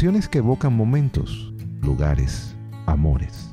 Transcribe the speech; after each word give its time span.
que 0.00 0.38
evocan 0.38 0.72
momentos, 0.72 1.52
lugares, 1.82 2.54
amores, 2.86 3.50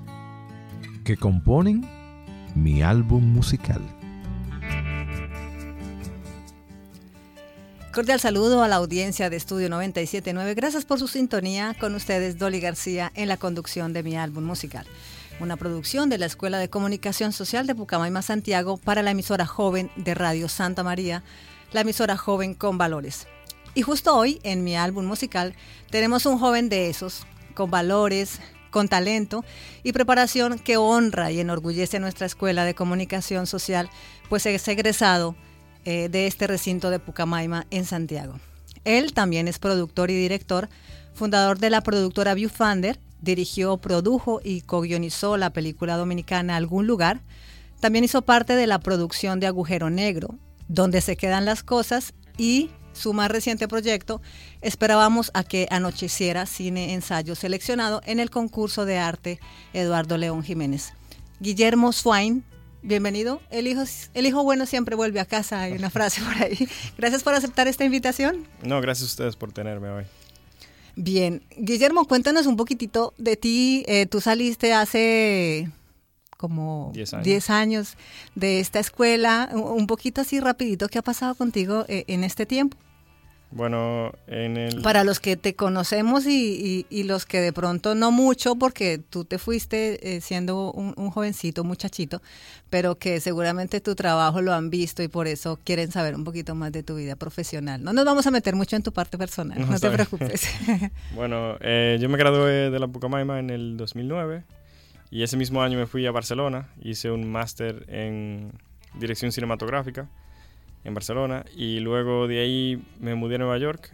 que 1.04 1.18
componen 1.18 1.86
mi 2.56 2.82
álbum 2.82 3.22
musical. 3.22 3.82
Cordial 7.94 8.22
saludo 8.22 8.64
a 8.64 8.70
la 8.70 8.78
audiencia 8.78 9.30
de 9.30 9.36
Estudio 9.36 9.68
979. 9.68 10.54
Gracias 10.54 10.86
por 10.86 11.00
su 11.00 11.10
sintonía. 11.10 11.76
Con 11.78 11.96
ustedes, 11.96 12.38
Dolly 12.38 12.62
García, 12.62 13.12
en 13.16 13.28
la 13.28 13.36
conducción 13.36 13.92
de 13.92 14.04
mi 14.04 14.16
álbum 14.16 14.46
musical. 14.46 14.88
Una 15.42 15.58
producción 15.58 16.10
de 16.10 16.18
la 16.18 16.28
Escuela 16.28 16.60
de 16.60 16.70
Comunicación 16.70 17.34
Social 17.34 17.68
de 17.68 17.76
Pucamaima, 17.76 18.22
Santiago, 18.22 18.78
para 18.78 19.02
la 19.02 19.12
emisora 19.12 19.46
joven 19.46 19.92
de 19.98 20.14
Radio 20.14 20.48
Santa 20.48 20.82
María, 20.82 21.24
la 21.74 21.82
emisora 21.82 22.16
joven 22.16 22.54
con 22.54 22.78
valores. 22.78 23.28
Y 23.78 23.84
justo 23.84 24.16
hoy, 24.16 24.40
en 24.42 24.64
mi 24.64 24.76
álbum 24.76 25.06
musical, 25.06 25.54
tenemos 25.92 26.26
un 26.26 26.40
joven 26.40 26.68
de 26.68 26.90
esos, 26.90 27.28
con 27.54 27.70
valores, 27.70 28.40
con 28.72 28.88
talento 28.88 29.46
y 29.84 29.94
preparación 29.94 30.58
que 30.58 30.78
honra 30.78 31.30
y 31.32 31.40
enorgullece 31.40 32.00
nuestra 32.00 32.26
Escuela 32.26 32.66
de 32.66 32.74
Comunicación 32.74 33.46
Social, 33.46 33.88
pues 34.30 34.48
es 34.48 34.68
egresado 34.68 35.36
eh, 35.86 36.10
de 36.10 36.26
este 36.26 36.48
recinto 36.48 36.90
de 36.90 36.98
Pucamaima 36.98 37.68
en 37.70 37.86
Santiago. 37.86 38.40
Él 38.84 39.14
también 39.14 39.48
es 39.48 39.60
productor 39.60 40.10
y 40.10 40.16
director, 40.16 40.70
fundador 41.14 41.60
de 41.60 41.70
la 41.70 41.82
productora 41.82 42.34
Viewfinder, 42.34 43.00
dirigió, 43.22 43.78
produjo 43.78 44.42
y 44.44 44.62
co-guionizó 44.62 45.38
la 45.38 45.52
película 45.52 45.98
dominicana 45.98 46.56
Algún 46.56 46.88
Lugar. 46.88 47.22
También 47.80 48.04
hizo 48.04 48.24
parte 48.24 48.56
de 48.56 48.66
la 48.66 48.80
producción 48.80 49.40
de 49.40 49.46
Agujero 49.46 49.92
Negro, 49.92 50.34
Donde 50.68 51.00
se 51.00 51.16
quedan 51.16 51.46
las 51.46 51.62
cosas 51.62 52.16
y 52.40 52.72
su 52.98 53.14
más 53.14 53.32
reciente 53.32 53.68
proyecto, 53.68 54.22
esperábamos 54.62 55.32
a 55.34 55.44
que 55.44 55.68
anocheciera 55.72 56.46
cine 56.46 56.94
ensayo 56.94 57.36
seleccionado 57.36 58.02
en 58.06 58.20
el 58.20 58.30
concurso 58.30 58.86
de 58.86 58.98
arte 58.98 59.40
Eduardo 59.74 60.18
León 60.18 60.44
Jiménez. 60.44 60.94
Guillermo 61.40 61.94
Swain, 61.94 62.44
bienvenido. 62.82 63.42
El 63.50 63.68
hijo, 63.68 63.84
el 64.14 64.26
hijo 64.26 64.44
bueno 64.44 64.66
siempre 64.66 64.96
vuelve 64.96 65.20
a 65.20 65.26
casa, 65.26 65.62
hay 65.62 65.74
una 65.74 65.90
frase 65.90 66.22
por 66.22 66.44
ahí. 66.44 66.68
Gracias 66.98 67.24
por 67.24 67.34
aceptar 67.34 67.68
esta 67.68 67.86
invitación. 67.86 68.48
No, 68.64 68.82
gracias 68.82 69.10
a 69.10 69.12
ustedes 69.12 69.36
por 69.36 69.52
tenerme 69.52 69.90
hoy. 69.90 70.04
Bien, 70.96 71.44
Guillermo, 71.56 72.06
cuéntanos 72.06 72.48
un 72.48 72.58
poquitito 72.58 73.14
de 73.20 73.38
ti. 73.38 73.86
Eh, 73.88 74.08
tú 74.08 74.20
saliste 74.20 74.74
hace 74.74 75.70
como 76.38 76.92
10 76.94 77.14
años. 77.14 77.26
10 77.26 77.50
años 77.52 77.98
de 78.34 78.60
esta 78.60 78.80
escuela. 78.80 79.50
Un 79.54 79.62
un 79.62 79.88
poquito 79.88 80.22
así 80.22 80.40
rapidito, 80.40 80.88
¿qué 80.88 80.98
ha 80.98 81.04
pasado 81.04 81.36
contigo 81.36 81.86
eh, 81.88 82.06
en 82.08 82.24
este 82.24 82.46
tiempo? 82.48 82.78
Bueno, 83.50 84.12
en 84.28 84.58
el... 84.58 84.82
Para 84.82 85.06
los 85.06 85.22
que 85.22 85.38
te 85.38 85.56
conocemos 85.56 86.26
y, 86.28 86.86
y- 86.90 87.00
y 87.00 87.04
los 87.04 87.26
que 87.26 87.40
de 87.40 87.54
pronto 87.54 87.96
no 87.96 88.12
mucho, 88.12 88.56
porque 88.58 88.98
tú 89.00 89.24
te 89.24 89.38
fuiste 89.38 90.16
eh, 90.18 90.22
siendo 90.22 90.72
un, 90.74 90.94
un 90.98 91.10
jovencito, 91.12 91.64
muchachito, 91.64 92.22
pero 92.70 92.96
que 92.96 93.22
seguramente 93.22 93.80
tu 93.80 93.96
trabajo 93.96 94.42
lo 94.42 94.54
han 94.54 94.70
visto 94.70 95.02
y 95.02 95.08
por 95.08 95.28
eso 95.28 95.58
quieren 95.64 95.92
saber 95.92 96.14
un 96.16 96.26
poquito 96.26 96.56
más 96.56 96.74
de 96.74 96.84
tu 96.84 96.96
vida 96.96 97.16
profesional. 97.16 97.82
No 97.82 97.94
nos 97.94 98.04
vamos 98.04 98.28
a 98.28 98.32
meter 98.32 98.54
mucho 98.56 98.76
en 98.76 98.84
tu 98.84 98.92
parte 98.92 99.18
personal, 99.18 99.58
No, 99.60 99.66
no, 99.68 99.80
te 99.80 99.90
preocupes. 99.92 100.48
Bueno, 101.16 101.56
eh, 101.62 101.98
yo 102.02 102.10
me 102.10 102.18
gradué 102.18 102.70
de 102.70 102.80
la 102.80 102.88
Pucamaima 102.88 103.40
en 103.40 103.50
el 103.50 103.78
2009 103.78 104.44
y 105.10 105.24
ese 105.24 105.38
mismo 105.38 105.62
año 105.64 105.80
me 105.80 105.88
fui 105.88 106.06
a 106.06 106.12
Barcelona, 106.12 106.68
hice 106.82 107.12
un 107.12 107.30
máster 107.32 107.86
en 107.88 108.52
dirección 109.00 109.32
cinematográfica 109.32 110.10
en 110.88 110.94
Barcelona 110.94 111.44
y 111.54 111.82
luego 111.82 112.28
de 112.28 112.40
ahí 112.40 112.82
me 113.00 113.14
mudé 113.14 113.36
a 113.36 113.40
Nueva 113.40 113.58
York. 113.58 113.92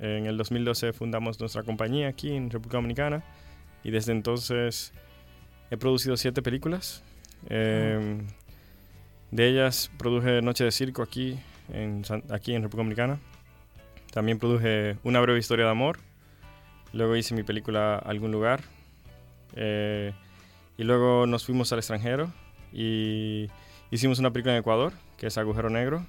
En 0.00 0.24
el 0.26 0.38
2012 0.38 0.94
fundamos 0.94 1.38
nuestra 1.38 1.62
compañía 1.62 2.08
aquí 2.08 2.34
en 2.34 2.50
República 2.50 2.78
Dominicana 2.78 3.22
y 3.84 3.90
desde 3.90 4.12
entonces 4.12 4.92
he 5.70 5.76
producido 5.76 6.16
siete 6.16 6.40
películas. 6.40 7.04
Eh, 7.50 8.18
de 9.30 9.48
ellas 9.48 9.90
produje 9.98 10.40
Noche 10.40 10.64
de 10.64 10.72
Circo 10.72 11.02
aquí 11.02 11.38
en, 11.70 12.02
aquí 12.30 12.54
en 12.54 12.62
República 12.62 12.78
Dominicana. 12.82 13.20
También 14.10 14.38
produje 14.38 14.96
Una 15.04 15.20
breve 15.20 15.38
historia 15.38 15.66
de 15.66 15.70
amor. 15.70 15.98
Luego 16.94 17.14
hice 17.14 17.34
mi 17.34 17.42
película 17.42 17.96
Algún 17.96 18.32
lugar. 18.32 18.62
Eh, 19.54 20.12
y 20.78 20.84
luego 20.84 21.26
nos 21.26 21.44
fuimos 21.44 21.70
al 21.72 21.78
extranjero 21.78 22.32
y 22.72 23.48
hicimos 23.90 24.18
una 24.18 24.30
película 24.30 24.54
en 24.54 24.60
Ecuador, 24.60 24.94
que 25.18 25.26
es 25.26 25.36
Agujero 25.36 25.68
Negro. 25.68 26.06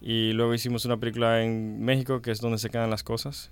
Y 0.00 0.32
luego 0.32 0.54
hicimos 0.54 0.84
una 0.84 0.96
película 0.96 1.42
en 1.42 1.82
México, 1.82 2.22
que 2.22 2.30
es 2.30 2.40
donde 2.40 2.58
se 2.58 2.70
quedan 2.70 2.90
las 2.90 3.02
cosas. 3.02 3.50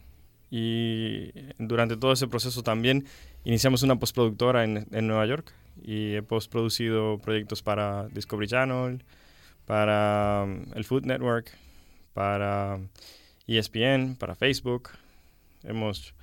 Y 0.51 1.31
durante 1.59 1.97
todo 1.97 2.13
ese 2.13 2.27
proceso 2.27 2.63
también 2.63 3.05
iniciamos 3.45 3.83
una 3.83 3.99
postproductora 3.99 4.65
en, 4.65 4.87
en 4.91 5.07
Nueva 5.07 5.27
York. 5.27 5.53
Y 5.83 6.15
he 6.15 6.23
postproducido 6.23 7.19
proyectos 7.19 7.63
para 7.63 8.09
Discovery 8.09 8.49
Channel, 8.49 9.05
para 9.69 10.45
um, 10.45 10.65
el 10.75 10.85
Food 10.85 11.05
Network, 11.05 11.53
para 12.15 12.81
ESPN, 13.47 14.17
para 14.17 14.35
Facebook. 14.35 14.89
Hemos, 15.63 16.15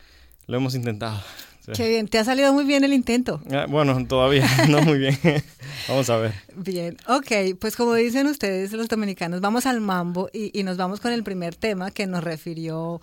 lo 0.48 0.58
hemos 0.58 0.76
intentado. 0.76 1.22
Sí. 1.66 1.72
Qué 1.76 1.90
bien, 1.90 2.08
te 2.08 2.20
ha 2.20 2.24
salido 2.24 2.54
muy 2.54 2.64
bien 2.64 2.84
el 2.84 2.94
intento. 2.94 3.42
Ah, 3.52 3.66
bueno, 3.68 4.06
todavía 4.06 4.46
no 4.70 4.82
muy 4.82 5.00
bien. 5.00 5.18
Vamos 5.88 6.10
a 6.10 6.18
ver. 6.18 6.34
Bien, 6.56 6.98
ok, 7.08 7.58
pues 7.60 7.76
como 7.76 7.94
dicen 7.96 8.28
ustedes 8.28 8.72
los 8.74 8.88
dominicanos, 8.88 9.42
vamos 9.42 9.66
al 9.66 9.82
mambo 9.82 10.30
y, 10.32 10.58
y 10.58 10.64
nos 10.64 10.78
vamos 10.78 11.00
con 11.00 11.12
el 11.12 11.24
primer 11.24 11.56
tema 11.56 11.92
que 11.92 12.08
nos 12.08 12.24
refirió 12.24 13.02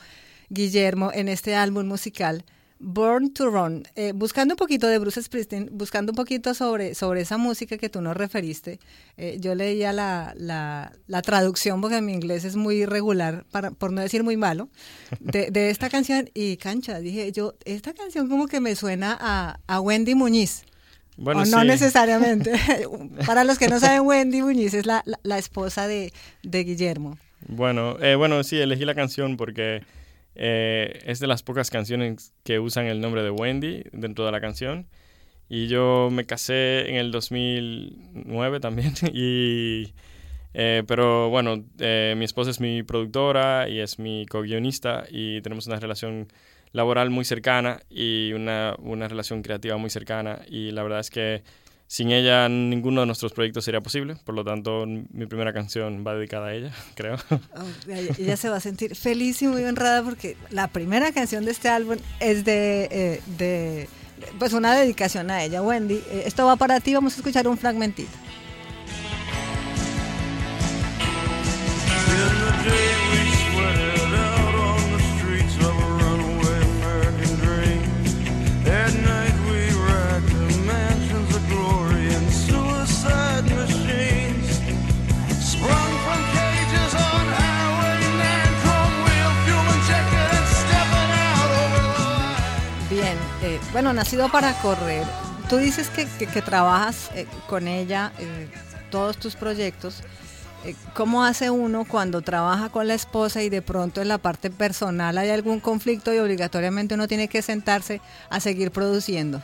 Guillermo 0.49 1.11
en 1.13 1.29
este 1.29 1.55
álbum 1.55 1.87
musical, 1.87 2.45
Born 2.83 3.33
to 3.33 3.49
Run. 3.49 3.85
Eh, 3.95 4.13
buscando 4.13 4.55
un 4.55 4.57
poquito 4.57 4.89
de 4.89 4.99
Bruce 4.99 5.23
Springsteen, 5.23 5.71
buscando 5.73 6.13
un 6.13 6.17
poquito 6.17 6.53
sobre, 6.53 6.95
sobre 6.95 7.21
esa 7.21 7.39
música 7.39 7.79
que 7.79 7.89
tú 7.89 8.01
nos 8.01 8.17
referiste, 8.17 8.81
eh, 9.17 9.37
yo 9.41 9.55
leía 9.55 9.93
la, 9.93 10.35
la, 10.37 10.93
la 11.07 11.23
traducción, 11.23 11.81
porque 11.81 12.01
mi 12.03 12.13
inglés 12.13 12.45
es 12.45 12.57
muy 12.57 12.83
irregular, 12.83 13.47
para, 13.53 13.71
por 13.71 13.93
no 13.93 14.01
decir 14.01 14.25
muy 14.25 14.37
malo, 14.37 14.69
de, 15.21 15.51
de 15.51 15.71
esta 15.71 15.89
canción 15.89 16.29
y 16.35 16.57
cancha, 16.57 16.99
dije 16.99 17.31
yo, 17.31 17.55
esta 17.65 17.95
canción 17.95 18.29
como 18.29 18.49
que 18.49 18.61
me 18.61 18.75
suena 18.75 19.17
a, 19.19 19.61
a 19.69 19.81
Wendy 19.81 20.15
Muñiz. 20.17 20.65
Bueno, 21.17 21.43
o 21.43 21.45
no 21.45 21.61
sí. 21.61 21.67
necesariamente. 21.67 22.53
Para 23.27 23.45
los 23.45 23.59
que 23.59 23.69
no 23.69 23.79
saben, 23.79 24.03
Wendy 24.03 24.43
Muñiz 24.43 24.75
es 24.75 24.87
la, 24.87 25.03
la, 25.07 25.21
la 25.23 25.39
esposa 25.39 25.87
de, 25.87 26.13
de 26.43 26.65
Guillermo. 26.65 27.17
Bueno, 27.47 27.97
eh, 28.01 28.17
bueno, 28.17 28.43
sí, 28.43 28.59
elegí 28.59 28.85
la 28.85 28.95
canción 28.95 29.37
porque 29.37 29.83
eh, 30.35 31.01
es 31.07 31.21
de 31.21 31.27
las 31.27 31.43
pocas 31.43 31.71
canciones 31.71 32.33
que 32.45 32.59
usan 32.59 32.87
el 32.87 33.01
nombre 33.01 33.23
de 33.23 33.31
Wendy 33.31 33.85
dentro 33.93 34.25
de 34.25 34.33
la 34.33 34.41
canción. 34.41 34.87
Y 35.49 35.67
yo 35.67 36.09
me 36.11 36.25
casé 36.25 36.89
en 36.89 36.97
el 36.97 37.13
2009 37.13 38.61
también. 38.61 38.95
Y, 39.13 39.93
eh, 40.55 40.83
pero 40.87 41.29
bueno, 41.31 41.65
eh, 41.79 42.15
mi 42.17 42.25
esposa 42.25 42.51
es 42.51 42.61
mi 42.61 42.83
productora 42.83 43.69
y 43.69 43.81
es 43.81 43.99
mi 43.99 44.27
co-guionista 44.27 45.05
y 45.11 45.41
tenemos 45.43 45.67
una 45.67 45.81
relación 45.81 46.29
laboral 46.73 47.11
muy 47.11 47.25
cercana 47.25 47.81
y 47.91 48.33
una, 48.33 48.75
una 48.79 49.09
relación 49.09 49.43
creativa 49.43 49.77
muy 49.77 49.91
cercana. 49.91 50.41
Y 50.49 50.71
la 50.71 50.83
verdad 50.83 51.01
es 51.01 51.11
que 51.11 51.43
sin 51.93 52.11
ella 52.11 52.49
ninguno 52.49 53.03
de 53.03 53.07
nuestros 53.07 53.35
proyectos 53.35 53.67
sería 53.67 53.83
posible. 53.83 54.17
Por 54.25 54.35
lo 54.35 54.43
tanto, 54.45 54.87
mi 54.87 55.27
primera 55.27 55.53
canción 55.53 56.03
va 56.07 56.15
dedicada 56.15 56.47
a 56.47 56.55
ella, 56.55 56.73
creo. 56.95 57.17
Oh, 57.31 57.91
ella, 57.91 58.15
ella 58.19 58.37
se 58.39 58.49
va 58.49 58.57
a 58.57 58.61
sentir 58.61 58.97
feliz 58.97 59.43
y 59.43 59.47
muy 59.47 59.63
honrada 59.65 60.03
porque 60.03 60.39
la 60.49 60.69
primera 60.69 61.13
canción 61.13 61.45
de 61.45 61.51
este 61.51 61.69
álbum 61.69 61.99
es 62.19 62.47
de, 62.47 62.89
eh, 62.91 63.21
de 63.37 63.89
pues 64.39 64.55
una 64.55 64.75
dedicación 64.75 65.31
a 65.31 65.45
ella, 65.45 65.61
Wendy. 65.61 65.97
Eh, 65.97 66.23
esto 66.25 66.47
va 66.47 66.57
para 66.57 66.81
ti, 66.81 66.95
vamos 66.95 67.13
a 67.13 67.17
escuchar 67.17 67.47
un 67.47 67.59
fragmentito. 67.59 68.17
Bueno, 93.73 93.93
nacido 93.93 94.31
para 94.31 94.53
correr. 94.61 95.05
Tú 95.49 95.57
dices 95.59 95.89
que, 95.91 96.07
que- 96.19 96.27
que 96.27 96.43
trabajas 96.43 97.11
eh, 97.15 97.27
con 97.49 97.69
ella, 97.69 98.13
eh, 98.19 98.49
todos 98.91 99.17
tus 99.17 99.35
proyectos. 99.37 100.03
eh, 100.65 100.75
¿cómo 100.95 101.25
hace 101.25 101.51
uno 101.51 101.85
cuando 101.85 102.21
trabaja 102.23 102.69
con 102.69 102.87
la 102.87 102.95
esposa 102.95 103.43
y 103.43 103.49
de 103.49 103.63
pronto 103.63 104.01
en 104.01 104.07
la 104.09 104.19
parte 104.19 104.49
personal 104.51 105.19
hay 105.19 105.31
algún 105.31 105.59
conflicto 105.61 106.15
y 106.15 106.19
obligatoriamente 106.19 106.95
uno 106.95 107.09
tiene 107.09 107.27
que 107.29 107.43
sentarse 107.43 108.01
a 108.31 108.39
seguir 108.41 108.71
produciendo? 108.71 109.43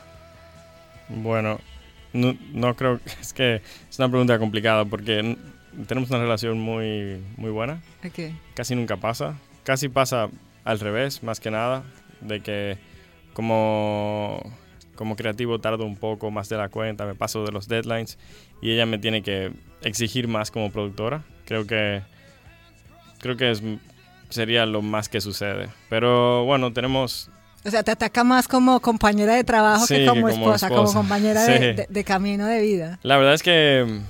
Bueno, 1.09 1.59
no, 2.13 2.37
no 2.53 2.75
creo 2.75 2.99
que 2.99 3.09
es 3.21 3.33
que 3.33 3.61
es 3.89 3.99
una 3.99 4.09
pregunta 4.09 4.37
complicada 4.39 4.85
porque 4.85 5.37
tenemos 5.87 6.09
una 6.09 6.19
relación 6.19 6.59
muy, 6.59 7.21
muy 7.37 7.49
buena. 7.51 7.81
Ok. 8.05 8.33
Casi 8.53 8.75
nunca 8.75 8.95
pasa. 8.97 9.35
Casi 9.63 9.89
pasa 9.89 10.29
al 10.63 10.79
revés, 10.79 11.21
más 11.23 11.39
que 11.39 11.51
nada, 11.51 11.83
de 12.21 12.41
que 12.41 12.77
como, 13.39 14.41
como 14.95 15.15
creativo 15.15 15.59
tardo 15.59 15.85
un 15.85 15.95
poco 15.95 16.29
más 16.29 16.49
de 16.49 16.57
la 16.57 16.67
cuenta, 16.67 17.05
me 17.05 17.15
paso 17.15 17.45
de 17.45 17.53
los 17.53 17.69
deadlines 17.69 18.17
y 18.61 18.71
ella 18.71 18.85
me 18.85 18.97
tiene 18.97 19.21
que 19.23 19.53
exigir 19.81 20.27
más 20.27 20.51
como 20.51 20.71
productora. 20.73 21.23
Creo 21.45 21.65
que 21.65 22.01
creo 23.19 23.37
que 23.37 23.51
es, 23.51 23.63
sería 24.29 24.65
lo 24.65 24.81
más 24.81 25.07
que 25.07 25.21
sucede. 25.21 25.69
Pero 25.89 26.43
bueno, 26.43 26.73
tenemos 26.73 27.29
O 27.65 27.71
sea, 27.71 27.81
te 27.81 27.91
ataca 27.91 28.25
más 28.25 28.49
como 28.49 28.81
compañera 28.81 29.35
de 29.35 29.45
trabajo 29.45 29.87
Sí, 29.87 29.95
que 29.95 30.05
como, 30.05 30.27
que 30.27 30.33
como 30.33 30.45
esposa, 30.53 30.67
como 30.67 30.91
compañera 30.93 31.43
de, 31.45 31.53
Sí. 31.57 31.63
de- 31.77 31.87
de 31.89 32.03
camino 32.03 32.45
de 32.45 32.59
vida. 32.61 32.99
La 33.03 33.15
verdad 33.15 33.35
es 33.35 33.41
que 33.43 34.01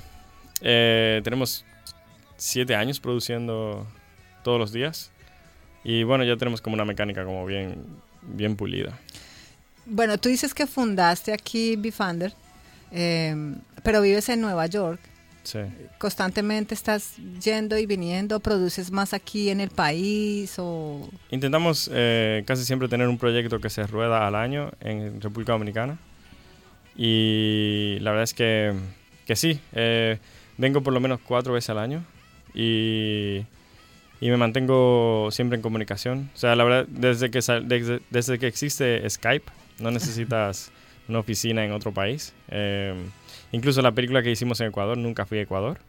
eh, 0.61 1.21
tenemos 1.23 1.65
siete 2.37 2.73
años 2.75 2.99
produciendo 2.99 3.85
todos 4.43 4.57
los 4.59 4.71
días 4.73 5.11
y 5.83 6.01
bueno, 6.01 6.23
ya 6.23 6.35
tenemos 6.35 6.61
como 6.61 6.73
una 6.73 6.85
mecánica 6.85 7.23
como 7.25 7.45
bien, 7.45 7.85
bien 8.23 8.55
pulida. 8.55 8.97
Bueno, 9.89 10.17
tú 10.17 10.29
dices 10.29 10.53
que 10.53 10.67
fundaste 10.67 11.33
aquí 11.33 11.75
Bifander, 11.75 12.33
eh, 12.91 13.35
pero 13.83 14.01
vives 14.01 14.29
en 14.29 14.41
Nueva 14.41 14.67
York. 14.67 14.99
Sí. 15.43 15.59
¿Constantemente 15.97 16.75
estás 16.75 17.15
yendo 17.43 17.77
y 17.77 17.85
viniendo? 17.85 18.39
¿Produces 18.39 18.91
más 18.91 19.13
aquí 19.13 19.49
en 19.49 19.61
el 19.61 19.69
país? 19.69 20.55
o 20.57 21.09
Intentamos 21.31 21.89
eh, 21.91 22.43
casi 22.45 22.65
siempre 22.65 22.87
tener 22.87 23.07
un 23.07 23.17
proyecto 23.17 23.59
que 23.59 23.69
se 23.69 23.87
rueda 23.87 24.27
al 24.27 24.35
año 24.35 24.71
en 24.79 25.19
República 25.21 25.53
Dominicana 25.53 25.97
y 26.95 27.97
la 28.01 28.11
verdad 28.11 28.25
es 28.25 28.33
que, 28.33 28.73
que 29.25 29.37
sí, 29.37 29.61
eh, 29.71 30.19
vengo 30.57 30.81
por 30.83 30.93
lo 30.93 30.99
menos 30.99 31.21
cuatro 31.25 31.53
veces 31.53 31.69
al 31.69 31.79
año 31.79 32.03
y, 32.53 33.45
y 34.19 34.29
me 34.29 34.35
mantengo 34.35 35.29
siempre 35.31 35.55
en 35.55 35.61
comunicación. 35.61 36.29
O 36.35 36.37
sea, 36.37 36.57
la 36.57 36.65
verdad, 36.65 36.85
desde 36.89 37.31
que, 37.31 37.39
desde, 37.39 38.01
desde 38.09 38.37
que 38.37 38.47
existe 38.47 39.09
Skype, 39.09 39.49
no 39.81 39.91
necesitas 39.91 40.71
una 41.07 41.19
oficina 41.19 41.65
en 41.65 41.71
otro 41.71 41.93
país. 41.93 42.33
Eh, 42.49 42.93
incluso 43.51 43.81
la 43.81 43.91
película 43.91 44.21
que 44.21 44.31
hicimos 44.31 44.61
en 44.61 44.67
Ecuador, 44.67 44.97
nunca 44.97 45.25
fui 45.25 45.39
a 45.39 45.41
Ecuador. 45.41 45.79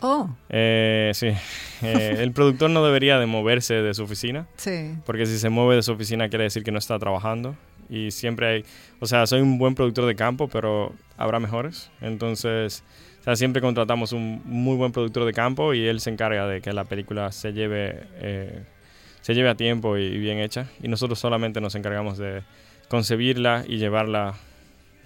Oh, 0.00 0.28
Eh, 0.50 1.12
sí, 1.14 1.28
Eh, 1.82 2.16
el 2.20 2.32
productor 2.32 2.70
no 2.70 2.84
debería 2.84 3.18
de 3.18 3.26
moverse 3.26 3.74
de 3.74 3.94
su 3.94 4.04
oficina. 4.04 4.46
sí. 4.56 4.94
Porque 5.04 5.26
si 5.26 5.38
se 5.38 5.50
mueve 5.50 5.76
de 5.76 5.82
su 5.82 5.92
oficina 5.92 6.28
quiere 6.28 6.44
decir 6.44 6.64
que 6.64 6.72
no 6.72 6.78
está 6.78 6.98
trabajando. 6.98 7.56
Y 7.90 8.10
siempre 8.10 8.46
hay, 8.46 8.64
o 9.00 9.06
sea, 9.06 9.26
soy 9.26 9.42
un 9.42 9.58
buen 9.58 9.74
productor 9.74 10.06
de 10.06 10.16
campo, 10.16 10.48
pero 10.48 10.94
habrá 11.18 11.38
mejores. 11.40 11.90
Entonces, 12.00 12.82
o 13.20 13.24
sea, 13.24 13.36
siempre 13.36 13.60
contratamos 13.60 14.12
un 14.12 14.40
muy 14.44 14.76
buen 14.76 14.92
productor 14.92 15.26
de 15.26 15.32
campo 15.34 15.74
y 15.74 15.86
él 15.86 16.00
se 16.00 16.10
encarga 16.10 16.46
de 16.46 16.62
que 16.62 16.72
la 16.72 16.84
película 16.84 17.30
se 17.32 17.52
lleve, 17.52 18.06
eh, 18.16 18.62
se 19.20 19.34
lleve 19.34 19.50
a 19.50 19.54
tiempo 19.54 19.98
y, 19.98 20.04
y 20.04 20.18
bien 20.18 20.38
hecha. 20.38 20.66
Y 20.82 20.88
nosotros 20.88 21.18
solamente 21.18 21.60
nos 21.60 21.74
encargamos 21.74 22.16
de 22.16 22.42
concebirla 22.88 23.64
y 23.66 23.78
llevarla. 23.78 24.34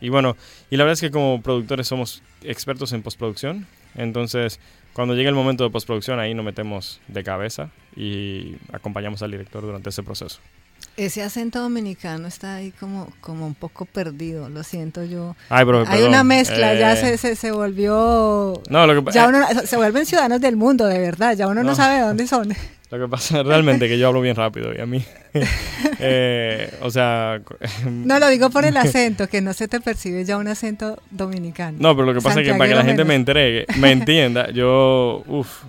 Y 0.00 0.08
bueno, 0.10 0.36
y 0.70 0.76
la 0.76 0.84
verdad 0.84 0.94
es 0.94 1.00
que 1.00 1.10
como 1.10 1.42
productores 1.42 1.86
somos 1.88 2.22
expertos 2.42 2.92
en 2.92 3.02
postproducción. 3.02 3.66
Entonces, 3.96 4.60
cuando 4.92 5.14
llega 5.14 5.28
el 5.28 5.34
momento 5.34 5.64
de 5.64 5.70
postproducción, 5.70 6.20
ahí 6.20 6.34
nos 6.34 6.44
metemos 6.44 7.00
de 7.08 7.24
cabeza 7.24 7.70
y 7.96 8.56
acompañamos 8.72 9.22
al 9.22 9.30
director 9.32 9.62
durante 9.62 9.88
ese 9.90 10.02
proceso. 10.02 10.38
Ese 10.96 11.22
acento 11.22 11.60
dominicano 11.60 12.28
está 12.28 12.56
ahí 12.56 12.72
como, 12.78 13.12
como 13.20 13.46
un 13.46 13.54
poco 13.54 13.84
perdido, 13.84 14.48
lo 14.48 14.62
siento 14.62 15.04
yo. 15.04 15.34
Ay, 15.48 15.64
bro, 15.64 15.80
Hay 15.80 15.86
perdón. 15.86 16.08
una 16.10 16.24
mezcla, 16.24 16.74
ya 16.74 16.92
Eh, 16.92 16.96
se, 16.96 17.18
se, 17.18 17.36
se 17.36 17.50
volvió... 17.52 18.60
No, 18.68 18.86
lo 18.86 19.04
que, 19.04 19.12
Ya 19.12 19.24
eh, 19.24 19.28
uno, 19.28 19.46
se 19.64 19.76
vuelven 19.76 20.06
ciudadanos 20.06 20.40
del 20.40 20.56
mundo, 20.56 20.86
de 20.86 20.98
verdad, 21.00 21.36
ya 21.36 21.46
uno 21.48 21.62
no, 21.62 21.70
No. 21.70 21.74
sabe 21.76 21.96
de 21.96 22.02
dónde 22.02 22.26
son. 22.28 22.52
Lo 22.90 22.98
que 22.98 23.08
pasa 23.08 23.40
es 23.40 23.46
realmente 23.46 23.86
que 23.88 23.98
yo 23.98 24.08
hablo 24.08 24.20
bien 24.20 24.34
rápido 24.36 24.72
y 24.74 24.80
a 24.80 24.86
mí, 24.86 25.04
eh, 25.98 26.72
o 26.82 26.90
sea, 26.90 27.40
No 27.84 28.18
lo 28.18 28.28
digo 28.28 28.50
por 28.50 28.64
el 28.64 28.76
acento, 28.76 29.28
que 29.28 29.40
no 29.40 29.52
se 29.52 29.68
te 29.68 29.80
percibe 29.80 30.24
ya 30.24 30.36
un 30.38 30.48
acento 30.48 31.00
dominicano. 31.10 31.76
no, 31.80 31.94
pero 31.94 32.06
lo 32.06 32.14
que 32.14 32.20
pasa 32.20 32.40
es 32.40 32.46
que 32.48 32.54
para 32.54 32.68
que 32.68 32.74
la 32.74 32.84
gente 32.84 33.04
me 33.04 33.14
entregue, 33.14 33.66
me 33.76 33.92
entienda, 33.92 34.50
yo, 34.50 35.22
uff, 35.26 35.64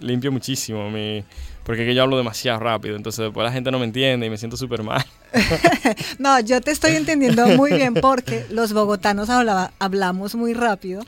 limpio 0.00 0.30
muchísimo 0.32 0.90
mi, 0.90 1.24
porque 1.64 1.82
es 1.82 1.88
que 1.88 1.94
yo 1.94 2.02
hablo 2.02 2.16
demasiado 2.16 2.60
rápido, 2.60 2.96
entonces 2.96 3.24
después 3.24 3.44
la 3.44 3.52
gente 3.52 3.70
no 3.70 3.78
me 3.78 3.84
entiende 3.86 4.26
y 4.26 4.30
me 4.30 4.36
siento 4.36 4.56
súper 4.56 4.82
mal. 4.82 5.04
No, 6.18 6.40
yo 6.40 6.60
te 6.60 6.70
estoy 6.70 6.92
entendiendo 6.96 7.46
muy 7.48 7.72
bien 7.72 7.94
porque 7.94 8.44
los 8.50 8.72
bogotanos 8.72 9.28
hablaba- 9.30 9.72
hablamos 9.78 10.34
muy 10.34 10.54
rápido, 10.54 11.02
eh, 11.02 11.06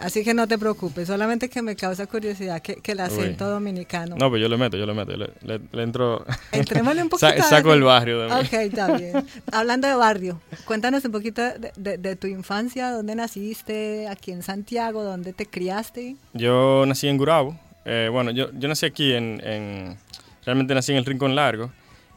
así 0.00 0.22
que 0.24 0.34
no 0.34 0.46
te 0.46 0.58
preocupes, 0.58 1.06
solamente 1.06 1.48
que 1.48 1.62
me 1.62 1.74
causa 1.76 2.06
curiosidad 2.06 2.60
que, 2.62 2.76
que 2.76 2.92
el 2.92 3.00
acento 3.00 3.44
Uy. 3.46 3.50
dominicano. 3.50 4.16
No, 4.16 4.30
pero 4.30 4.38
yo 4.38 4.48
le 4.48 4.56
meto, 4.56 4.76
yo 4.76 4.86
le 4.86 4.94
meto, 4.94 5.12
yo 5.12 5.16
le, 5.18 5.30
le- 5.42 5.60
le 5.72 5.82
entro, 5.82 6.24
Entrémosle 6.52 7.02
un 7.02 7.08
poquito. 7.10 7.42
saco 7.42 7.72
el 7.72 7.82
barrio 7.82 8.20
de 8.20 8.26
mí. 8.28 8.32
Ok, 8.40 8.52
está 8.52 8.96
bien. 8.96 9.24
Hablando 9.52 9.88
de 9.88 9.94
barrio, 9.94 10.40
cuéntanos 10.64 11.04
un 11.04 11.12
poquito 11.12 11.40
de, 11.42 11.72
de- 11.76 11.98
de 11.98 12.16
tu 12.16 12.26
infancia, 12.26 12.90
dónde 12.90 13.14
naciste, 13.14 14.08
aquí 14.08 14.32
en 14.32 14.42
Santiago, 14.42 15.04
dónde 15.04 15.32
te 15.32 15.46
criaste. 15.46 16.16
Yo 16.34 16.84
nací 16.86 17.08
en 17.08 17.16
Gurabo. 17.18 17.58
Eh, 17.84 18.08
bueno, 18.12 18.30
yo, 18.30 18.50
yo 18.52 18.68
nací 18.68 18.84
aquí 18.86 19.12
en, 19.12 19.40
en- 19.44 19.96
Realmente 20.44 20.74
nací 20.74 20.92
en 20.92 20.98
el 20.98 21.04
Rincón 21.04 21.34
Largo. 21.34 21.70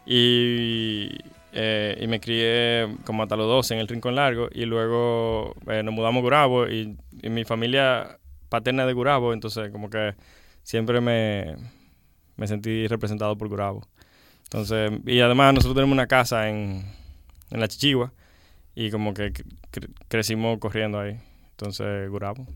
Y, 0.05 1.09
eh, 1.53 1.97
y 2.01 2.07
me 2.07 2.19
crié 2.19 2.95
como 3.05 3.23
hasta 3.23 3.35
los 3.35 3.47
12 3.47 3.73
en 3.73 3.79
el 3.81 3.87
Rincón 3.87 4.15
Largo. 4.15 4.47
Y 4.51 4.65
luego 4.65 5.55
eh, 5.67 5.83
nos 5.83 5.93
mudamos 5.93 6.19
a 6.19 6.23
Gurabo. 6.23 6.67
Y, 6.67 6.97
mi 7.23 7.43
familia 7.45 8.17
paterna 8.49 8.85
de 8.85 8.93
Gurabo. 8.93 9.33
Entonces, 9.33 9.69
como 9.71 9.89
que 9.89 10.15
siempre 10.63 11.01
me, 11.01 11.55
me 12.37 12.47
sentí 12.47 12.87
representado 12.87 13.37
por 13.37 13.47
Gurabo. 13.49 13.87
Entonces, 14.45 14.91
y 15.05 15.19
además 15.21 15.53
nosotros 15.53 15.75
tenemos 15.75 15.93
una 15.93 16.07
casa 16.07 16.49
en, 16.49 16.85
en 17.51 17.59
La 17.59 17.67
Chichigua. 17.67 18.13
Y 18.75 18.89
como 18.91 19.13
que 19.13 19.33
cre- 19.33 19.45
cre- 19.71 19.93
crecimos 20.07 20.57
corriendo 20.59 20.99
ahí. 20.99 21.19
Entonces, 21.51 22.09
Gurabo. 22.09 22.47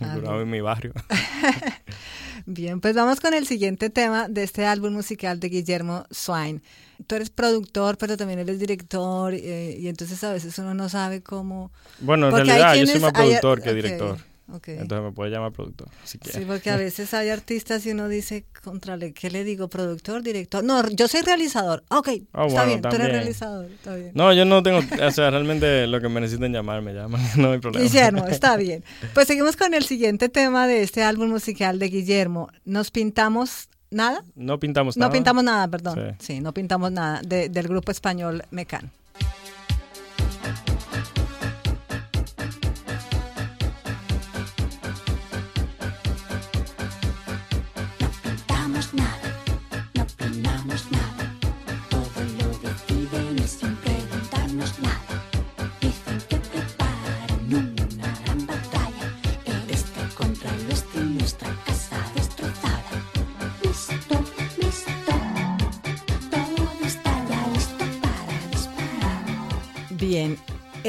Ah, 0.00 0.18
es 0.40 0.46
mi 0.46 0.60
barrio. 0.60 0.92
Bien, 2.46 2.80
pues 2.80 2.94
vamos 2.94 3.20
con 3.20 3.32
el 3.32 3.46
siguiente 3.46 3.90
tema 3.90 4.28
de 4.28 4.42
este 4.42 4.66
álbum 4.66 4.92
musical 4.92 5.40
de 5.40 5.48
Guillermo 5.48 6.04
Swain. 6.10 6.62
Tú 7.06 7.14
eres 7.14 7.30
productor, 7.30 7.96
pero 7.96 8.16
también 8.16 8.38
eres 8.38 8.58
director, 8.58 9.32
eh, 9.34 9.76
y 9.78 9.88
entonces 9.88 10.22
a 10.24 10.32
veces 10.32 10.58
uno 10.58 10.74
no 10.74 10.88
sabe 10.88 11.22
cómo... 11.22 11.72
Bueno, 12.00 12.28
en 12.28 12.36
realidad 12.46 12.74
yo 12.74 12.86
soy 12.86 13.00
más 13.00 13.12
hay- 13.14 13.28
productor 13.28 13.62
que 13.62 13.74
director. 13.74 14.18
Entonces 14.46 15.02
me 15.04 15.12
puede 15.12 15.30
llamar 15.30 15.52
productor, 15.52 15.88
si. 16.04 16.18
Sí, 16.22 16.44
porque 16.46 16.70
a 16.70 16.76
veces 16.76 17.14
hay 17.14 17.30
artistas 17.30 17.84
y 17.86 17.92
uno 17.92 18.08
dice, 18.08 18.44
contrale, 18.62 19.12
¿qué 19.14 19.30
le 19.30 19.42
digo? 19.42 19.68
¿Productor, 19.68 20.22
director? 20.22 20.62
No, 20.62 20.86
yo 20.90 21.08
soy 21.08 21.22
realizador. 21.22 21.82
Ok, 21.88 22.08
Ah, 22.32 22.46
está 22.46 22.64
bueno, 22.64 22.66
bien, 22.66 22.82
tú 22.82 22.88
eres 22.88 23.08
realizador, 23.08 23.64
está 23.66 23.94
bien. 23.96 24.10
No, 24.14 24.32
yo 24.32 24.44
no 24.44 24.62
tengo, 24.62 24.80
o 24.80 25.10
sea, 25.10 25.30
realmente 25.30 25.86
lo 25.86 26.00
que 26.00 26.08
me 26.08 26.20
necesiten 26.20 26.52
llamar 26.52 26.82
me 26.82 26.92
llaman, 26.92 27.20
no 27.38 27.52
hay 27.52 27.58
problema. 27.58 27.84
Guillermo, 27.84 28.26
está 28.26 28.56
bien. 28.56 28.84
Pues 29.14 29.26
seguimos 29.26 29.56
con 29.56 29.72
el 29.74 29.84
siguiente 29.84 30.28
tema 30.28 30.66
de 30.66 30.82
este 30.82 31.02
álbum 31.02 31.30
musical 31.30 31.78
de 31.78 31.88
Guillermo. 31.88 32.48
¿Nos 32.64 32.90
pintamos 32.90 33.68
nada? 33.90 34.24
No 34.34 34.58
pintamos 34.58 34.96
No 34.96 35.02
nada. 35.06 35.12
pintamos 35.12 35.42
nada, 35.44 35.68
perdón. 35.68 35.94
Sí. 36.20 36.34
Sí, 36.34 36.40
no 36.40 36.52
pintamos 36.52 36.92
nada 36.92 37.20
de- 37.24 37.48
del 37.48 37.66
grupo 37.68 37.90
español 37.92 38.42
Mecan. 38.50 38.90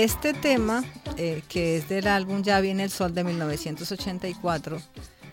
Este 0.06 0.34
tema, 0.34 0.84
eh, 1.18 1.42
que 1.50 1.78
es 1.78 1.90
del 1.90 2.06
álbum 2.06 2.44
Ya 2.44 2.62
viene 2.62 2.84
el 2.84 2.92
sol 2.92 3.16
de 3.16 3.24
1984, 3.24 4.78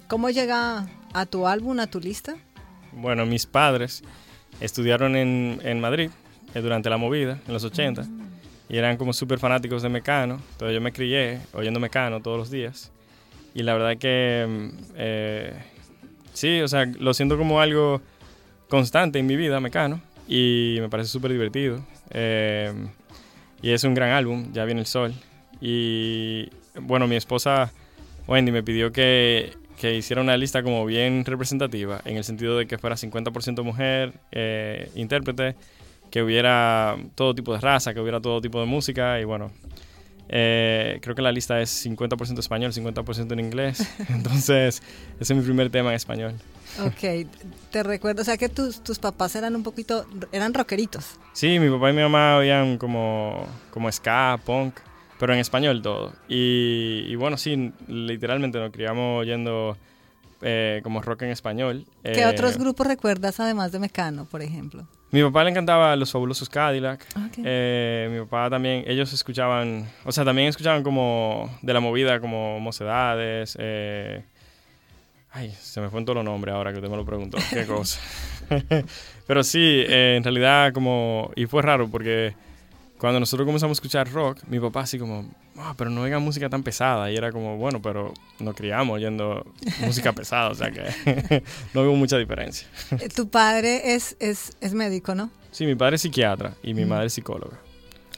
¿cómo 0.09 0.31
llega 0.31 0.89
a 1.13 1.27
tu 1.27 1.47
álbum, 1.47 1.79
a 1.79 1.87
tu 1.87 2.01
lista? 2.01 2.37
Bueno, 2.93 3.27
mis 3.27 3.45
padres 3.45 4.03
estudiaron 4.61 5.15
en, 5.15 5.61
en 5.63 5.79
Madrid 5.79 6.11
eh, 6.55 6.61
durante 6.63 6.89
la 6.89 6.97
movida, 6.97 7.39
en 7.47 7.53
los 7.53 7.65
80, 7.65 8.07
y 8.71 8.79
eran 8.79 8.97
como 8.97 9.13
súper 9.13 9.39
fanáticos 9.39 9.83
de 9.83 9.91
Mecano. 9.91 10.41
Entonces 10.53 10.75
yo 10.75 10.81
me 10.81 10.93
crié 10.93 11.41
oyendo 11.53 11.79
Mecano 11.79 12.21
todos 12.21 12.39
los 12.39 12.51
días. 12.51 12.91
y 13.53 13.63
la 13.65 13.75
verdad 13.75 13.99
que 13.99 14.47
mm, 14.49 14.69
eh, 14.97 15.63
sí, 16.33 16.63
o 16.63 16.69
sea, 16.69 16.87
lo 16.87 17.13
siento 17.13 17.37
como 17.37 17.61
algo 17.61 18.01
constante 18.71 19.19
en 19.19 19.27
mi 19.27 19.37
vida, 19.37 19.61
Mecano, 19.61 20.01
y 20.27 20.79
me 20.81 20.89
parece 20.89 21.11
súper 21.11 21.31
divertido. 21.31 21.85
Eh, 22.09 22.73
y 23.63 23.71
es 23.71 23.85
un 23.85 23.95
gran 23.95 24.11
álbum, 24.11 24.53
Ya 24.53 24.65
viene 24.65 24.81
el 24.81 24.87
sol. 24.87 25.15
Y 25.61 26.51
bueno, 26.81 27.07
mi 27.07 27.17
esposa 27.17 27.73
Wendy 28.27 28.53
me 28.53 28.63
pidió 28.63 28.93
que, 28.93 29.53
que 29.79 29.95
hiciera 29.97 30.21
una 30.21 30.37
lista 30.37 30.63
como 30.63 30.85
bien 30.85 31.25
representativa, 31.25 32.01
en 32.05 32.17
el 32.17 32.25
sentido 32.25 32.59
de 32.59 32.67
que 32.67 32.79
fuera 32.79 32.97
50% 32.97 33.63
mujer, 33.63 34.15
eh, 34.33 34.91
intérprete, 34.95 35.55
que 36.11 36.23
hubiera 36.23 36.97
todo 37.15 37.35
tipo 37.35 37.53
de 37.55 37.61
raza, 37.61 37.95
que 37.95 38.01
hubiera 38.01 38.21
todo 38.21 38.41
tipo 38.41 38.61
de 38.61 38.67
música 38.67 39.21
y 39.21 39.25
bueno, 39.25 39.51
eh, 40.29 40.99
creo 41.03 41.15
que 41.15 41.23
la 41.23 41.33
lista 41.33 41.61
es 41.61 41.87
50% 41.87 42.39
español, 42.39 42.73
50% 42.73 43.33
en 43.33 43.41
inglés. 43.41 43.89
Entonces, 44.09 44.83
ese 45.21 45.33
es 45.33 45.39
mi 45.39 45.45
primer 45.45 45.71
tema 45.71 45.91
en 45.91 45.97
español. 45.97 46.35
Ok, 46.81 47.29
te 47.71 47.83
recuerdo, 47.83 48.23
o 48.23 48.25
sea 48.25 48.37
que 48.37 48.49
tus, 48.49 48.83
tus 48.83 48.99
papás 48.99 49.37
eran 49.37 49.55
un 49.55 49.63
poquito, 49.63 50.07
eran 50.33 50.55
rockeritos. 50.55 51.19
Sí, 51.33 51.59
mi 51.59 51.69
papá 51.71 51.91
y 51.91 51.93
mi 51.93 52.03
mamá 52.03 52.37
oían 52.39 52.79
como, 52.79 53.47
como 53.71 53.91
ska, 53.93 54.39
punk, 54.45 54.75
pero 55.19 55.35
en 55.35 55.41
español 55.41 55.83
todo. 55.83 56.13
Y, 56.29 57.05
y 57.09 57.15
bueno, 57.17 57.37
sí, 57.37 57.73
literalmente 57.89 58.59
nos 58.59 58.71
criamos 58.73 59.21
oyendo 59.21 59.77
eh, 60.41 60.81
como 60.83 61.03
rock 61.03 61.23
en 61.23 61.31
español. 61.31 61.85
¿Qué 62.03 62.23
Eh, 62.23 62.27
otros 62.27 62.57
grupos 62.59 62.87
recuerdas 62.87 63.39
además 63.39 63.71
de 63.73 63.79
Mecano, 63.79 64.25
por 64.25 64.43
ejemplo? 64.43 64.87
Mi 65.11 65.23
papá 65.23 65.45
le 65.45 65.51
encantaba 65.51 65.95
los 65.95 66.11
fabulosos 66.11 66.49
Cadillac. 66.49 67.05
Ok. 67.17 67.39
Eh, 67.45 68.09
mi 68.11 68.21
papá 68.25 68.49
también, 68.49 68.83
ellos 68.87 69.13
escuchaban, 69.13 69.87
o 70.07 70.11
sea, 70.11 70.25
también 70.25 70.49
escuchaban 70.49 70.83
como 70.83 71.55
de 71.61 71.75
la 71.75 71.81
movida, 71.81 72.19
como 72.19 72.59
Mocedades. 72.61 73.57
eh, 73.61 74.25
ay, 75.33 75.55
se 75.61 75.81
me 75.81 75.89
fue 75.91 76.01
en 76.01 76.07
todo 76.07 76.17
los 76.17 76.25
nombres 76.25 76.55
ahora 76.55 76.71
que 76.73 76.79
usted 76.79 76.91
me 76.91 76.97
lo 76.97 77.05
preguntó. 77.05 77.39
Qué 77.51 77.67
cosa. 77.67 78.01
Pero 79.27 79.43
sí, 79.45 79.61
eh, 79.61 80.15
en 80.17 80.25
realidad 80.25 80.73
como, 80.73 81.31
y 81.37 81.47
fue 81.47 81.63
raro 81.63 81.89
porque 81.89 82.35
cuando 82.99 83.19
nosotros 83.21 83.47
comenzamos 83.47 83.77
a 83.77 83.79
escuchar 83.79 84.11
rock, 84.13 84.39
mi 84.47 84.61
papá 84.61 84.81
así 84.81 84.97
como, 84.99 85.29
"Ah, 85.59 85.75
pero 85.77 85.91
no 85.91 86.03
oigan 86.03 86.23
música 86.23 86.49
tan 86.49 86.63
pesada. 86.63 87.11
Y 87.11 87.17
era 87.17 87.33
como, 87.33 87.57
bueno, 87.57 87.83
pero 87.83 88.13
nos 88.39 88.55
criamos 88.55 88.95
oyendo 88.97 89.45
música 89.81 90.13
pesada, 90.15 90.51
o 90.51 90.55
sea 90.55 90.71
que 90.71 91.43
no 91.75 91.83
veo 91.83 91.95
mucha 91.95 92.17
diferencia. 92.19 92.69
Eh, 93.01 93.09
Tu 93.09 93.29
padre 93.29 93.95
es, 93.95 94.17
es, 94.21 94.57
es 94.61 94.73
médico, 94.75 95.15
¿no? 95.17 95.31
Sí, 95.51 95.67
mi 95.67 95.75
padre 95.75 95.97
es 95.97 96.03
psiquiatra 96.03 96.55
y 96.63 96.75
mi 96.75 96.85
madre 96.85 97.07
es 97.07 97.13
psicóloga. 97.15 97.59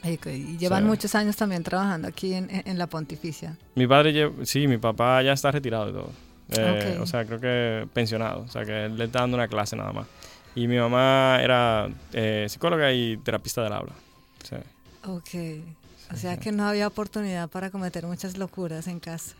Y, 0.03 0.19
y 0.29 0.57
llevan 0.59 0.83
Sí. 0.83 0.87
muchos 0.87 1.15
años 1.15 1.35
también 1.35 1.63
trabajando 1.63 2.07
aquí 2.07 2.33
en, 2.35 2.47
en- 2.65 2.77
la 2.77 2.85
Pontificia. 2.85 3.57
Mi 3.73 3.87
padre, 3.87 4.31
sí, 4.43 4.67
mi 4.67 4.77
papá 4.77 5.23
ya 5.23 5.33
está 5.33 5.49
retirado 5.49 5.87
de 5.87 5.93
todo. 5.93 6.11
Eh. 6.51 6.97
O 7.01 7.05
sea, 7.05 7.25
creo 7.25 7.39
que 7.39 7.87
pensionado. 7.93 8.41
O 8.41 8.47
sea, 8.47 8.65
que 8.65 8.85
él 8.85 8.97
le 8.97 9.05
está 9.05 9.19
dando 9.19 9.37
una 9.37 9.47
clase 9.47 9.75
nada 9.75 9.91
más. 9.91 10.07
Y 10.55 10.67
mi 10.67 10.77
mamá 10.77 11.39
era 11.41 11.89
eh, 12.13 12.45
psicóloga 12.49 12.91
y 12.93 13.17
terapista 13.17 13.61
del 13.63 13.73
habla. 13.73 13.93
Sí. 14.43 14.55
Ok. 15.07 15.63
O 16.13 16.17
sea 16.17 16.37
que 16.37 16.51
no 16.51 16.67
había 16.67 16.87
oportunidad 16.87 17.49
para 17.49 17.71
cometer 17.71 18.05
muchas 18.05 18.37
locuras 18.37 18.87
en 18.87 18.99
casa. 18.99 19.35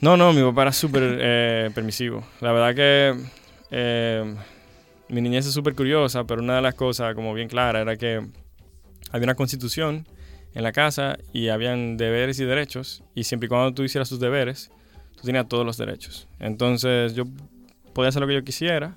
No, 0.00 0.16
no, 0.16 0.32
mi 0.32 0.42
papá 0.42 0.62
era 0.62 0.72
súper 0.72 1.02
eh, 1.20 1.70
permisivo. 1.74 2.24
La 2.40 2.52
verdad 2.52 2.74
que 2.74 3.24
eh, 3.70 4.34
mi 5.08 5.20
niñez 5.20 5.46
es 5.46 5.52
súper 5.52 5.74
curiosa, 5.74 6.24
pero 6.24 6.42
una 6.42 6.56
de 6.56 6.62
las 6.62 6.74
cosas 6.74 7.14
como 7.14 7.32
bien 7.32 7.48
clara 7.48 7.80
era 7.80 7.96
que 7.96 8.26
había 9.12 9.24
una 9.24 9.34
constitución 9.34 10.06
en 10.54 10.62
la 10.62 10.72
casa 10.72 11.18
y 11.32 11.48
habían 11.48 11.96
deberes 11.96 12.40
y 12.40 12.44
derechos 12.44 13.04
y 13.14 13.24
siempre 13.24 13.46
y 13.46 13.48
cuando 13.48 13.72
tú 13.72 13.82
hicieras 13.82 14.08
tus 14.08 14.20
deberes, 14.20 14.70
tú 15.20 15.26
tenías 15.26 15.46
todos 15.48 15.64
los 15.66 15.76
derechos. 15.76 16.26
Entonces 16.38 17.14
yo 17.14 17.24
podía 17.92 18.08
hacer 18.08 18.20
lo 18.22 18.28
que 18.28 18.34
yo 18.34 18.44
quisiera, 18.44 18.94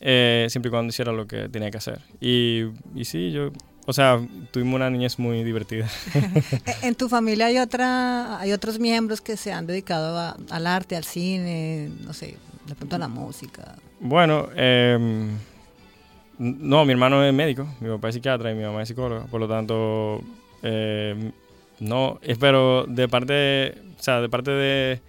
eh, 0.00 0.46
siempre 0.50 0.68
y 0.68 0.70
cuando 0.70 0.90
hiciera 0.90 1.12
lo 1.12 1.26
que 1.26 1.48
tenía 1.48 1.70
que 1.70 1.78
hacer. 1.78 2.00
Y, 2.20 2.64
y 2.94 3.04
sí, 3.04 3.30
yo, 3.32 3.50
o 3.86 3.92
sea, 3.92 4.20
tuvimos 4.50 4.74
una 4.76 4.90
niñez 4.90 5.18
muy 5.18 5.44
divertida. 5.44 5.88
E- 6.66 6.86
En 6.88 6.94
tu 6.94 7.08
familia 7.08 7.46
hay 7.46 7.58
otra, 7.58 8.38
hay 8.38 8.52
otros 8.52 8.78
miembros 8.78 9.20
que 9.20 9.36
se 9.36 9.52
han 9.52 9.66
dedicado 9.66 10.18
a- 10.18 10.36
al 10.50 10.66
arte, 10.66 10.96
al 10.96 11.04
cine, 11.04 11.90
no 12.04 12.12
sé, 12.12 12.36
de 12.66 12.74
pronto 12.74 12.96
a 12.96 12.98
la 12.98 13.08
música. 13.08 13.76
Bueno, 14.00 14.48
eh, 14.56 15.28
no, 16.38 16.84
mi 16.84 16.92
hermano 16.92 17.22
es 17.24 17.32
médico, 17.34 17.66
mi 17.80 17.88
papá 17.88 18.08
es 18.08 18.14
psiquiatra 18.14 18.50
y 18.50 18.54
mi 18.54 18.62
mamá 18.64 18.82
es 18.82 18.88
psicóloga, 18.88 19.26
por 19.26 19.40
lo 19.40 19.48
tanto, 19.48 20.22
eh, 20.62 21.30
no, 21.80 22.18
eh, 22.22 22.36
pero 22.38 22.84
de 22.88 23.08
parte, 23.08 23.74
o 23.98 24.02
sea, 24.02 24.20
de 24.20 24.28
parte 24.28 24.50
de, 24.50 25.00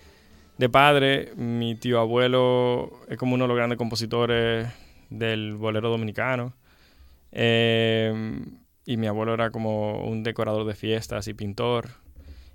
de 0.57 0.69
padre, 0.69 1.33
mi 1.35 1.75
tío 1.75 1.99
abuelo 1.99 2.91
es 3.09 3.17
como 3.17 3.35
uno 3.35 3.45
de 3.45 3.47
los 3.49 3.57
grandes 3.57 3.77
compositores 3.77 4.67
del 5.09 5.55
bolero 5.55 5.89
dominicano, 5.89 6.53
eh, 7.31 8.41
y 8.85 8.97
mi 8.97 9.07
abuelo 9.07 9.33
era 9.33 9.51
como 9.51 10.03
un 10.03 10.23
decorador 10.23 10.65
de 10.65 10.75
fiestas 10.75 11.27
y 11.27 11.33
pintor, 11.33 11.89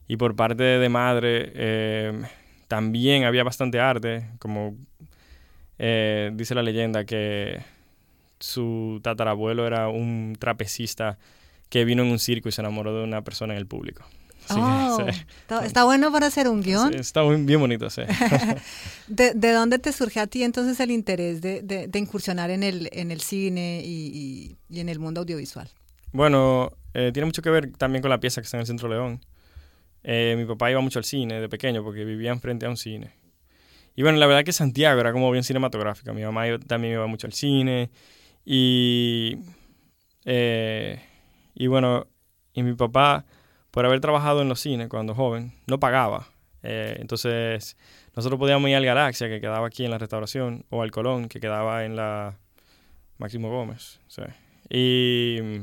y 0.07 0.17
por 0.17 0.37
parte 0.37 0.63
de 0.63 0.89
madre, 0.89 1.53
eh, 1.55 2.23
también 2.69 3.25
había 3.25 3.45
bastante 3.45 3.81
arte, 3.81 4.31
como 4.39 4.77
eh, 5.79 6.31
dice 6.35 6.55
la 6.55 6.63
leyenda 6.63 7.05
que 7.05 7.61
su 8.41 9.01
tatarabuelo 9.03 9.67
era 9.67 9.89
un 9.89 10.37
trapecista 10.39 11.19
que 11.69 11.85
vino 11.85 12.03
en 12.03 12.11
un 12.11 12.19
circo 12.19 12.49
y 12.49 12.53
se 12.53 12.63
enamoró 12.63 12.97
de 12.97 13.05
una 13.05 13.23
persona 13.23 13.55
en 13.55 13.59
el 13.59 13.67
público. 13.67 14.05
Oh, 14.57 14.97
sí. 15.13 15.21
está, 15.41 15.65
está 15.67 15.85
bueno 15.85 16.11
para 16.13 16.27
hacer 16.27 16.49
un 16.49 16.63
guion. 16.63 16.93
Sí, 16.93 16.99
está 16.99 17.23
muy- 17.23 17.43
bien 17.43 17.61
bonito, 17.61 17.89
sí. 17.91 18.03
¿De, 19.09 19.33
de 19.35 19.53
dónde 19.53 19.79
te 19.79 19.93
surge 19.93 20.21
a 20.21 20.27
ti 20.27 20.43
entonces 20.43 20.79
el 20.81 20.91
interés 20.91 21.41
de, 21.41 21.63
de- 21.63 21.89
de 21.89 21.99
incursionar 21.99 22.51
en 22.51 22.63
el, 22.63 22.89
en 22.93 23.11
el 23.11 23.21
cine 23.21 23.83
y, 23.85 24.11
y- 24.15 24.57
y 24.77 24.81
en 24.81 24.89
el 24.89 24.99
mundo 24.99 25.21
audiovisual? 25.23 25.69
bueno, 26.13 26.71
eh, 26.95 27.11
tiene 27.13 27.27
mucho 27.27 27.43
que 27.43 27.51
ver 27.51 27.71
también 27.77 28.01
con 28.03 28.09
la 28.11 28.19
pieza 28.19 28.41
que 28.41 28.47
está 28.47 28.57
en 28.57 28.63
el 28.63 28.67
Centro 28.67 28.89
León. 28.89 29.21
Eh, 30.03 30.35
mi 30.39 30.47
papá 30.47 30.71
iba 30.71 30.81
mucho 30.81 30.99
al 30.99 31.05
cine 31.05 31.41
de 31.41 31.49
pequeño 31.49 31.83
porque 31.85 32.05
vivía 32.05 32.31
enfrente 32.33 32.65
a 32.67 32.71
un 32.71 32.77
cine. 32.79 33.13
Y 33.95 34.03
bueno, 34.03 34.17
la 34.19 34.27
verdad 34.27 34.45
que 34.45 34.53
Santiago 34.53 35.01
era 35.01 35.13
como 35.13 35.31
bien 35.31 35.45
cinematográfica. 35.45 36.13
Mi 36.13 36.23
mamá 36.23 36.47
iba- 36.49 36.59
también 36.59 36.95
iba 36.95 37.07
mucho 37.07 37.27
al 37.27 37.33
cine. 37.35 37.91
Y, 38.45 39.37
eh, 40.25 41.01
y 41.55 41.67
bueno, 41.67 42.07
y 42.55 42.63
mi 42.63 42.75
papá, 42.75 43.25
por 43.71 43.85
haber 43.85 44.01
trabajado 44.01 44.43
en 44.43 44.49
los 44.49 44.61
cines 44.61 44.89
cuando 44.89 45.15
joven, 45.15 45.53
no 45.67 45.79
pagaba. 45.79 46.29
Eh, 46.63 46.97
entonces, 47.01 47.77
nosotros 48.17 48.39
podíamos 48.39 48.69
ir 48.71 48.77
al 48.77 48.85
Galaxia, 48.85 49.29
que 49.29 49.41
quedaba 49.41 49.67
aquí 49.67 49.85
en 49.85 49.91
la 49.91 49.99
restauración, 49.99 50.65
o 50.71 50.83
al 50.83 50.91
Colón, 50.91 51.29
que 51.29 51.41
quedaba 51.41 51.85
en 51.85 51.97
la 51.97 52.39
Máximo 53.19 53.51
Gómez. 53.51 54.01
sí. 54.09 54.23
Y 54.71 55.39
mm, 55.43 55.61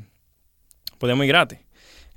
podíamos 0.97 1.25
ir 1.25 1.29
gratis. 1.29 1.59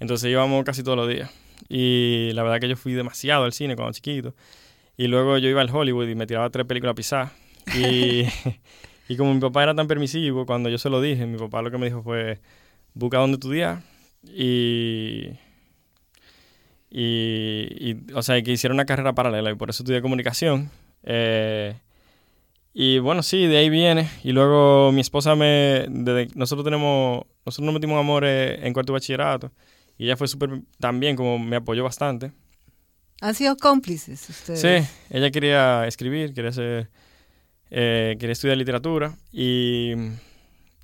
Entonces 0.01 0.31
íbamos 0.31 0.65
casi 0.65 0.83
todos 0.83 0.97
los 0.97 1.09
días. 1.09 1.31
Y 1.69 2.31
la 2.33 2.43
verdad 2.43 2.61
que 2.61 2.69
yo 2.69 2.77
fui 2.77 2.93
demasiado 2.93 3.45
al 3.45 3.53
cine 3.53 3.77
cuando 3.77 3.93
chiquito. 3.93 4.35
Y 4.97 5.07
luego 5.07 5.39
yo 5.39 5.49
iba 5.49 5.61
al 5.61 5.71
Hollywood 5.71 6.09
y 6.09 6.15
me 6.15 6.27
tiraba 6.27 6.51
tres 6.51 6.67
películas 6.67 6.95
pisadas. 6.95 7.33
Y, 7.77 8.27
y 9.09 9.17
como 9.17 9.35
mi 9.35 9.41
papá 9.41 9.63
era 9.63 9.75
tan 9.75 9.87
permisivo, 9.87 10.47
cuando 10.47 10.69
yo 10.69 10.79
se 10.79 10.91
lo 10.91 11.01
dije, 11.01 11.27
mi 11.27 11.39
papá 11.39 11.63
lo 11.63 11.71
que 11.71 11.79
me 11.79 11.87
dijo 11.87 12.03
fue, 12.03 12.41
busca 12.95 13.19
dónde 13.19 13.35
estudiar. 13.35 13.83
Y, 14.25 15.31
y, 16.91 17.69
y, 17.79 18.13
o 18.15 18.23
sea, 18.23 18.41
que 18.43 18.53
hiciera 18.53 18.75
una 18.75 18.87
carrera 18.87 19.15
paralela 19.15 19.51
y 19.51 19.55
por 19.55 19.71
eso 19.71 19.83
estudié 19.83 20.01
comunicación. 20.03 20.71
Eh, 21.03 21.75
y 22.75 22.99
bueno, 22.99 23.23
sí, 23.23 23.47
de 23.47 23.57
ahí 23.57 23.71
viene. 23.71 24.09
Y 24.23 24.33
luego 24.33 24.93
mi 24.93 25.01
esposa 25.01 25.35
me... 25.35 25.87
Desde, 25.89 26.29
nosotros 26.35 26.65
tenemos... 26.65 27.25
Nosotros 27.45 27.65
nos 27.65 27.75
metimos 27.75 27.99
amores 27.99 28.59
en 28.63 28.73
cuarto 28.73 28.93
de 28.93 28.99
bachillerato. 28.99 29.53
Y 29.97 30.05
ella 30.05 30.17
fue 30.17 30.29
súper... 30.29 30.61
También 30.79 31.17
como 31.17 31.39
me 31.39 31.57
apoyó 31.57 31.85
bastante. 31.85 32.33
¿Han 33.21 33.35
sido 33.35 33.57
cómplices 33.57 34.29
ustedes? 34.29 34.61
Sí, 34.61 34.89
ella 35.11 35.31
quería 35.31 35.87
escribir, 35.87 36.33
quería 36.35 36.53
ser... 36.53 36.89
eh, 37.71 38.17
quería 38.19 38.33
estudiar 38.33 38.57
literatura. 38.57 39.17
Y... 39.33 39.93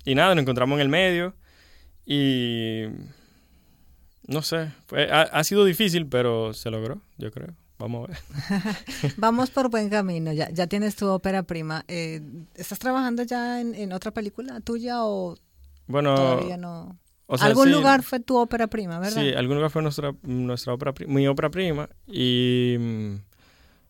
Y 0.03 0.15
nada, 0.15 0.35
nos 0.35 0.41
encontramos 0.41 0.75
en 0.75 0.81
el 0.81 0.89
medio. 0.89 1.35
Y... 2.05 2.83
No 4.27 4.41
sé. 4.41 4.71
fue- 4.87 5.11
ha, 5.11 5.21
ha 5.23 5.43
sido 5.43 5.65
difícil, 5.65 6.07
pero 6.07 6.53
se 6.53 6.69
logró, 6.71 7.01
yo 7.17 7.31
creo. 7.31 7.53
Vamos 7.77 8.07
a 8.07 8.11
ver. 8.11 8.17
Vamos 9.17 9.49
por 9.49 9.69
buen 9.69 9.89
camino, 9.89 10.31
ya, 10.31 10.49
ya 10.49 10.65
tienes 10.67 10.95
tu 10.95 11.07
ópera 11.07 11.43
prima. 11.43 11.83
Eh, 11.87 12.21
¿Estás 12.55 12.79
trabajando 12.79 13.23
ya 13.23 13.59
en, 13.59 13.75
en 13.75 13.91
otra 13.91 14.11
película 14.11 14.61
tuya 14.61 15.03
o 15.03 15.35
Bueno... 15.87 16.15
todavía 16.15 16.55
no? 16.57 16.97
o 17.27 17.37
sea, 17.37 17.47
Algún 17.47 17.65
sí, 17.65 17.71
lugar 17.71 18.03
fue 18.03 18.19
tu 18.19 18.37
ópera 18.37 18.67
prima, 18.67 18.99
¿verdad? 18.99 19.21
Sí, 19.21 19.33
algún 19.33 19.55
lugar 19.57 19.71
fue 19.71 19.81
nuestra, 19.81 20.13
nuestra 20.21 20.73
ópera, 20.73 20.93
mi 21.07 21.27
ópera 21.27 21.49
prima 21.49 21.89
y 22.07 22.77
mm, 22.79 23.13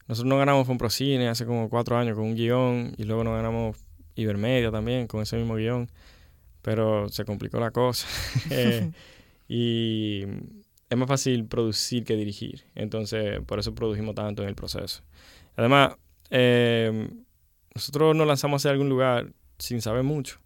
nosotros 0.08 0.30
nos 0.30 0.40
ganamos 0.40 0.68
un 0.70 0.78
Procine 0.78 1.28
hace 1.28 1.46
como 1.46 1.70
cuatro 1.70 1.98
años 1.98 2.16
con 2.16 2.24
un 2.26 2.36
guion 2.36 2.94
y 2.98 3.04
luego 3.04 3.24
nos 3.24 3.36
ganamos 3.36 3.78
Ibermedia 4.16 4.72
también 4.72 5.06
con 5.08 5.22
ese 5.22 5.36
mismo 5.38 5.56
guion, 5.56 5.90
pero 6.62 7.10
se 7.10 7.24
complicó 7.26 7.60
la 7.60 7.72
cosa 7.72 8.08
Eh, 8.50 8.92
y 9.48 10.24
es 10.90 10.98
más 10.98 11.08
fácil 11.08 11.46
producir 11.46 12.04
que 12.04 12.16
dirigir, 12.16 12.66
entonces 12.76 13.42
por 13.46 13.60
eso 13.60 13.74
produjimos 13.76 14.16
tanto 14.16 14.44
en 14.44 14.50
el 14.50 14.56
proceso. 14.56 15.04
Además, 15.56 15.96
eh, 16.30 17.10
nosotros 17.74 18.16
nos 18.16 18.28
lanzamos 18.28 18.62
hacia 18.62 18.72
algún 18.72 18.90
lugar 18.90 19.34
sin 19.58 19.82
saber 19.82 20.04
mucho. 20.04 20.40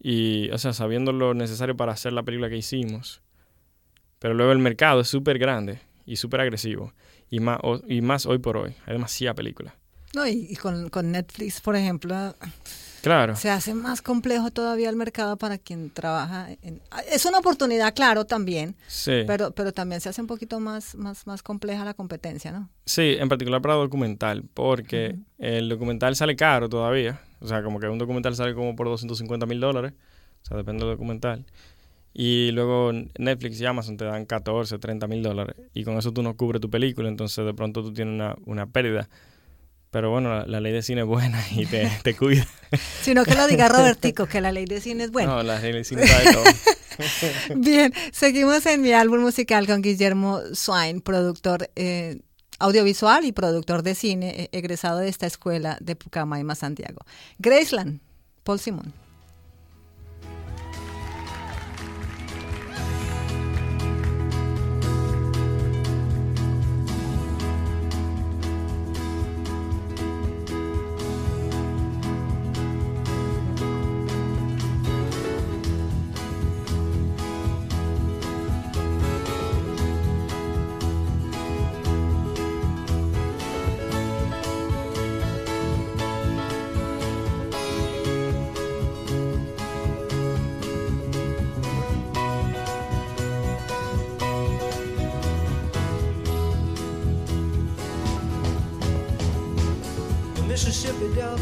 Y, 0.00 0.50
o 0.50 0.58
sea, 0.58 0.72
sabiendo 0.72 1.12
lo 1.12 1.34
necesario 1.34 1.76
para 1.76 1.92
hacer 1.92 2.12
la 2.12 2.24
película 2.24 2.48
que 2.48 2.56
hicimos. 2.56 3.22
Pero 4.18 4.34
luego 4.34 4.52
el 4.52 4.58
mercado 4.58 5.00
es 5.00 5.08
súper 5.08 5.38
grande 5.38 5.80
y 6.06 6.16
súper 6.16 6.40
agresivo. 6.40 6.92
Y 7.30 7.40
más, 7.40 7.60
y 7.88 8.00
más 8.00 8.26
hoy 8.26 8.38
por 8.38 8.56
hoy. 8.56 8.74
Hay 8.86 8.94
demasiada 8.94 9.34
película. 9.34 9.76
No, 10.14 10.26
y, 10.26 10.48
y 10.50 10.56
con, 10.56 10.88
con 10.88 11.12
Netflix, 11.12 11.60
por 11.60 11.76
ejemplo, 11.76 12.34
Claro. 13.02 13.36
se 13.36 13.50
hace 13.50 13.74
más 13.74 14.00
complejo 14.00 14.50
todavía 14.50 14.88
el 14.88 14.96
mercado 14.96 15.36
para 15.36 15.58
quien 15.58 15.90
trabaja. 15.90 16.48
En, 16.62 16.80
es 17.10 17.26
una 17.26 17.38
oportunidad, 17.38 17.94
claro, 17.94 18.24
también, 18.24 18.76
Sí. 18.86 19.24
pero, 19.26 19.50
pero 19.50 19.72
también 19.72 20.00
se 20.00 20.08
hace 20.08 20.20
un 20.20 20.26
poquito 20.28 20.60
más, 20.60 20.94
más, 20.94 21.26
más 21.26 21.42
compleja 21.42 21.84
la 21.84 21.94
competencia, 21.94 22.52
¿no? 22.52 22.68
Sí, 22.86 23.16
en 23.18 23.28
particular 23.28 23.60
para 23.60 23.74
documental, 23.74 24.44
porque 24.54 25.16
el 25.38 25.68
documental 25.68 26.14
sale 26.16 26.36
caro 26.36 26.68
todavía. 26.68 27.20
O 27.40 27.48
sea, 27.48 27.62
como 27.62 27.80
que 27.80 27.88
un 27.88 27.98
documental 27.98 28.36
sale 28.36 28.54
como 28.54 28.76
por 28.76 28.86
250 28.86 29.46
mil 29.46 29.58
dólares. 29.60 29.92
O 30.42 30.46
sea, 30.46 30.56
depende 30.56 30.84
del 30.84 30.94
documental. 30.94 31.44
Y 32.14 32.50
luego 32.52 32.92
Netflix 33.18 33.60
y 33.60 33.66
Amazon 33.66 33.96
te 33.96 34.04
dan 34.04 34.26
14, 34.26 34.78
30 34.78 35.06
mil 35.06 35.22
dólares. 35.22 35.56
Y 35.74 35.82
con 35.84 35.96
eso 35.96 36.12
tú 36.12 36.22
no 36.22 36.36
cubres 36.36 36.60
tu 36.60 36.68
película, 36.70 37.08
entonces 37.08 37.44
de 37.44 37.54
pronto 37.54 37.82
tú 37.82 37.92
tienes 37.92 38.14
una, 38.14 38.36
una 38.44 38.66
pérdida. 38.66 39.08
Pero 39.92 40.10
bueno, 40.10 40.30
la, 40.30 40.46
la 40.46 40.60
ley 40.60 40.72
de 40.72 40.80
cine 40.80 41.02
es 41.02 41.06
buena 41.06 41.44
y 41.50 41.66
te, 41.66 41.88
te 42.02 42.16
cuida. 42.16 42.46
Sino 43.02 43.24
que 43.24 43.34
lo 43.34 43.46
diga 43.46 43.68
Robertico, 43.68 44.24
que 44.24 44.40
la 44.40 44.50
ley 44.50 44.64
de 44.64 44.80
cine 44.80 45.04
es 45.04 45.10
buena. 45.10 45.34
No, 45.34 45.42
la 45.42 45.58
ley 45.60 45.72
de 45.72 45.84
cine 45.84 46.06
sabe 46.06 46.32
todo. 46.32 46.44
Bien, 47.56 47.92
seguimos 48.10 48.64
en 48.64 48.80
mi 48.80 48.92
álbum 48.92 49.20
musical 49.20 49.66
con 49.66 49.82
Guillermo 49.82 50.40
Swain, 50.54 51.02
productor 51.02 51.70
eh, 51.76 52.20
audiovisual 52.58 53.26
y 53.26 53.32
productor 53.32 53.82
de 53.82 53.94
cine, 53.94 54.30
eh, 54.30 54.48
egresado 54.52 54.98
de 54.98 55.10
esta 55.10 55.26
escuela 55.26 55.76
de 55.82 55.94
Pucamaima, 55.94 56.54
Santiago. 56.54 57.04
Graceland, 57.38 58.00
Paul 58.44 58.60
Simon. 58.60 58.94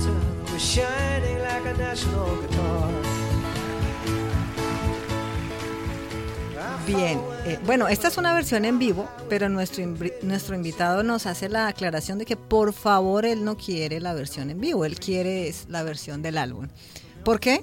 Mississippi 0.01 0.21
Delta 0.47 0.53
was 0.53 0.63
shining 0.63 1.39
like 1.43 1.67
a 1.69 1.75
national 1.79 2.41
guitar. 2.41 2.91
Bien, 6.87 7.21
eh, 7.47 7.59
bueno, 7.67 7.87
esta 7.89 8.09
es 8.09 8.17
una 8.17 8.35
versión 8.35 8.65
en 8.65 8.79
vivo, 8.79 9.09
pero 9.29 9.49
nuestro, 9.49 9.85
nuestro 10.23 10.57
invitado 10.57 11.03
nos 11.05 11.27
hace 11.27 11.49
la 11.49 11.69
aclaración 11.69 12.19
de 12.19 12.25
que 12.25 12.37
por 12.37 12.73
favor 12.73 13.25
él 13.27 13.45
no 13.45 13.57
quiere 13.57 14.01
la 14.01 14.13
versión 14.15 14.51
en 14.51 14.61
vivo, 14.61 14.85
él 14.85 14.99
quiere 14.99 15.47
es 15.47 15.67
la 15.69 15.83
versión 15.85 16.21
del 16.23 16.37
álbum. 16.39 16.67
¿Por 17.25 17.39
qué? 17.39 17.63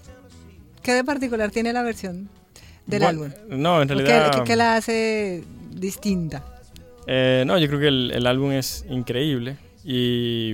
¿Qué 0.82 0.94
de 0.94 1.04
particular 1.04 1.52
tiene 1.52 1.74
la 1.74 1.84
versión 1.84 2.30
del 2.86 3.02
Bueno, 3.04 3.24
álbum? 3.26 3.34
No, 3.50 3.82
en 3.82 3.92
¿O 3.92 3.96
qué- 3.98 4.02
realidad... 4.04 4.32
¿Qué, 4.32 4.44
qué 4.46 4.56
la 4.56 4.76
hace 4.78 5.44
distinta? 5.72 6.46
Eh, 7.08 7.44
no, 7.46 7.58
yo 7.58 7.68
creo 7.68 7.80
que 7.82 7.88
el, 7.88 8.12
el 8.12 8.28
álbum 8.28 8.52
es 8.52 8.86
increíble 8.90 9.58
y 9.84 10.54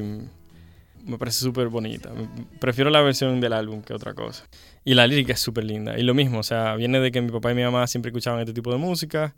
me 1.05 1.17
parece 1.17 1.39
súper 1.39 1.67
bonita. 1.67 2.11
Prefiero 2.59 2.89
la 2.89 3.01
versión 3.01 3.39
del 3.41 3.53
álbum 3.53 3.81
que 3.81 3.93
otra 3.93 4.13
cosa. 4.13 4.45
Y 4.85 4.93
la 4.93 5.07
lírica 5.07 5.33
es 5.33 5.39
súper 5.39 5.63
linda. 5.65 5.97
Y 5.97 6.03
lo 6.03 6.13
mismo, 6.13 6.39
o 6.39 6.43
sea, 6.43 6.75
viene 6.75 6.99
de 6.99 7.11
que 7.11 7.21
mi 7.21 7.31
papá 7.31 7.51
y 7.51 7.55
mi 7.55 7.63
mamá 7.63 7.87
siempre 7.87 8.09
escuchaban 8.09 8.39
este 8.39 8.53
tipo 8.53 8.71
de 8.71 8.77
música 8.77 9.35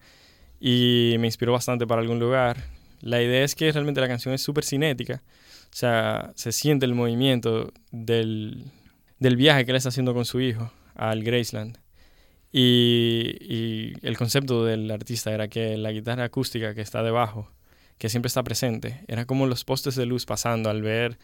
y 0.60 1.16
me 1.20 1.28
inspiró 1.28 1.54
bastante 1.54 1.88
para 1.88 2.02
algún 2.02 2.20
lugar. 2.20 2.58
La 3.02 3.22
idea 3.22 3.44
es 3.44 3.56
que 3.56 3.72
realmente 3.72 4.02
la 4.02 4.08
canción 4.08 4.34
es 4.34 4.42
súper 4.42 4.64
cinética. 4.64 5.24
O 5.66 5.76
sea, 5.78 6.32
se 6.36 6.52
siente 6.52 6.86
el 6.86 6.96
movimiento 6.96 7.72
del, 7.92 8.66
del 9.20 9.36
viaje 9.36 9.66
que 9.66 9.72
él 9.72 9.78
está 9.78 9.90
haciendo 9.90 10.14
con 10.14 10.26
su 10.26 10.40
hijo 10.42 10.72
al 10.96 11.24
Graceland. 11.24 11.78
Y, 12.52 13.36
y 13.42 13.94
el 14.02 14.18
concepto 14.18 14.64
del 14.64 14.90
artista 14.90 15.34
era 15.34 15.50
que 15.50 15.78
la 15.78 15.92
guitarra 15.92 16.24
acústica 16.24 16.74
que 16.74 16.82
está 16.82 17.04
debajo, 17.04 17.52
que 17.98 18.08
siempre 18.08 18.28
está 18.28 18.44
presente, 18.44 19.04
era 19.08 19.26
como 19.26 19.46
los 19.46 19.66
postes 19.66 19.96
de 19.96 20.06
luz 20.06 20.26
pasando 20.26 20.70
al 20.70 20.82
ver 20.82 21.18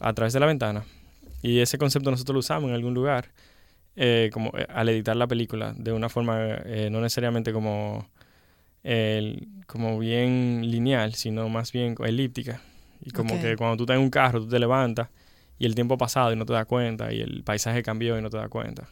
a 0.00 0.12
través 0.12 0.32
de 0.32 0.40
la 0.40 0.46
ventana. 0.46 0.84
Y 1.42 1.60
ese 1.60 1.78
concepto 1.78 2.10
nosotros 2.10 2.34
lo 2.34 2.40
usamos 2.40 2.68
en 2.68 2.74
algún 2.74 2.94
lugar, 2.94 3.30
eh, 3.96 4.30
como 4.32 4.50
eh, 4.56 4.66
al 4.68 4.88
editar 4.88 5.16
la 5.16 5.26
película, 5.26 5.74
de 5.76 5.92
una 5.92 6.08
forma 6.08 6.38
eh, 6.64 6.88
no 6.90 7.00
necesariamente 7.00 7.52
como, 7.52 8.08
el- 8.82 9.48
como 9.66 9.98
bien 9.98 10.62
lineal, 10.70 11.14
sino 11.14 11.48
más 11.48 11.72
bien 11.72 11.94
elíptica. 12.04 12.60
Y 13.02 13.10
como 13.10 13.34
que 13.40 13.56
cuando 13.56 13.76
tú 13.76 13.82
estás 13.84 13.96
en 13.96 14.02
un 14.02 14.10
carro, 14.10 14.40
tú 14.40 14.48
te 14.48 14.58
levantas 14.58 15.08
y 15.58 15.66
el 15.66 15.74
tiempo 15.74 15.94
ha 15.94 15.98
pasado 15.98 16.32
y 16.32 16.36
no 16.36 16.44
te 16.46 16.52
das 16.52 16.66
cuenta, 16.66 17.12
y 17.12 17.20
el 17.20 17.42
paisaje 17.44 17.82
cambió 17.82 18.18
y 18.18 18.22
no 18.22 18.30
te 18.30 18.36
das 18.36 18.48
cuenta. 18.48 18.88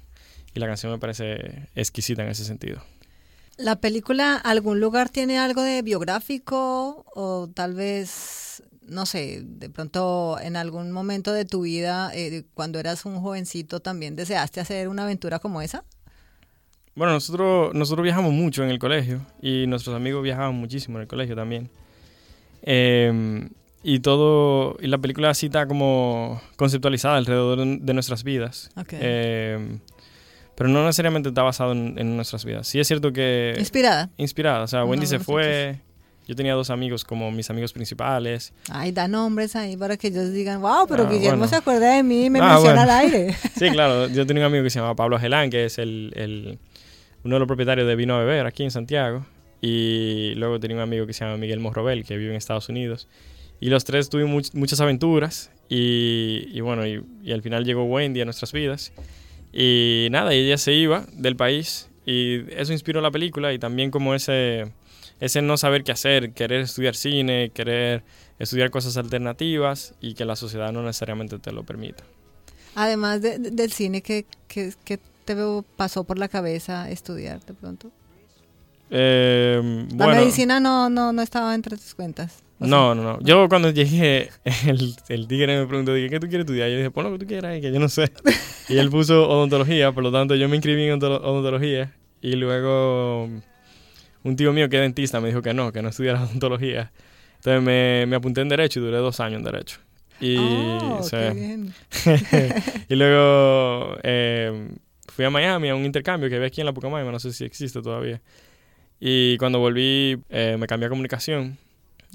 Y 0.54 0.60
la 0.60 0.66
canción 0.66 0.92
me 0.92 0.98
parece 0.98 1.68
exquisita 1.74 2.22
en 2.22 2.28
ese 2.28 2.44
sentido. 2.44 2.82
¿La 3.56 3.76
película 3.76 4.36
algún 4.36 4.80
lugar 4.80 5.10
tiene 5.10 5.38
algo 5.38 5.62
de 5.62 5.82
biográfico 5.82 7.04
o 7.14 7.48
tal 7.52 7.74
vez, 7.74 8.62
no 8.88 9.06
sé, 9.06 9.42
de 9.44 9.70
pronto 9.70 10.38
en 10.40 10.56
algún 10.56 10.92
momento 10.92 11.32
de 11.32 11.44
tu 11.44 11.62
vida, 11.62 12.10
eh, 12.14 12.44
cuando 12.54 12.78
eras 12.78 13.04
un 13.04 13.20
jovencito, 13.20 13.80
también 13.80 14.16
deseaste 14.16 14.60
hacer 14.60 14.88
una 14.88 15.04
aventura 15.04 15.38
como 15.38 15.62
esa? 15.62 15.84
Bueno, 16.94 17.12
nosotros, 17.12 17.74
nosotros 17.74 18.04
viajamos 18.04 18.32
mucho 18.32 18.62
en 18.62 18.70
el 18.70 18.78
colegio 18.78 19.20
y 19.42 19.66
nuestros 19.66 19.96
amigos 19.96 20.22
viajaban 20.22 20.54
muchísimo 20.54 20.98
en 20.98 21.02
el 21.02 21.08
colegio 21.08 21.34
también. 21.34 21.70
Eh, 22.62 23.48
y 23.82 24.00
todo, 24.00 24.76
y 24.80 24.86
la 24.86 24.96
película 24.98 25.28
así 25.28 25.46
está 25.46 25.66
como 25.66 26.40
conceptualizada 26.56 27.16
alrededor 27.16 27.58
de, 27.58 27.94
nuestras 27.94 28.24
vidas. 28.24 28.70
Eh, 28.92 29.78
pero 30.54 30.70
no 30.70 30.84
necesariamente 30.84 31.28
está 31.28 31.42
basado 31.42 31.72
en, 31.72 31.98
en 31.98 32.16
nuestras 32.16 32.46
vidas. 32.46 32.66
Sí 32.66 32.80
es 32.80 32.86
cierto 32.86 33.12
que... 33.12 33.54
Inspirada. 33.58 34.10
Inspirada. 34.16 34.62
O 34.62 34.66
sea, 34.66 34.80
No, 34.80 34.86
Wendy 34.86 35.06
se 35.06 35.18
fue. 35.18 35.80
Yo 36.26 36.34
tenía 36.34 36.54
dos 36.54 36.70
amigos 36.70 37.04
como 37.04 37.30
mis 37.30 37.50
amigos 37.50 37.72
principales. 37.72 38.52
Ay, 38.70 38.92
da 38.92 39.06
nombres 39.08 39.56
ahí 39.56 39.76
para 39.76 39.96
que 39.98 40.08
ellos 40.08 40.32
digan, 40.32 40.60
wow, 40.62 40.87
pero 40.88 41.04
Ah, 41.04 41.10
Guillermo 41.10 41.38
bueno. 41.38 41.48
se 41.48 41.56
acuerda 41.56 41.96
de 41.96 42.02
mí 42.02 42.24
y 42.26 42.30
me 42.30 42.40
Ah, 42.40 42.54
menciona 42.54 42.74
bueno. 42.76 42.80
al 42.82 42.90
aire. 42.90 43.34
Sí, 43.58 43.68
claro. 43.70 44.08
Yo 44.08 44.26
tenía 44.26 44.42
un 44.42 44.46
amigo 44.46 44.64
que 44.64 44.70
se 44.70 44.78
llama 44.80 44.96
Pablo 44.96 45.16
Agelán, 45.16 45.50
que 45.50 45.66
es 45.66 45.78
el, 45.78 46.12
el- 46.16 46.58
uno 47.24 47.37
de 47.37 47.38
los 47.40 47.46
propietarios 47.46 47.87
de 47.87 47.94
Vino 47.96 48.14
a 48.14 48.18
Beber 48.20 48.46
aquí 48.46 48.62
en 48.64 48.70
Santiago. 48.70 49.26
Y 49.60 50.34
luego 50.37 50.60
tenía 50.60 50.76
un 50.76 50.82
amigo 50.82 51.06
que 51.06 51.12
se 51.12 51.24
llama 51.24 51.37
Miguel 51.38 51.58
Morrobel, 51.60 52.04
que 52.04 52.16
vive 52.16 52.30
en 52.30 52.37
Estados 52.37 52.68
Unidos. 52.68 53.08
Y 53.60 53.68
los 53.70 53.84
tres 53.84 54.10
tuvimos 54.10 54.30
much- 54.52 54.54
muchas 54.54 54.80
aventuras. 54.80 55.50
Y, 55.68 56.48
y 56.52 56.60
bueno, 56.60 56.87
y, 56.87 57.02
y 57.22 57.32
al 57.32 57.40
final 57.42 57.64
llegó 57.64 57.84
Wendy 57.84 58.20
a 58.20 58.24
nuestras 58.26 58.52
vidas. 58.52 58.92
Y 59.52 60.08
nada, 60.10 60.34
y 60.34 60.38
ella 60.38 60.58
se 60.58 60.72
iba 60.72 61.04
del 61.12 61.37
país. 61.37 61.88
Y 62.06 62.40
eso 62.54 62.72
inspiró 62.72 63.00
la 63.00 63.10
película. 63.10 63.52
Y 63.52 63.58
también 63.58 63.90
como 63.90 64.14
ese, 64.14 64.72
ese 65.20 65.42
no 65.42 65.57
saber 65.57 65.85
qué 65.85 65.92
hacer, 65.92 66.33
querer 66.33 66.61
estudiar 66.62 66.94
cine, 66.96 67.50
querer 67.55 68.03
estudiar 68.38 68.70
cosas 68.70 68.96
alternativas 68.96 69.94
y 70.00 70.14
que 70.14 70.24
la 70.24 70.37
sociedad 70.37 70.72
no 70.72 70.83
necesariamente 70.83 71.38
te 71.38 71.53
lo 71.53 71.62
permita. 71.64 72.03
Además 72.74 73.22
de- 73.22 73.38
de- 73.38 73.50
del 73.50 73.72
cine, 73.72 74.03
¿qué, 74.03 74.27
qué, 74.48 74.72
qué 74.85 74.98
te 75.24 75.37
pasó 75.77 76.05
por 76.05 76.18
la 76.18 76.29
cabeza 76.29 76.90
estudiar 76.90 77.40
de 77.46 77.55
pronto? 77.55 77.90
Eh, 78.90 79.87
La 79.96 80.07
bueno, 80.07 80.20
medicina 80.20 80.61
no, 80.61 80.90
no, 80.90 81.12
no 81.12 81.22
estaba 81.22 81.55
entre 81.55 81.77
tus 81.77 81.94
cuentas. 81.94 82.42
No, 82.59 82.94
no, 82.94 83.03
no. 83.03 83.20
Yo 83.20 83.48
cuando 83.48 83.70
llegué, 83.70 84.31
el, 84.66 84.94
el 85.09 85.27
tigre 85.29 85.59
me 85.59 85.66
preguntó, 85.66 85.92
dije, 85.94 86.09
¿qué 86.11 86.20
tú 86.20 86.29
quieres 86.29 86.44
estudiar? 86.44 86.68
Yo 86.70 86.77
dije, 86.77 86.90
pon 86.90 87.05
lo 87.05 87.12
que 87.12 87.18
tú 87.18 87.27
quieras, 87.27 87.61
que 87.61 87.72
yo 87.72 87.81
no 87.81 87.88
sé. 87.88 88.11
y 88.68 88.77
él 88.79 88.90
puso 88.90 89.29
odontología, 89.29 89.92
por 89.92 90.03
lo 90.03 90.12
tanto 90.12 90.35
yo 90.35 90.48
me 90.48 90.57
inscribí 90.57 90.85
en 90.85 90.98
odonto- 91.00 91.20
odontología. 91.22 91.94
Y 92.20 92.33
luego 92.37 93.29
un 94.24 94.37
tío 94.37 94.52
mío 94.52 94.68
que 94.68 94.76
es 94.76 94.82
dentista 94.82 95.20
me 95.20 95.28
dijo 95.28 95.42
que 95.42 95.54
no, 95.54 95.72
que 95.72 95.82
no 95.82 95.90
estudiara 95.90 96.22
odontología. 96.24 96.90
Entonces 97.37 97.62
me, 97.62 98.06
me 98.06 98.16
apunté 98.16 98.40
en 98.40 98.48
Derecho 98.48 98.80
y 98.80 98.82
duré 98.82 98.96
dos 98.96 99.20
años 99.20 99.38
en 99.38 99.44
Derecho. 99.44 99.78
Y, 100.20 100.37
Oh, 100.38 101.06
qué 101.10 101.30
bien. 101.34 101.74
y 102.88 102.94
luego 102.94 103.96
eh, 104.02 104.70
fui 105.08 105.24
a 105.24 105.30
Miami 105.30 105.68
a 105.68 105.74
un 105.74 105.84
intercambio 105.84 106.28
que 106.28 106.37
había 106.37 106.48
aquí 106.48 106.60
en 106.60 106.66
la 106.66 106.72
Pucamaima, 106.72 107.12
no 107.12 107.18
sé 107.20 107.32
si 107.32 107.44
existe 107.44 107.82
todavía. 107.82 108.20
Y 108.98 109.37
cuando 109.38 109.58
volví 109.58 110.18
eh, 110.30 110.56
me 110.58 110.66
cambié 110.66 110.87
a 110.87 110.88
comunicación. 110.88 111.58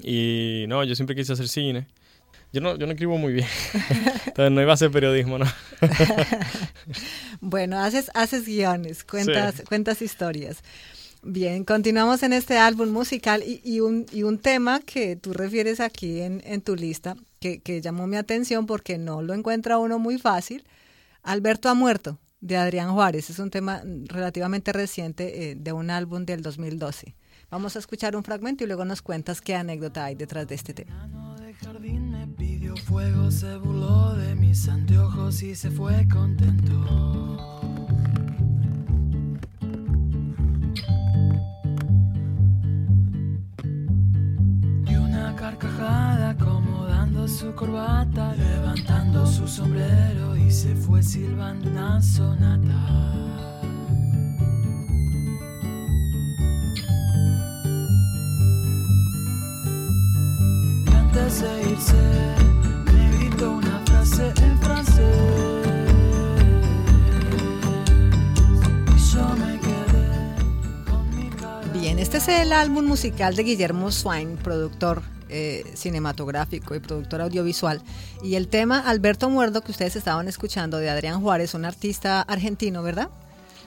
Y 0.02 0.64
no, 0.66 0.82
yo 0.82 0.94
siempre 0.94 1.14
quise 1.14 1.32
hacer 1.32 1.46
cine. 1.46 1.86
Yo 2.52 2.60
no, 2.60 2.76
yo 2.76 2.86
no 2.86 2.92
escribo 2.92 3.16
muy 3.16 3.34
bien. 3.34 3.46
Entonces 4.26 4.50
no 4.50 4.60
iba 4.60 4.72
a 4.72 4.74
hacer 4.74 4.90
periodismo, 4.90 5.38
¿no? 5.38 5.46
Bueno, 7.40 7.78
haces, 7.78 8.10
haces 8.14 8.44
guiones, 8.44 9.04
cuentas, 9.04 9.62
cuentas 9.68 10.02
historias. 10.02 10.62
Bien, 11.22 11.64
continuamos 11.64 12.22
en 12.22 12.32
este 12.32 12.56
álbum 12.56 12.90
musical 12.90 13.42
y, 13.44 13.80
un, 13.80 14.38
tema 14.38 14.80
que 14.80 15.16
tú 15.16 15.34
refieres 15.34 15.80
aquí 15.80 16.20
en, 16.20 16.62
tu 16.62 16.76
lista, 16.76 17.14
que, 17.40 17.80
llamó 17.82 18.06
mi 18.06 18.16
atención 18.16 18.66
porque 18.66 18.96
no 18.96 19.20
lo 19.20 19.34
encuentra 19.34 19.78
uno 19.78 19.98
muy 19.98 20.18
fácil. 20.18 20.64
Alberto 21.22 21.68
ha 21.68 21.74
muerto, 21.74 22.18
de 22.40 22.56
Adrián 22.56 22.94
Juárez. 22.94 23.28
Es 23.28 23.38
un 23.38 23.50
tema 23.50 23.82
relativamente 24.06 24.72
reciente 24.72 25.50
eh, 25.50 25.56
de 25.56 25.72
un 25.72 25.90
álbum 25.90 26.24
del 26.24 26.40
2012. 26.40 27.14
Vamos 27.50 27.76
a 27.76 27.80
escuchar 27.80 28.16
un 28.16 28.24
fragmento 28.24 28.64
y 28.64 28.66
luego 28.66 28.86
nos 28.86 29.02
cuentas 29.02 29.42
qué 29.42 29.54
anécdota 29.54 30.06
hay 30.06 30.14
detrás 30.14 30.48
de 30.48 30.54
este 30.54 30.72
tema. 30.72 31.06
Jardín 31.62 32.10
me 32.10 32.26
pidió 32.26 32.74
fuego, 32.76 33.30
se 33.30 33.56
burló 33.58 34.14
de 34.14 34.34
mis 34.34 34.66
anteojos 34.68 35.42
y 35.42 35.54
se 35.54 35.70
fue 35.70 36.08
contento. 36.08 37.20
Una 45.30 45.36
carcajada 45.38 46.30
acomodando 46.30 47.28
su 47.28 47.54
corbata, 47.54 48.34
levantando 48.34 49.26
su 49.26 49.46
sombrero 49.46 50.36
y 50.36 50.50
se 50.50 50.74
fue 50.74 51.02
silbando 51.02 51.70
una 51.70 52.02
sonata. 52.02 52.74
Y 60.86 60.94
antes 60.94 61.42
de 61.42 61.70
irse, 61.70 62.34
me 62.92 63.18
gritó 63.18 63.52
una 63.52 63.80
frase 63.86 64.32
en 64.42 64.58
francés. 64.58 65.64
Y 68.96 69.14
yo 69.14 69.28
me 69.36 69.60
quedé 69.60 70.34
con 70.90 71.16
mi 71.16 71.30
cara. 71.30 71.60
Bien, 71.72 71.98
este 72.00 72.18
es 72.18 72.28
el 72.28 72.52
álbum 72.52 72.84
musical 72.86 73.36
de 73.36 73.44
Guillermo 73.44 73.92
Swain, 73.92 74.36
productor 74.36 75.02
eh, 75.30 75.64
cinematográfico 75.74 76.74
y 76.74 76.80
productor 76.80 77.20
audiovisual. 77.20 77.82
Y 78.22 78.34
el 78.34 78.48
tema 78.48 78.80
Alberto 78.80 79.30
Muerdo, 79.30 79.62
que 79.62 79.70
ustedes 79.70 79.96
estaban 79.96 80.28
escuchando, 80.28 80.78
de 80.78 80.90
Adrián 80.90 81.20
Juárez, 81.20 81.54
un 81.54 81.64
artista 81.64 82.22
argentino, 82.22 82.82
¿verdad? 82.82 83.08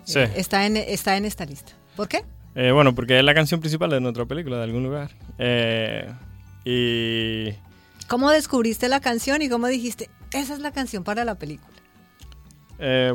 Sí. 0.04 0.20
Eh, 0.20 0.32
está, 0.36 0.66
en, 0.66 0.78
está 0.78 1.18
en 1.18 1.26
esta 1.26 1.46
lista. 1.46 1.74
¿Por 1.96 2.08
qué? 2.08 2.24
Eh, 2.56 2.72
bueno, 2.72 2.94
porque 2.94 3.18
es 3.18 3.24
la 3.24 3.34
canción 3.34 3.60
principal 3.60 3.90
de 3.90 4.02
nuestra 4.02 4.26
película, 4.26 4.58
de 4.58 4.64
algún 4.64 4.84
lugar. 4.84 5.12
Y 6.66 7.52
¿Cómo 8.08 8.30
descubriste 8.30 8.90
la 8.90 9.00
canción 9.00 9.42
y 9.42 9.50
cómo 9.50 9.68
dijiste, 9.68 10.10
esa 10.32 10.54
es 10.54 10.60
la 10.60 10.72
canción 10.72 11.04
para 11.04 11.26
la 11.26 11.36
película? 11.36 11.74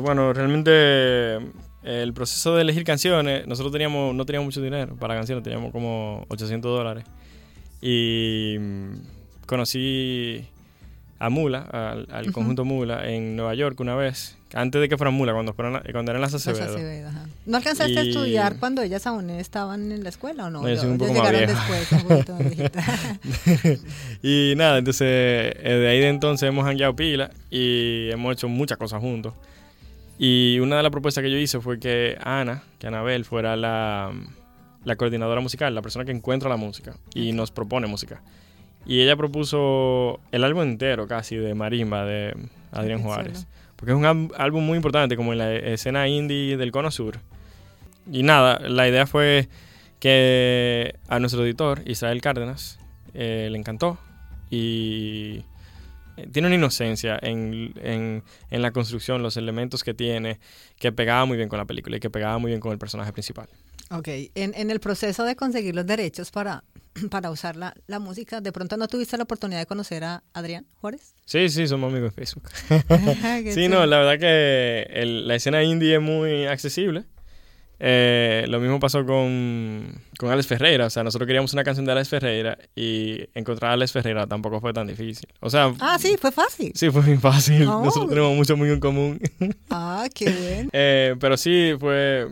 Bueno, 0.01 0.33
realmente 0.33 1.37
el 1.83 2.13
proceso 2.13 2.55
de 2.55 2.61
elegir 2.61 2.83
canciones, 2.83 3.47
nosotros 3.47 3.71
teníamos, 3.71 4.13
no 4.13 4.25
teníamos 4.25 4.47
mucho 4.47 4.61
dinero 4.61 4.95
para 4.97 5.15
canciones, 5.15 5.43
teníamos 5.43 5.71
como 5.71 6.25
800 6.29 6.77
dólares. 6.77 7.05
Y 7.81 8.57
mm, 8.59 8.93
conocí 9.45 10.45
a 11.19 11.29
Mula, 11.29 11.59
al, 11.71 12.07
al 12.11 12.31
conjunto 12.31 12.65
Mula, 12.65 13.09
en 13.09 13.35
Nueva 13.35 13.53
York 13.53 13.79
una 13.79 13.95
vez, 13.95 14.37
antes 14.53 14.81
de 14.81 14.89
que 14.89 14.97
fueran 14.97 15.13
Mula, 15.13 15.33
cuando, 15.33 15.53
fueron, 15.53 15.81
cuando 15.91 16.11
eran 16.11 16.21
las 16.21 16.33
Acevedo. 16.33 16.63
Acevedo, 16.63 17.09
ajá. 17.09 17.25
¿No 17.45 17.57
alcanzaste 17.57 17.99
a 17.99 18.01
estudiar 18.01 18.57
cuando 18.57 18.81
ellas 18.81 19.05
aún 19.05 19.29
estaban 19.29 19.91
en 19.91 20.03
la 20.03 20.09
escuela 20.09 20.45
o 20.45 20.49
no? 20.49 20.61
No, 20.61 20.69
yo 20.69 20.77
soy 20.77 20.89
un 20.89 20.97
poco 20.97 21.13
más 21.13 21.31
viejo. 21.31 21.53
después, 21.53 21.89
y 24.23 24.53
nada, 24.55 24.77
entonces 24.79 25.07
eh, 25.07 25.79
de 25.81 25.87
ahí 25.87 25.99
de 25.99 26.09
entonces 26.09 26.47
hemos 26.47 26.65
hangueado 26.65 26.95
pila 26.95 27.31
y 27.49 28.09
hemos 28.11 28.33
hecho 28.33 28.47
muchas 28.47 28.77
cosas 28.77 29.01
juntos. 29.01 29.33
Y 30.17 30.59
una 30.59 30.77
de 30.77 30.83
las 30.83 30.91
propuestas 30.91 31.23
que 31.23 31.31
yo 31.31 31.37
hice 31.37 31.59
fue 31.59 31.79
que 31.79 32.17
Ana, 32.21 32.63
que 32.77 32.87
Anabel 32.87 33.25
fuera 33.25 33.55
la, 33.55 34.11
la 34.85 34.95
coordinadora 34.95 35.41
musical, 35.41 35.73
la 35.75 35.81
persona 35.81 36.05
que 36.05 36.11
encuentra 36.11 36.49
la 36.49 36.57
música 36.57 36.95
y 37.13 37.31
nos 37.33 37.51
propone 37.51 37.87
música. 37.87 38.21
Y 38.85 39.01
ella 39.01 39.15
propuso 39.17 40.19
el 40.31 40.43
álbum 40.43 40.63
entero 40.63 41.07
casi 41.07 41.35
de 41.35 41.53
Marimba 41.53 42.05
de 42.05 42.35
Adrián 42.71 43.01
Juárez. 43.03 43.45
Porque 43.75 43.91
es 43.91 43.97
un 43.97 44.05
ál- 44.05 44.31
álbum 44.37 44.65
muy 44.65 44.75
importante 44.77 45.15
como 45.15 45.31
en 45.33 45.37
la 45.39 45.53
escena 45.55 46.07
indie 46.07 46.57
del 46.57 46.71
Cono 46.71 46.91
Sur. 46.91 47.19
Y 48.11 48.23
nada, 48.23 48.59
la 48.59 48.87
idea 48.87 49.05
fue 49.05 49.47
que 49.99 50.95
a 51.07 51.19
nuestro 51.19 51.45
editor, 51.45 51.81
Israel 51.85 52.21
Cárdenas, 52.21 52.79
eh, 53.13 53.47
le 53.51 53.57
encantó 53.57 53.97
y 54.49 55.43
eh, 56.17 56.27
tiene 56.31 56.47
una 56.47 56.55
inocencia 56.55 57.19
en, 57.21 57.73
en- 57.81 58.23
en 58.49 58.61
la 58.61 58.71
construcción, 58.71 59.21
los 59.21 59.37
elementos 59.37 59.83
que 59.83 59.93
tiene, 59.93 60.39
que 60.77 60.91
pegaba 60.91 61.25
muy 61.25 61.37
bien 61.37 61.49
con 61.49 61.57
la 61.59 61.65
película 61.65 61.97
y 61.97 61.99
que 61.99 62.09
pegaba 62.09 62.37
muy 62.37 62.49
bien 62.49 62.59
con 62.61 62.71
el 62.71 62.77
personaje 62.77 63.11
principal. 63.13 63.47
Ok, 63.91 64.07
en, 64.35 64.53
en 64.55 64.69
el 64.71 64.79
proceso 64.79 65.23
de 65.23 65.35
conseguir 65.35 65.73
los 65.75 65.85
derechos 65.85 66.29
para, 66.31 66.63
para 67.09 67.31
usar 67.31 67.55
la, 67.55 67.73
la 67.87 67.99
música, 67.99 68.39
¿de 68.41 68.51
pronto 68.51 68.77
no 68.77 68.87
tuviste 68.87 69.17
la 69.17 69.23
oportunidad 69.23 69.59
de 69.59 69.65
conocer 69.65 70.03
a 70.03 70.23
Adrián 70.33 70.65
Juárez? 70.79 71.13
Sí, 71.25 71.49
sí, 71.49 71.67
somos 71.67 71.91
amigos 71.91 72.15
de 72.15 72.25
Facebook. 72.25 72.49
Sí, 73.53 73.67
no, 73.67 73.85
la 73.85 73.97
verdad 73.99 74.19
que 74.19 74.83
el- 74.93 75.27
la 75.27 75.35
escena 75.35 75.63
indie 75.63 75.95
es 75.95 76.01
muy 76.01 76.45
accesible. 76.45 77.03
Eh, 77.81 78.43
lo 78.49 78.59
mismo 78.59 78.77
pasó 78.79 79.05
con, 79.05 80.01
con 80.17 80.29
Alex 80.29 80.47
Ferreira. 80.47 80.85
O 80.87 80.89
sea, 80.89 81.03
nosotros 81.03 81.25
queríamos 81.27 81.53
una 81.53 81.63
canción 81.63 81.85
de 81.85 81.93
Alex 81.93 82.09
Ferreira 82.09 82.57
y 82.75 83.21
encontrar 83.33 83.71
a 83.71 83.73
Alex 83.75 83.93
Ferreira 83.93 84.27
tampoco 84.27 84.59
fue 84.59 84.73
tan 84.73 84.85
difícil. 84.85 85.29
O 85.39 85.49
sea, 85.49 85.73
Ah, 85.79 85.97
sí, 85.97 86.17
fue 86.19 86.31
fácil. 86.33 86.73
sí 86.75 86.89
fue 86.91 87.01
muy 87.03 87.17
fácil. 87.17 87.63
Oh. 87.69 87.81
Nosotros 87.85 88.09
tenemos 88.09 88.35
mucho 88.35 88.57
muy 88.57 88.69
en 88.69 88.81
común. 88.81 89.19
Ah, 89.69 90.07
qué 90.13 90.25
bien. 90.29 90.69
Eh, 90.73 91.15
pero 91.21 91.37
sí, 91.37 91.71
fue... 91.79 92.27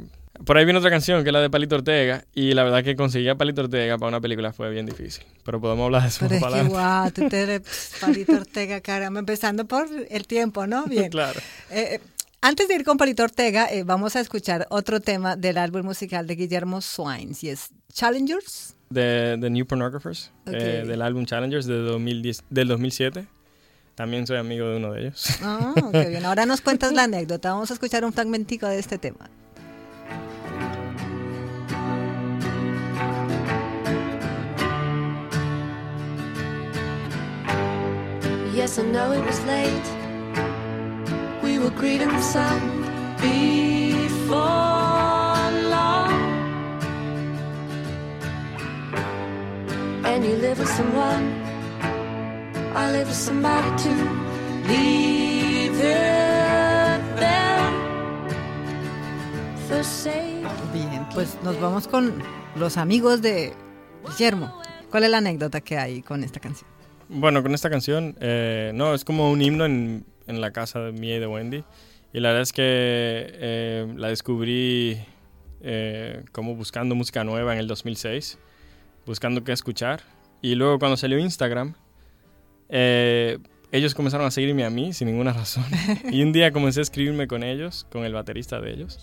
Por 0.45 0.58
ahí 0.58 0.65
viene 0.65 0.78
otra 0.80 0.89
canción 0.89 1.23
que 1.23 1.30
es 1.30 1.34
la 1.34 1.41
de 1.41 1.50
Palito 1.50 1.76
Ortega 1.76 2.26
y 2.34 2.54
la 2.54 2.63
verdad 2.63 2.84
que 2.84 2.95
conseguir 2.95 3.30
a 3.32 3.36
Palito 3.36 3.62
Ortega 3.62 3.97
para 3.97 4.10
una 4.10 4.21
película 4.21 4.54
fue 4.54 4.69
bien 4.69 4.86
difícil. 4.86 5.26
Pero 5.43 5.60
podemos 5.60 5.86
hablar 5.86 6.04
de 6.04 6.08
eso 6.10 6.26
Pero 6.30 6.36
es 6.47 6.54
que 6.54 6.63
guau, 6.69 7.12
tú 7.15 7.28
te 7.30 7.41
eres 7.41 7.62
Palito 8.00 8.34
Ortega, 8.34 8.82
caramba, 8.82 9.19
empezando 9.19 9.65
por 9.65 9.88
el 10.10 10.28
tiempo, 10.28 10.67
¿no? 10.67 10.86
Bien. 10.86 11.10
claro. 11.10 11.39
Eh, 11.71 11.95
eh, 11.95 12.02
antes 12.41 12.67
de 12.67 12.76
ir 12.76 12.84
con 12.84 12.97
Palito 12.97 13.23
Ortega, 13.23 13.67
eh, 13.71 13.84
vamos 13.84 14.15
a 14.15 14.19
escuchar 14.19 14.67
otro 14.69 15.00
tema 15.02 15.36
del 15.36 15.58
álbum 15.58 15.84
musical 15.84 16.28
de 16.28 16.36
Guillermo 16.36 16.82
Swines 16.82 17.43
y 17.43 17.50
es 17.50 17.69
Challengers. 17.91 18.76
de 18.89 19.38
The 19.41 19.50
New 19.50 19.65
Pornographers, 19.65 20.32
Ok. 20.45 20.54
eh, 20.54 20.84
del 20.86 21.02
álbum 21.02 21.26
Challengers 21.26 21.65
de 21.65 21.78
2010, 21.80 22.43
del 22.50 22.67
2007. 22.67 23.28
También 23.95 24.28
soy 24.28 24.38
amigo 24.38 24.69
de 24.69 24.78
uno 24.78 24.93
de 24.93 25.02
ellos. 25.02 25.26
Ah, 25.41 25.73
qué 25.91 26.10
bien. 26.10 26.23
Ahora 26.26 26.45
nos 26.45 26.62
cuentas 26.62 26.93
la 26.93 27.06
anécdota. 27.06 27.52
Vamos 27.52 27.71
a 27.71 27.73
escuchar 27.73 28.06
un 28.06 28.13
fragmentico 28.13 28.67
de 28.67 28.78
este 28.78 29.00
tema. 29.00 29.28
Yes, 38.67 38.80
I 38.80 38.82
know 38.82 39.13
it 39.13 39.23
was 39.25 39.39
late. 39.45 39.88
We 41.41 41.58
were 41.58 41.69
greeting 41.69 42.10
the 42.10 42.21
sun 42.21 42.60
before 43.15 44.36
long. 45.71 46.12
And 50.03 50.25
you 50.25 50.36
live 50.36 50.60
with 50.60 50.67
someone, 50.67 51.32
I 52.75 52.91
live 52.91 53.08
with 53.08 53.15
somebody 53.15 53.69
too. 53.82 54.10
Leave 54.67 55.80
it 55.80 57.01
there. 57.15 57.63
Say. 59.82 60.43
Bien, 60.73 61.08
pues 61.13 61.38
nos 61.41 61.58
vamos 61.62 61.88
con 61.88 62.21
los 62.58 62.75
amigos 62.75 63.21
de 63.21 63.53
Guillermo. 64.06 64.62
¿Cuál 64.91 65.06
es 65.06 65.10
la 65.10 65.19
anécdota 65.19 65.62
que 65.62 65.77
hay 65.77 66.01
con 66.01 66.25
esta 66.25 66.41
canción? 66.41 66.76
Bueno, 67.09 67.41
con 67.41 67.53
esta 67.53 67.69
canción, 67.69 68.15
eh, 68.19 68.71
no, 68.73 68.93
es 68.93 69.05
como 69.05 69.31
un 69.31 69.41
himno 69.41 69.65
en, 69.65 70.05
en 70.27 70.41
la 70.41 70.51
casa 70.51 70.79
de 70.81 70.91
mía 70.91 71.15
y 71.15 71.19
de 71.19 71.27
Wendy. 71.27 71.63
Y 72.13 72.19
la 72.19 72.29
verdad 72.29 72.41
es 72.41 72.51
que 72.51 72.63
eh, 72.65 73.93
la 73.95 74.09
descubrí 74.09 74.97
eh, 75.61 76.23
como 76.31 76.55
buscando 76.55 76.95
música 76.95 77.23
nueva 77.23 77.53
en 77.53 77.59
el 77.59 77.67
2006, 77.67 78.37
buscando 79.05 79.43
qué 79.43 79.53
escuchar. 79.53 80.01
Y 80.41 80.55
luego 80.55 80.79
cuando 80.79 80.97
salió 80.97 81.17
Instagram, 81.17 81.75
ellos 82.69 83.95
comenzaron 83.95 84.27
a 84.27 84.31
seguirme 84.31 84.65
a 84.65 84.69
mí 84.69 84.91
sin 84.91 85.07
ninguna 85.07 85.31
razón. 85.33 85.65
y 86.11 86.23
un 86.23 86.33
día 86.33 86.51
comencé 86.51 86.81
a 86.81 86.83
escribirme 86.83 87.27
con 87.27 87.43
ellos, 87.43 87.85
con 87.89 88.03
el 88.03 88.13
baterista 88.13 88.59
de 88.59 88.73
ellos. 88.73 88.99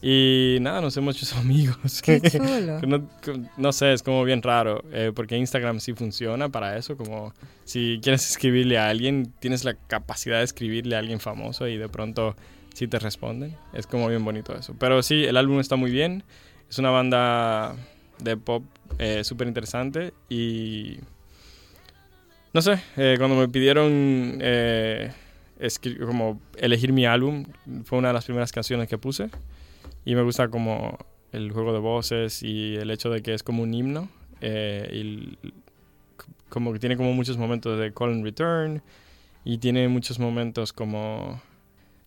Y 0.00 0.58
nada, 0.60 0.80
nos 0.80 0.96
hemos 0.96 1.20
hecho 1.20 1.36
amigos. 1.38 2.02
Qué 2.02 2.20
chulo. 2.20 2.80
No, 2.82 3.08
no 3.56 3.72
sé, 3.72 3.92
es 3.92 4.02
como 4.02 4.24
bien 4.24 4.42
raro, 4.42 4.84
eh, 4.92 5.12
porque 5.14 5.36
Instagram 5.36 5.80
sí 5.80 5.92
funciona 5.92 6.48
para 6.48 6.76
eso, 6.76 6.96
como 6.96 7.34
si 7.64 7.98
quieres 8.02 8.28
escribirle 8.30 8.78
a 8.78 8.88
alguien, 8.88 9.32
tienes 9.40 9.64
la 9.64 9.74
capacidad 9.74 10.38
de 10.38 10.44
escribirle 10.44 10.96
a 10.96 11.00
alguien 11.00 11.20
famoso 11.20 11.66
y 11.66 11.76
de 11.76 11.88
pronto 11.88 12.36
sí 12.74 12.86
te 12.86 12.98
responden. 12.98 13.56
Es 13.72 13.86
como 13.86 14.08
bien 14.08 14.24
bonito 14.24 14.54
eso. 14.56 14.74
Pero 14.78 15.02
sí, 15.02 15.24
el 15.24 15.36
álbum 15.36 15.58
está 15.60 15.76
muy 15.76 15.90
bien, 15.90 16.22
es 16.70 16.78
una 16.78 16.90
banda 16.90 17.74
de 18.18 18.36
pop 18.36 18.64
eh, 18.98 19.22
súper 19.24 19.48
interesante 19.48 20.12
y 20.28 20.98
No 22.52 22.62
sé, 22.62 22.80
eh, 22.96 23.16
cuando 23.18 23.36
me 23.36 23.48
pidieron 23.48 24.38
eh, 24.40 25.12
como 26.00 26.40
elegir 26.56 26.92
mi 26.92 27.04
álbum, 27.06 27.44
fue 27.84 27.98
una 27.98 28.08
de 28.08 28.14
las 28.14 28.24
primeras 28.24 28.52
canciones 28.52 28.88
que 28.88 28.98
puse. 28.98 29.30
Y 30.08 30.14
me 30.14 30.22
gusta 30.22 30.48
como 30.48 30.96
el 31.32 31.52
juego 31.52 31.74
de 31.74 31.80
voces 31.80 32.42
y 32.42 32.76
el 32.76 32.90
hecho 32.90 33.10
de 33.10 33.20
que 33.20 33.34
es 33.34 33.42
como 33.42 33.62
un 33.62 33.74
himno. 33.74 34.08
eh, 34.40 34.88
y 34.90 35.36
como 36.48 36.72
que 36.72 36.78
tiene 36.78 36.96
como 36.96 37.12
muchos 37.12 37.36
momentos 37.36 37.78
de 37.78 37.92
call 37.92 38.12
and 38.12 38.24
return. 38.24 38.82
Y 39.44 39.58
tiene 39.58 39.86
muchos 39.88 40.18
momentos 40.18 40.72
como... 40.72 41.42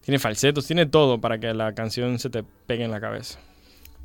Tiene 0.04 0.18
falsetos, 0.18 0.66
tiene 0.66 0.88
todo 0.88 1.22
para 1.22 1.40
que 1.40 1.54
la 1.54 1.76
canción 1.76 2.18
se 2.18 2.32
te 2.32 2.42
pegue 2.42 2.84
en 2.86 2.90
la 2.90 3.00
cabeza. 3.00 3.38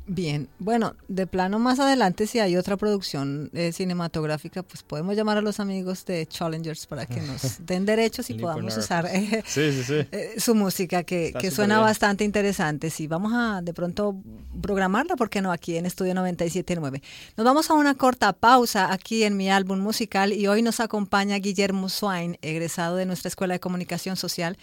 Bien, 0.09 0.47
bueno, 0.59 0.95
de 1.09 1.27
plano 1.27 1.59
más 1.59 1.79
adelante 1.81 2.27
si 2.27 2.39
hay 2.39 2.55
otra 2.55 2.77
producción 2.77 3.49
eh, 3.53 3.73
cinematográfica, 3.73 4.63
pues 4.63 4.81
podemos 4.81 5.17
llamar 5.17 5.37
a 5.37 5.41
los 5.41 5.59
amigos 5.59 6.05
de 6.05 6.25
Challengers 6.25 6.87
para 6.87 7.05
que 7.05 7.19
nos 7.21 7.57
den 7.65 7.85
derechos 7.85 8.29
y 8.29 8.35
podamos 8.35 8.77
usar 8.77 9.05
eh, 9.07 9.43
Sí, 9.45 9.69
sí, 9.73 9.83
sí. 9.83 10.07
eh, 10.13 10.35
su 10.37 10.55
música 10.55 11.03
que, 11.03 11.33
que 11.37 11.51
suena 11.51 11.75
bien. 11.75 11.87
bastante 11.87 12.23
interesante. 12.23 12.89
Sí, 12.89 13.07
vamos 13.07 13.33
a 13.35 13.61
de 13.61 13.73
pronto 13.73 14.15
programarla, 14.61 15.17
¿por 15.17 15.29
qué 15.29 15.41
no? 15.41 15.51
Aquí 15.51 15.75
en 15.75 15.85
Estudio 15.85 16.13
97.9. 16.13 17.01
Nos 17.35 17.45
vamos 17.45 17.69
a 17.69 17.73
una 17.73 17.93
corta 17.95 18.31
pausa 18.31 18.93
aquí 18.93 19.23
en 19.23 19.35
mi 19.35 19.49
álbum 19.49 19.79
musical 19.79 20.31
y 20.31 20.47
hoy 20.47 20.61
nos 20.61 20.79
acompaña 20.79 21.35
Guillermo 21.37 21.89
Swain, 21.89 22.37
egresado 22.41 22.95
de 22.95 23.05
nuestra 23.05 23.27
Escuela 23.27 23.55
de 23.55 23.59
Comunicación 23.59 24.15
Social, 24.15 24.57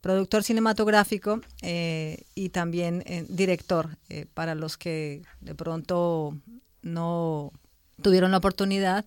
productor 0.00 0.42
cinematográfico 0.44 1.40
eh, 1.62 2.22
y 2.34 2.50
también 2.50 3.02
eh, 3.06 3.24
director 3.28 3.96
eh, 4.08 4.26
para 4.34 4.54
los 4.54 4.76
que 4.76 5.22
de 5.40 5.54
pronto 5.54 6.36
no 6.82 7.52
tuvieron 8.02 8.30
la 8.30 8.36
oportunidad 8.38 9.04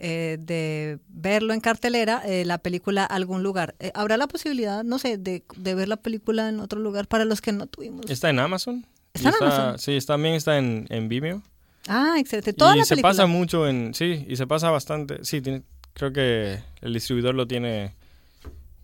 eh, 0.00 0.38
de 0.40 1.00
verlo 1.08 1.52
en 1.54 1.60
cartelera, 1.60 2.22
eh, 2.24 2.44
la 2.44 2.58
película 2.58 3.04
Algún 3.04 3.42
lugar. 3.42 3.74
¿Habrá 3.94 4.16
la 4.16 4.28
posibilidad, 4.28 4.84
no 4.84 4.98
sé, 5.00 5.18
de, 5.18 5.42
de 5.56 5.74
ver 5.74 5.88
la 5.88 5.96
película 5.96 6.48
en 6.48 6.60
otro 6.60 6.78
lugar 6.78 7.08
para 7.08 7.24
los 7.24 7.40
que 7.40 7.50
no 7.50 7.66
tuvimos? 7.66 8.08
Está 8.08 8.30
en 8.30 8.38
Amazon. 8.38 8.86
¿Está 9.12 9.30
en 9.30 9.34
Amazon? 9.42 9.78
Sí, 9.80 9.98
también 10.06 10.34
está 10.34 10.56
en, 10.58 10.86
en 10.90 11.08
Vimeo. 11.08 11.42
Ah, 11.88 12.14
excelente. 12.18 12.52
Toda 12.52 12.76
y 12.76 12.78
la 12.78 12.84
se 12.84 12.90
película. 12.90 13.10
pasa 13.10 13.26
mucho 13.26 13.66
en... 13.66 13.92
Sí, 13.92 14.24
y 14.28 14.36
se 14.36 14.46
pasa 14.46 14.70
bastante... 14.70 15.24
Sí, 15.24 15.40
tiene, 15.40 15.62
creo 15.94 16.12
que 16.12 16.60
el 16.80 16.92
distribuidor 16.94 17.34
lo 17.34 17.48
tiene 17.48 17.94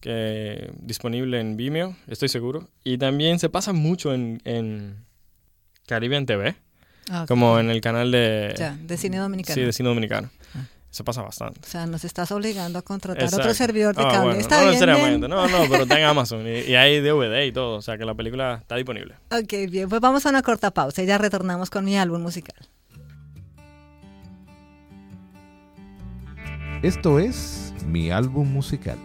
que, 0.05 0.71
disponible 0.83 1.41
en 1.41 1.57
Vimeo, 1.57 1.97
estoy 2.09 2.29
seguro. 2.29 2.69
Y 2.85 2.99
también 2.99 3.39
se 3.39 3.49
pasa 3.49 3.73
mucho 3.73 4.13
en, 4.13 4.43
en 4.45 4.97
Caribbean 5.87 6.27
TV, 6.27 6.55
Ah, 7.11 7.25
como 7.27 7.59
en 7.59 7.69
el 7.71 7.81
canal 7.81 8.11
de... 8.11 8.55
Ya, 8.59 8.77
de 8.81 8.97
cine 8.99 9.17
dominicano. 9.19 9.55
Sí, 9.55 9.61
de 9.63 9.73
cine 9.73 9.89
dominicano. 9.89 10.29
Ah. 10.55 10.65
Se 10.91 11.05
pasa 11.05 11.23
bastante. 11.23 11.61
O 11.63 11.67
sea, 11.67 11.87
nos 11.87 12.05
estás 12.05 12.31
obligando 12.33 12.79
a 12.79 12.83
contratar 12.83 13.25
Exacto. 13.25 13.45
otro 13.45 13.55
servidor 13.55 13.95
de 13.97 14.03
Ah, 14.03 14.09
cable. 14.11 14.25
bueno, 14.27 14.41
está 14.41 14.57
no 14.57 14.61
bien, 14.63 14.73
necesariamente, 14.73 15.27
bien. 15.27 15.31
no, 15.31 15.49
no, 15.49 15.65
pero 15.71 15.83
está 15.85 15.99
en 15.99 16.05
Amazon 16.07 16.47
y, 16.47 16.61
y 16.71 16.75
hay 16.77 17.01
DVD 17.01 17.45
y 17.47 17.53
todo, 17.53 17.77
o 17.79 17.83
sea 17.83 17.97
que 17.99 18.05
la 18.05 18.15
película 18.15 18.59
está 18.61 18.77
disponible. 18.77 19.15
Ok, 19.31 19.71
bien, 19.71 19.89
pues 19.89 20.01
vamos 20.03 20.25
a 20.27 20.29
una 20.31 20.43
corta 20.43 20.71
pausa 20.71 21.03
y 21.03 21.07
ya 21.07 21.17
retornamos 21.19 21.69
con 21.71 21.85
mi 21.85 21.97
álbum 21.99 22.21
musical. 22.23 22.57
Esto 26.83 27.19
es 27.19 27.73
mi 27.87 28.11
álbum 28.11 28.51
musical. 28.53 28.99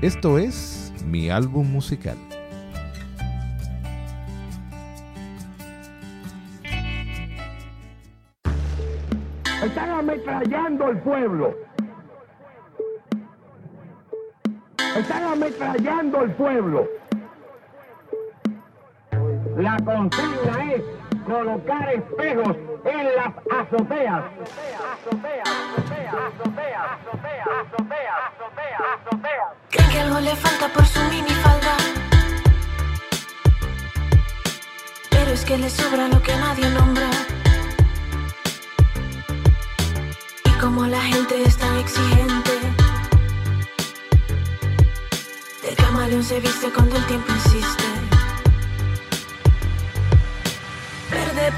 Esto 0.00 0.38
es 0.38 0.92
mi 1.06 1.28
álbum 1.28 1.72
musical. 1.72 2.16
Están 9.60 9.90
ametrallando 9.90 10.90
el 10.90 10.98
pueblo. 10.98 11.56
Están 14.96 15.24
ametrallando 15.24 16.22
el 16.22 16.30
pueblo. 16.30 16.88
La 19.56 19.76
consigna 19.84 20.74
es 20.74 20.82
colocar 21.28 21.92
espejos 21.92 22.56
en 22.84 23.16
las 23.16 23.34
azoteas. 23.60 24.24
Creen 29.70 29.90
que 29.90 30.00
algo 30.00 30.20
le 30.20 30.34
falta 30.36 30.68
por 30.72 30.86
su 30.86 31.00
minifalda. 31.00 31.76
Pero 35.10 35.30
es 35.32 35.44
que 35.44 35.58
le 35.58 35.68
sobra 35.68 36.08
lo 36.08 36.22
que 36.22 36.34
nadie 36.34 36.68
nombra. 36.70 37.10
Y 40.44 40.50
como 40.58 40.86
la 40.86 41.00
gente 41.00 41.42
es 41.42 41.56
tan 41.58 41.76
exigente, 41.76 42.52
el 45.68 45.76
camaleón 45.76 46.24
se 46.24 46.40
viste 46.40 46.70
cuando 46.72 46.96
el 46.96 47.06
tiempo 47.06 47.32
insiste. 47.32 48.07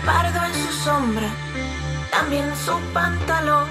Pardo 0.05 0.45
en 0.45 0.55
su 0.55 0.73
sombra, 0.85 1.29
también 2.11 2.47
su 2.65 2.79
pantalón, 2.93 3.69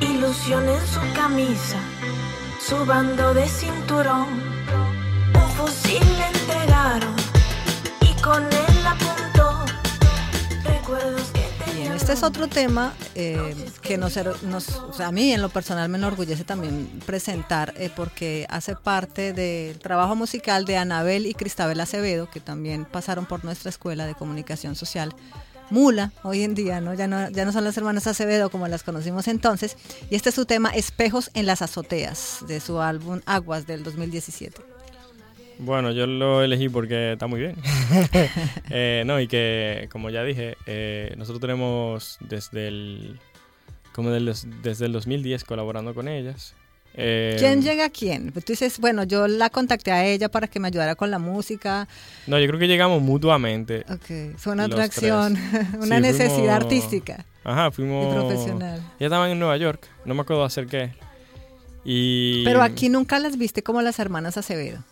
ilusión 0.00 0.68
en 0.68 0.86
su 0.86 1.00
camisa 1.14 1.78
su 2.66 2.86
bando 2.86 3.34
de 3.34 3.46
cinturón. 3.46 4.26
Un 5.34 5.50
fusil 5.50 6.02
le 6.18 6.26
entregaron 6.28 7.14
y 8.00 8.14
con 8.22 8.42
él 8.42 8.63
este 12.04 12.12
es 12.12 12.22
otro 12.22 12.48
tema 12.48 12.92
eh, 13.14 13.54
que 13.80 13.96
nos, 13.96 14.14
nos- 14.42 15.00
a 15.00 15.10
mí 15.10 15.32
en 15.32 15.40
lo 15.40 15.48
personal 15.48 15.88
me 15.88 15.96
enorgullece 15.96 16.44
también 16.44 16.86
presentar 17.06 17.72
eh, 17.78 17.88
porque 17.96 18.46
hace 18.50 18.76
parte 18.76 19.32
del 19.32 19.78
trabajo 19.78 20.14
musical 20.14 20.66
de 20.66 20.76
Anabel 20.76 21.24
y 21.24 21.32
Cristabel 21.32 21.80
Acevedo, 21.80 22.28
que 22.28 22.40
también 22.40 22.84
pasaron 22.84 23.24
por 23.24 23.42
nuestra 23.42 23.70
escuela 23.70 24.04
de 24.06 24.14
comunicación 24.14 24.74
social. 24.74 25.14
Mula, 25.70 26.12
hoy 26.24 26.42
en 26.42 26.54
día, 26.54 26.82
¿no? 26.82 26.92
Ya, 26.92 27.06
no, 27.08 27.30
ya 27.30 27.46
no 27.46 27.52
son 27.52 27.64
las 27.64 27.76
hermanas 27.78 28.06
Acevedo 28.06 28.50
como 28.50 28.68
las 28.68 28.82
conocimos 28.82 29.26
entonces. 29.26 29.78
Y 30.10 30.14
este 30.14 30.28
es 30.28 30.34
su 30.34 30.44
tema 30.44 30.68
Espejos 30.70 31.30
en 31.32 31.46
las 31.46 31.62
azoteas, 31.62 32.40
de 32.46 32.60
su 32.60 32.82
álbum 32.82 33.22
Aguas 33.24 33.66
del 33.66 33.82
2017. 33.82 34.73
Bueno, 35.58 35.92
yo 35.92 36.06
lo 36.06 36.42
elegí 36.42 36.68
porque 36.68 37.12
está 37.12 37.26
muy 37.26 37.40
bien. 37.40 37.56
Eh, 38.70 39.04
no, 39.06 39.20
y 39.20 39.28
que, 39.28 39.88
como 39.92 40.10
ya 40.10 40.24
dije, 40.24 40.56
eh, 40.66 41.14
nosotros 41.16 41.40
tenemos 41.40 42.16
desde 42.20 42.66
el, 42.68 43.20
como 43.92 44.10
del 44.10 44.32
desde 44.62 44.86
el 44.86 44.92
2010 44.92 45.44
colaborando 45.44 45.94
con 45.94 46.08
ellas. 46.08 46.54
Eh, 46.96 47.36
¿Quién 47.38 47.62
llega 47.62 47.86
a 47.86 47.90
quién? 47.90 48.30
Pues 48.32 48.44
tú 48.44 48.52
dices, 48.52 48.78
bueno, 48.78 49.02
yo 49.04 49.26
la 49.28 49.50
contacté 49.50 49.90
a 49.92 50.04
ella 50.06 50.28
para 50.28 50.46
que 50.48 50.58
me 50.60 50.68
ayudara 50.68 50.94
con 50.94 51.10
la 51.10 51.18
música. 51.18 51.86
No, 52.26 52.38
yo 52.38 52.46
creo 52.46 52.58
que 52.58 52.68
llegamos 52.68 53.00
mutuamente. 53.02 53.84
Ok, 53.90 54.36
fue 54.38 54.52
una 54.54 54.64
atracción, 54.64 55.36
una 55.80 55.96
Sí, 55.96 56.02
necesidad 56.02 56.30
fuimos- 56.36 56.50
artística 56.64 57.24
Ajá, 57.44 57.68
y 57.68 57.72
fuimos... 57.72 58.14
profesional. 58.14 58.80
Ya 58.98 59.06
estaban 59.06 59.30
en 59.30 59.38
Nueva 59.38 59.56
York, 59.56 59.86
no 60.04 60.14
me 60.14 60.22
acuerdo 60.22 60.44
hacer 60.44 60.66
qué. 60.66 60.92
Y... 61.84 62.42
Pero 62.44 62.62
aquí 62.62 62.88
nunca 62.88 63.18
las 63.18 63.36
viste 63.36 63.62
como 63.62 63.82
las 63.82 63.98
hermanas 63.98 64.36
Acevedo. 64.36 64.82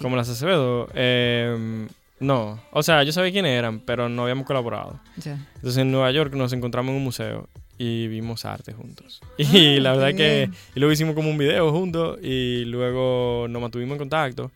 Como 0.00 0.16
las 0.16 0.28
Acevedo, 0.28 0.88
eh, 0.94 1.86
no. 2.20 2.60
O 2.72 2.82
sea, 2.82 3.02
yo 3.02 3.12
sabía 3.12 3.32
quiénes 3.32 3.56
eran, 3.58 3.80
pero 3.80 4.08
no 4.08 4.22
habíamos 4.22 4.46
colaborado. 4.46 4.98
Entonces 5.16 5.78
en 5.78 5.90
Nueva 5.90 6.10
York 6.10 6.34
nos 6.34 6.52
encontramos 6.52 6.90
en 6.90 6.96
un 6.96 7.04
museo 7.04 7.48
y 7.78 8.08
vimos 8.08 8.44
arte 8.44 8.72
juntos. 8.72 9.20
Y 9.38 9.78
la 9.80 9.92
verdad 9.92 10.16
que... 10.16 10.50
Y 10.74 10.80
luego 10.80 10.92
hicimos 10.92 11.14
como 11.14 11.30
un 11.30 11.38
video 11.38 11.70
juntos 11.70 12.18
y 12.22 12.64
luego 12.64 13.46
nos 13.48 13.62
mantuvimos 13.62 13.94
en 13.94 13.98
contacto. 13.98 14.50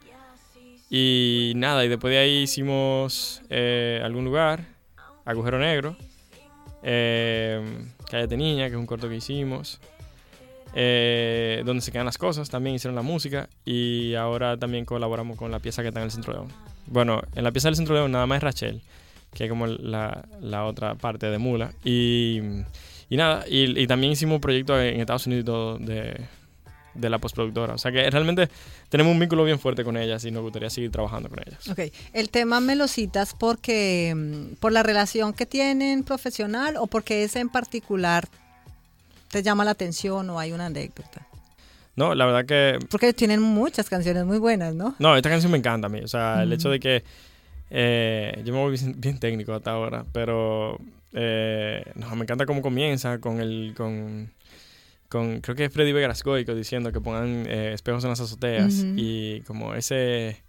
Y 0.91 1.53
nada, 1.57 1.85
y 1.85 1.89
después 1.89 2.13
de 2.13 2.19
ahí 2.19 2.43
hicimos 2.43 3.41
eh, 3.49 4.01
algún 4.05 4.25
lugar, 4.25 4.67
Agujero 5.25 5.59
Negro, 5.59 5.97
eh, 6.83 7.63
Cállate 8.11 8.37
Niña, 8.37 8.67
que 8.67 8.75
es 8.75 8.79
un 8.79 8.85
corto 8.85 9.09
que 9.09 9.17
hicimos, 9.17 9.81
eh, 10.75 11.63
donde 11.65 11.83
se 11.83 11.93
quedan 11.93 12.07
las 12.07 12.19
cosas, 12.19 12.49
también 12.51 12.77
hicieron 12.77 12.95
la 12.95 13.03
música 13.03 13.49
y 13.65 14.15
ahora 14.15 14.57
también 14.57 14.85
colaboramos 14.85 15.37
con 15.37 15.51
la 15.51 15.59
pieza 15.59 15.83
que 15.83 15.89
está 15.89 16.01
en 16.01 16.07
el 16.07 16.11
Centro 16.11 16.33
León. 16.33 16.49
Bueno, 16.87 17.23
en 17.35 17.45
la 17.45 17.53
pieza 17.53 17.69
del 17.69 17.77
Centro 17.77 17.95
León 17.95 18.13
nada 18.13 18.27
más 18.27 18.37
es 18.39 18.43
Rachel, 18.43 18.83
que 19.35 19.45
es 19.45 19.51
como 19.51 19.67
la, 19.67 20.27
la 20.41 20.65
otra 20.65 20.95
parte 20.95 21.27
de 21.27 21.39
Mula. 21.39 21.73
Y, 21.85 22.41
y 23.09 23.17
nada, 23.17 23.45
y, 23.49 23.79
y 23.81 23.87
también 23.87 24.13
hicimos 24.13 24.37
un 24.37 24.41
proyecto 24.41 24.81
en 24.81 25.01
Estados 25.01 25.27
Unidos 25.27 25.43
y 25.43 25.47
todo 25.47 25.79
de, 25.79 26.21
de 26.95 27.11
la 27.11 27.19
postproductora. 27.19 27.75
O 27.75 27.79
sea 27.79 27.93
que 27.93 28.09
realmente 28.11 28.49
tenemos 28.89 29.13
un 29.13 29.19
vínculo 29.19 29.45
bien 29.45 29.59
fuerte 29.59 29.85
con 29.85 29.97
ellas 29.97 30.25
y 30.25 30.31
nos 30.31 30.43
gustaría 30.43 30.71
seguir 30.71 30.91
trabajando 30.91 31.29
con 31.29 31.39
ellas. 31.41 31.69
Ok, 31.69 31.81
el 32.13 32.31
tema 32.31 32.61
me 32.61 32.77
lo 32.77 32.89
citas 32.89 33.35
porque 33.39 34.15
mm, 34.15 34.55
por 34.57 34.73
la 34.73 34.83
relación 34.83 35.33
que 35.33 35.47
tienen 35.47 36.05
profesional 36.05 36.77
o 36.77 36.87
porque 36.87 37.25
ese 37.25 37.41
en 37.41 37.49
particular 37.49 38.29
te 39.33 39.43
llama 39.43 39.65
la 39.65 39.71
atención 39.73 40.29
o 40.31 40.39
hay 40.39 40.53
una 40.53 40.67
anécdota. 40.67 41.27
No, 41.97 42.15
la 42.15 42.27
verdad 42.27 42.45
que 42.45 42.79
Porque 42.91 43.13
tienen 43.15 43.41
muchas 43.41 43.89
canciones 43.89 44.25
muy 44.25 44.39
buenas, 44.39 44.75
¿no? 44.75 44.95
No, 44.99 45.17
esta 45.17 45.31
canción 45.31 45.51
me 45.51 45.59
encanta 45.59 45.87
a 45.87 45.91
mí. 45.91 46.01
O 46.01 46.09
sea, 46.09 46.43
el 46.43 46.53
hecho 46.53 46.69
de 46.71 46.79
que. 46.79 47.03
eh, 47.71 48.43
yo 48.45 48.53
me 48.53 48.61
voy 48.61 48.77
bien, 48.79 48.95
bien 49.01 49.19
técnico 49.19 49.55
hasta 49.55 49.71
ahora, 49.73 50.05
pero. 50.13 50.79
eh, 51.15 51.83
no, 51.95 52.15
me 52.15 52.23
encanta 52.23 52.45
cómo 52.47 52.61
comienza 52.63 53.19
con 53.19 53.41
el. 53.41 53.73
Con, 53.77 54.31
con 55.09 55.41
creo 55.41 55.57
que 55.57 55.65
es 55.67 55.73
Freddy 55.73 55.93
Vegascoico 55.93 56.55
diciendo 56.55 56.93
que 56.93 57.01
pongan 57.01 57.45
eh, 57.47 57.73
espejos 57.73 58.05
en 58.05 58.11
las 58.11 58.21
azoteas 58.21 58.85
y 58.97 59.41
como 59.47 59.75
ese. 59.75 60.43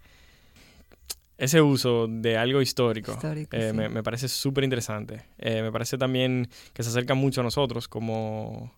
Ese 1.36 1.60
uso 1.60 2.06
de 2.08 2.36
algo 2.36 2.62
histórico, 2.62 3.12
Histórico, 3.12 3.56
eh, 3.56 3.70
sí. 3.70 3.76
me, 3.76 3.88
me 3.88 4.02
parece 4.02 4.28
súper 4.28 4.62
interesante. 4.64 5.24
Eh, 5.38 5.62
me 5.62 5.72
parece 5.72 5.98
también 5.98 6.48
que 6.72 6.82
se 6.82 6.90
acerca 6.90 7.14
mucho 7.14 7.40
a 7.40 7.44
nosotros 7.44 7.88
como, 7.88 8.72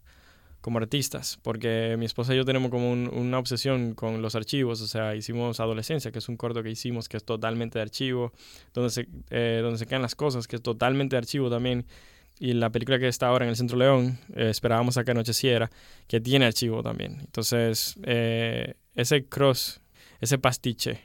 como 0.62 0.78
artistas, 0.78 1.38
porque 1.42 1.96
mi 1.98 2.06
esposa 2.06 2.32
y 2.32 2.38
yo 2.38 2.44
tenemos 2.46 2.70
como 2.70 2.90
un- 2.90 3.10
una 3.12 3.38
obsesión 3.38 3.94
con 3.94 4.22
los 4.22 4.34
archivos, 4.34 4.80
o 4.80 4.86
sea, 4.86 5.14
hicimos 5.14 5.60
Adolescencia, 5.60 6.10
que 6.10 6.18
es 6.18 6.28
un 6.30 6.36
corto 6.38 6.62
que 6.62 6.70
hicimos 6.70 7.08
que 7.10 7.18
es 7.18 7.24
totalmente 7.24 7.78
de 7.78 7.82
archivo, 7.82 8.32
donde 8.72 8.88
se, 8.90 9.06
eh, 9.30 9.60
donde 9.62 9.78
se 9.78 9.86
quedan 9.86 10.02
las 10.02 10.14
cosas, 10.14 10.48
que 10.48 10.56
es 10.56 10.62
totalmente 10.62 11.14
de 11.16 11.18
archivo 11.18 11.50
también, 11.50 11.84
y 12.38 12.52
la 12.54 12.70
película 12.70 12.98
que 12.98 13.06
está 13.08 13.28
ahora 13.28 13.44
en 13.44 13.50
el 13.50 13.56
Centro 13.56 13.76
León, 13.76 14.18
esperábamos 14.34 14.96
a 14.96 15.04
que 15.04 15.10
anocheciera, 15.10 15.70
que 16.08 16.20
tiene 16.20 16.46
archivo 16.46 16.82
también. 16.82 17.18
Entonces, 17.20 17.96
ese 18.94 19.24
cross, 19.26 19.80
ese 20.20 20.38
pastiche 20.38 21.00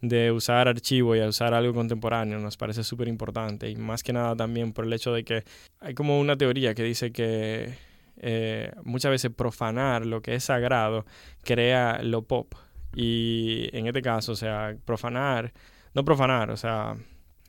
de 0.00 0.32
usar 0.32 0.68
archivo 0.68 1.14
y 1.14 1.20
a 1.20 1.28
usar 1.28 1.52
algo 1.52 1.74
contemporáneo 1.74 2.38
nos 2.38 2.56
parece 2.56 2.84
súper 2.84 3.08
importante 3.08 3.68
y 3.68 3.76
más 3.76 4.02
que 4.02 4.12
nada 4.12 4.34
también 4.34 4.72
por 4.72 4.86
el 4.86 4.92
hecho 4.92 5.12
de 5.12 5.24
que 5.24 5.44
hay 5.78 5.94
como 5.94 6.18
una 6.18 6.36
teoría 6.36 6.74
que 6.74 6.82
dice 6.82 7.12
que 7.12 7.74
eh, 8.22 8.72
muchas 8.84 9.10
veces 9.10 9.30
profanar 9.30 10.04
lo 10.04 10.20
que 10.20 10.34
es 10.34 10.44
sagrado 10.44 11.06
crea 11.42 12.00
lo 12.02 12.22
pop. 12.22 12.54
Y 12.94 13.68
en 13.72 13.86
este 13.86 14.02
caso, 14.02 14.32
o 14.32 14.36
sea, 14.36 14.76
profanar, 14.84 15.52
no 15.94 16.04
profanar, 16.04 16.50
o 16.50 16.56
sea, 16.56 16.96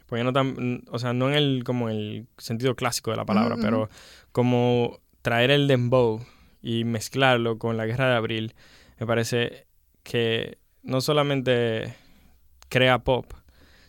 porque 0.06 0.24
no 0.24 0.32
tan, 0.32 0.84
o 0.90 1.00
sea, 1.00 1.14
no 1.14 1.30
en 1.30 1.36
el 1.36 1.64
como 1.66 1.90
el 1.90 2.28
sentido 2.38 2.76
clásico 2.76 3.12
de 3.12 3.18
la 3.18 3.26
palabra, 3.26 3.58
pero 3.60 3.90
como 4.32 5.00
traer 5.22 5.52
el 5.52 5.68
dembow 5.68 6.24
y 6.62 6.84
mezclarlo 6.84 7.58
con 7.58 7.76
la 7.76 7.86
guerra 7.86 8.10
de 8.10 8.16
abril, 8.16 8.54
me 9.00 9.08
parece 9.08 9.66
que 10.04 10.58
no 10.84 11.02
solamente 11.02 11.96
crea 12.72 13.00
pop, 13.00 13.26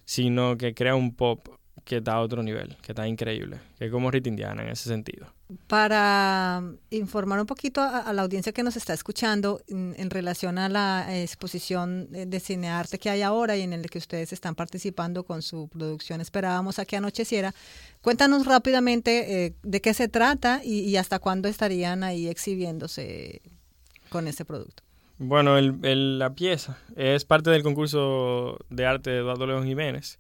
sino 0.04 0.58
que 0.58 0.74
crea 0.74 0.96
un 0.96 1.14
pop 1.14 1.48
que 1.84 1.98
está 1.98 2.14
a 2.14 2.20
otro 2.20 2.42
nivel, 2.42 2.76
que 2.82 2.92
está 2.92 3.06
increíble, 3.06 3.60
que 3.78 3.86
es 3.86 3.90
como 3.92 4.10
Rita 4.10 4.28
Indiana 4.28 4.62
en 4.62 4.68
ese 4.70 4.88
sentido. 4.88 5.32
Para 5.68 6.60
um, 6.60 6.76
informar 6.90 7.40
un 7.40 7.46
poquito 7.46 7.80
a, 7.80 8.12
la 8.12 8.22
audiencia 8.22 8.52
que 8.52 8.62
nos 8.62 8.76
está 8.76 8.92
escuchando 8.92 9.60
en, 9.68 9.94
en 9.96 10.10
relación 10.10 10.58
a 10.58 10.68
la 10.68 11.06
eh, 11.08 11.22
exposición 11.22 12.10
de, 12.10 12.26
de 12.26 12.40
cinearte 12.40 12.98
que 12.98 13.10
hay 13.10 13.22
ahora 13.22 13.56
y 13.56 13.62
en 13.62 13.72
el 13.72 13.88
que 13.88 13.98
ustedes 13.98 14.32
están 14.32 14.54
participando 14.54 15.24
con 15.24 15.42
su 15.42 15.68
producción 15.68 16.20
Esperábamos 16.20 16.78
a 16.78 16.84
que 16.84 16.96
anocheciera, 16.96 17.54
cuéntanos 18.00 18.46
rápidamente 18.46 19.46
eh, 19.46 19.54
de 19.62 19.80
qué 19.80 19.94
se 19.94 20.08
trata 20.08 20.60
y, 20.64 20.80
y 20.80 20.96
hasta 20.96 21.20
cuándo 21.20 21.48
estarían 21.48 22.02
ahí 22.02 22.28
exhibiéndose 22.28 23.42
con 24.08 24.26
este 24.28 24.44
producto. 24.44 24.82
Bueno, 25.22 25.56
el- 25.58 25.76
el- 25.82 26.18
la 26.18 26.34
pieza 26.34 26.78
es 26.96 27.24
parte 27.24 27.50
del 27.50 27.62
concurso 27.62 28.58
de 28.70 28.86
arte 28.86 29.10
de 29.10 29.18
Eduardo 29.18 29.46
León 29.46 29.64
Jiménez. 29.66 30.18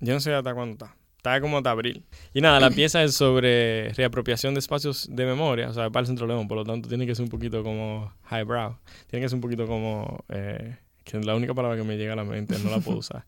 Yo 0.00 0.12
no 0.14 0.20
sé 0.20 0.34
hasta 0.34 0.54
cuándo 0.54 0.72
está. 0.72 0.96
Está 1.16 1.40
como 1.40 1.56
hasta 1.58 1.70
abril. 1.70 2.04
Y 2.34 2.40
nada, 2.40 2.60
la 2.60 2.70
pieza 2.76 3.02
es 3.02 3.14
sobre 3.14 3.92
reapropiación 3.94 4.54
de 4.54 4.60
espacios 4.60 5.08
de 5.10 5.26
memoria, 5.26 5.68
o 5.68 5.72
sea, 5.72 5.90
para 5.90 6.02
el 6.02 6.06
Centro 6.06 6.26
León, 6.26 6.48
por 6.48 6.56
lo 6.58 6.64
tanto 6.64 6.88
tiene 6.88 7.06
que 7.06 7.14
ser 7.14 7.24
un 7.24 7.30
poquito 7.30 7.62
como 7.62 8.12
highbrow. 8.30 8.76
Tiene 9.08 9.24
que 9.24 9.28
ser 9.28 9.36
un 9.36 9.40
poquito 9.42 9.66
como... 9.66 10.24
eh, 10.28 10.76
que 11.04 11.18
es 11.18 11.24
la 11.24 11.36
única 11.36 11.54
palabra 11.54 11.76
que 11.76 11.84
me 11.84 11.96
llega 11.96 12.14
a 12.14 12.16
la 12.16 12.24
mente, 12.24 12.58
no 12.58 12.70
la 12.70 12.78
puedo 12.80 12.98
usar. 12.98 13.24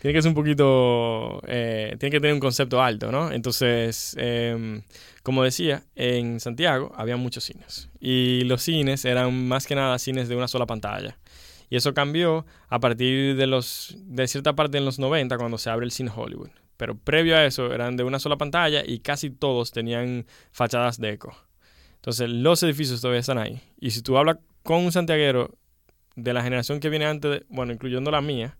Tiene 0.00 0.14
que 0.14 0.22
ser 0.22 0.30
un 0.30 0.34
poquito... 0.34 1.40
eh, 1.46 1.96
tiene 1.98 2.10
que 2.10 2.20
tener 2.20 2.32
un 2.34 2.40
concepto 2.40 2.82
alto, 2.82 3.12
¿no? 3.12 3.30
Entonces, 3.32 4.14
em, 4.18 4.82
como 5.22 5.42
decía, 5.44 5.82
en 5.94 6.40
Santiago 6.40 6.92
había 6.96 7.16
muchos 7.16 7.44
cines. 7.44 7.90
Y 8.00 8.42
los 8.44 8.62
cines 8.62 9.04
eran 9.04 9.46
más 9.46 9.66
que 9.66 9.74
nada 9.74 9.98
cines 9.98 10.28
de 10.28 10.36
una 10.36 10.48
sola 10.48 10.66
pantalla. 10.66 11.18
Y 11.68 11.76
eso 11.76 11.94
cambió 11.94 12.46
a 12.68 12.80
partir 12.80 13.36
de 13.36 13.46
los 13.46 13.96
de 14.00 14.26
cierta 14.26 14.54
parte 14.54 14.78
en 14.78 14.84
los 14.84 14.98
90 14.98 15.36
cuando 15.36 15.58
se 15.58 15.70
abre 15.70 15.84
el 15.84 15.92
cine 15.92 16.10
Hollywood. 16.14 16.48
Pero 16.76 16.96
previo 16.96 17.36
a 17.36 17.44
eso 17.44 17.72
eran 17.72 17.96
de 17.96 18.02
una 18.04 18.18
sola 18.18 18.36
pantalla 18.38 18.82
y 18.84 19.00
casi 19.00 19.30
todos 19.30 19.70
tenían 19.70 20.26
fachadas 20.50 20.98
de 20.98 21.10
eco. 21.10 21.36
Entonces 21.96 22.30
los 22.30 22.62
edificios 22.62 23.00
todavía 23.02 23.20
están 23.20 23.36
ahí. 23.38 23.60
Y 23.78 23.90
si 23.90 24.00
tú 24.02 24.16
hablas 24.16 24.38
con 24.62 24.78
un 24.84 24.90
santiaguero 24.92 25.54
de 26.16 26.32
la 26.32 26.42
generación 26.42 26.80
que 26.80 26.88
viene 26.88 27.04
antes, 27.06 27.30
de- 27.30 27.46
bueno, 27.50 27.72
incluyendo 27.74 28.10
la 28.10 28.22
mía, 28.22 28.56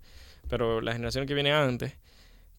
pero 0.48 0.80
la 0.80 0.92
generación 0.92 1.26
que 1.26 1.34
viene 1.34 1.52
antes, 1.52 1.92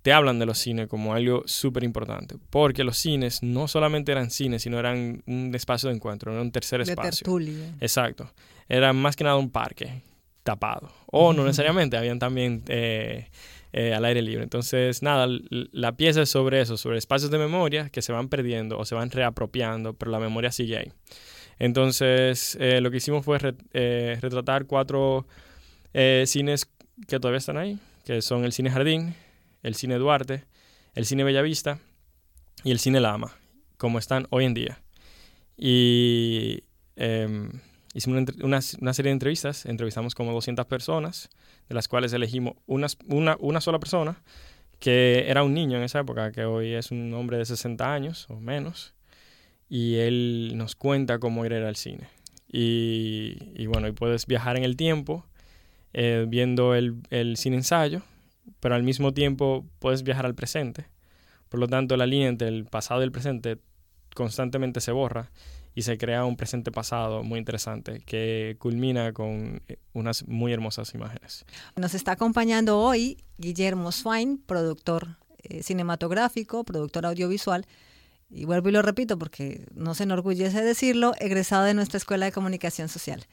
te 0.02 0.14
hablan 0.14 0.40
de 0.40 0.48
los 0.48 0.58
cines 0.58 0.88
como 0.88 1.14
algo 1.14 1.44
súper 1.46 1.84
importante. 1.84 2.36
Porque 2.50 2.84
los 2.84 2.98
cines 2.98 3.44
no 3.44 3.68
solamente 3.68 4.12
eran 4.12 4.32
cines, 4.32 4.64
sino 4.64 4.80
eran 4.80 5.22
un 5.28 5.52
espacio 5.54 5.90
de 5.90 5.96
encuentro, 5.96 6.32
era 6.32 6.42
un 6.42 6.52
tercer 6.52 6.84
De 6.84 6.92
espacio. 6.92 7.24
tertulia. 7.24 7.76
Exacto. 7.80 8.32
Era 8.68 8.94
más 8.94 9.16
que 9.16 9.24
nada 9.24 9.36
un 9.36 9.52
parque 9.52 10.02
tapado. 10.44 10.92
O 11.06 11.34
no 11.34 11.44
necesariamente, 11.46 11.98
habían 11.98 12.18
también 12.18 12.64
eh, 12.68 13.28
eh, 13.74 13.94
al 13.94 14.04
aire 14.06 14.24
libre. 14.24 14.42
Entonces, 14.44 15.04
nada, 15.04 15.28
la 15.50 15.92
pieza 15.92 16.24
es 16.24 16.30
sobre 16.30 16.62
eso, 16.62 16.78
sobre 16.78 16.98
espacios 16.98 17.30
de 17.30 17.38
memoria 17.38 17.90
que 17.90 18.02
se 18.02 18.12
van 18.12 18.28
perdiendo 18.28 18.80
o 18.80 18.86
se 18.86 18.96
van 18.96 19.12
reapropiando, 19.12 19.94
pero 19.94 20.10
la 20.10 20.20
memoria 20.20 20.52
sigue 20.52 20.78
ahí. 20.78 20.92
Entonces, 21.60 22.58
eh, 22.60 22.82
lo 22.82 22.90
que 22.90 22.98
hicimos 22.98 23.24
fue 23.24 23.38
re- 23.38 24.16
retratar 24.20 24.66
cuatro 24.66 25.28
cines 26.26 26.68
que 27.08 27.20
todavía 27.20 27.38
están 27.40 27.58
ahí, 27.58 27.80
que 28.06 28.22
son 28.22 28.44
el 28.46 28.52
Cine 28.54 28.70
Jardín, 28.70 29.16
el 29.64 29.76
Cine 29.76 29.96
Duarte, 29.96 30.46
el 30.96 31.06
Cine 31.06 31.24
Bellavista 31.24 31.80
y 32.64 32.72
el 32.72 32.80
Cine 32.80 33.00
Lama, 33.00 33.34
como 33.78 34.00
están 34.00 34.28
hoy 34.30 34.46
en 34.46 34.54
día. 34.54 34.82
Y 35.58 36.64
em, 36.96 37.50
hicimos 37.94 38.22
una, 38.22 38.46
una- 38.46 38.60
una 38.82 38.94
serie 38.94 39.10
de 39.10 39.14
entrevistas, 39.14 39.66
entrevistamos 39.66 40.16
como 40.16 40.32
200 40.34 40.66
personas, 40.66 41.30
de 41.70 41.76
las 41.76 41.88
cuales 41.88 42.12
elegimos 42.14 42.56
una 42.68 43.62
sola 43.62 43.80
persona, 43.80 44.22
que 44.80 45.26
era 45.30 45.44
un 45.44 45.54
niño 45.54 45.78
en 45.78 45.84
esa 45.84 46.00
época, 46.00 46.32
que 46.32 46.44
hoy 46.46 46.74
es 46.74 46.92
un 46.92 47.14
hombre 47.14 47.38
de 47.38 47.46
60 47.46 47.94
años 47.94 48.26
o 48.30 48.40
menos, 48.40 48.94
y 49.70 49.96
él 49.98 50.54
nos 50.56 50.76
cuenta 50.76 51.20
cómo 51.20 51.46
ir 51.46 51.54
al 51.54 51.76
cine. 51.76 52.08
Y, 52.52 53.38
y 53.56 53.68
bueno, 53.68 53.88
y 53.88 53.92
puedes 53.94 54.26
viajar 54.26 54.58
en 54.58 54.64
el 54.66 54.76
tiempo 54.76 55.26
eh, 55.94 56.26
viendo 56.28 56.76
el, 56.76 57.02
el 57.10 57.38
cine 57.38 57.58
ensayo, 57.58 58.02
pero 58.60 58.76
al 58.76 58.84
mismo 58.84 59.14
tiempo 59.14 59.66
puedes 59.80 60.04
viajar 60.04 60.26
al 60.26 60.36
presente. 60.36 60.88
Por 61.50 61.60
lo 61.60 61.68
tanto, 61.68 61.98
la 61.98 62.06
línea 62.06 62.30
entre 62.30 62.48
el 62.48 62.66
pasado 62.66 63.02
y 63.02 63.04
el 63.04 63.12
presente 63.12 63.58
constantemente 64.16 64.82
se 64.82 64.92
borra 64.92 65.32
y 65.74 65.84
se 65.84 65.98
crea 65.98 66.26
un 66.26 66.36
presente 66.36 66.72
pasado 66.72 67.24
muy 67.24 67.40
interesante 67.40 68.02
que 68.06 68.58
culmina 68.60 69.14
con 69.14 69.62
eh, 69.68 69.78
unas 69.94 70.28
muy 70.28 70.52
hermosas 70.52 70.94
imágenes. 70.94 71.46
Nos 71.76 71.94
está 71.94 72.14
acompañando 72.14 72.80
hoy 72.80 73.18
Guillermo 73.38 73.92
Swain, 73.92 74.38
productor 74.38 75.18
eh, 75.44 75.64
cinematográfico, 75.64 76.64
productor 76.64 77.06
audiovisual, 77.06 77.66
y 78.30 78.46
vuelvo 78.46 78.70
y 78.70 78.72
lo 78.72 78.82
repito 78.82 79.18
porque 79.18 79.66
no 79.74 79.94
se 79.94 80.04
enorgullece 80.04 80.62
decirlo, 80.62 81.14
egresado 81.20 81.66
de 81.66 81.74
nuestra 81.74 81.98
Escuela 81.98 82.26
de 82.26 82.32
Comunicación 82.32 82.88
Social. 82.88 83.26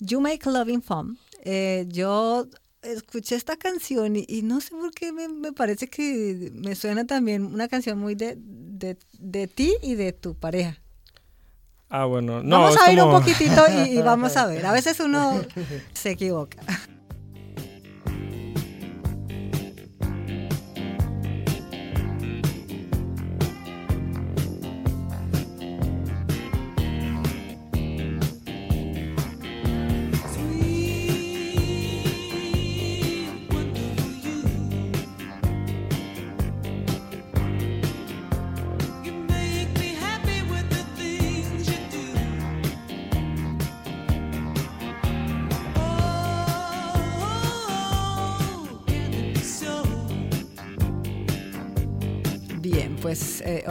You 0.00 0.20
Make 0.20 0.48
Loving 0.50 0.82
Fun. 0.82 1.18
Eh, 1.44 1.86
yo 1.88 2.46
escuché 2.82 3.36
esta 3.36 3.56
canción 3.56 4.16
y, 4.16 4.24
y 4.28 4.42
no 4.42 4.60
sé 4.60 4.70
por 4.70 4.92
qué 4.92 5.12
me, 5.12 5.28
me 5.28 5.52
parece 5.52 5.88
que 5.88 6.50
me 6.54 6.74
suena 6.74 7.06
también 7.06 7.44
una 7.44 7.68
canción 7.68 7.98
muy 7.98 8.14
de, 8.14 8.36
de, 8.38 8.96
de 9.18 9.46
ti 9.46 9.74
y 9.82 9.94
de 9.94 10.12
tu 10.12 10.34
pareja. 10.34 10.78
Ah, 11.88 12.04
bueno, 12.04 12.42
no, 12.42 12.60
vamos 12.60 12.80
a 12.80 12.92
ir 12.92 13.02
un 13.02 13.10
poquitito 13.10 13.64
y, 13.68 13.98
y 13.98 14.02
vamos 14.02 14.36
a 14.36 14.46
ver. 14.46 14.64
A 14.64 14.72
veces 14.72 15.00
uno 15.00 15.42
se 15.92 16.10
equivoca. 16.10 16.58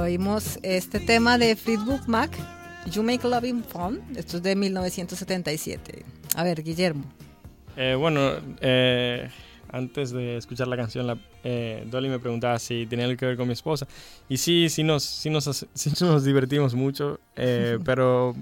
Oímos 0.10 0.58
este 0.64 1.00
tema 1.00 1.38
de 1.38 1.56
Fleetwood 1.56 2.08
Mac, 2.08 2.32
You 2.92 3.04
Make 3.04 3.28
Loving 3.28 3.64
Fun. 3.64 4.02
Esto 4.16 4.38
es 4.38 4.44
de 4.44 4.56
1977. 4.56 6.04
A 6.36 6.44
ver, 6.44 6.64
Guillermo. 6.64 7.04
Eh, 7.78 7.94
bueno, 7.94 8.32
eh, 8.60 9.30
antes 9.72 10.10
de 10.10 10.38
escuchar 10.38 10.68
la 10.68 10.78
canción, 10.78 11.06
la, 11.06 11.16
eh, 11.44 11.86
Dolly 11.92 12.10
me 12.10 12.18
preguntaba 12.18 12.58
si 12.58 12.88
tenía 12.88 13.06
algo 13.06 13.18
que 13.18 13.28
ver 13.28 13.38
con 13.38 13.46
mi 13.46 13.54
esposa. 13.54 13.88
Y 14.28 14.38
sí, 14.38 14.68
sí 14.70 14.82
nos, 14.82 15.04
sí 15.04 15.30
nos, 15.30 15.46
sí 15.76 15.92
nos 16.02 16.24
divertimos 16.24 16.74
mucho, 16.74 17.20
eh, 17.36 17.78
pero, 17.86 18.36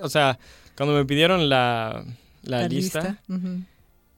o 0.00 0.08
sea, 0.08 0.38
cuando 0.76 0.94
me 0.94 1.04
pidieron 1.04 1.48
la, 1.48 2.04
la, 2.44 2.68
lista, 2.68 3.20
Ujú. 3.28 3.62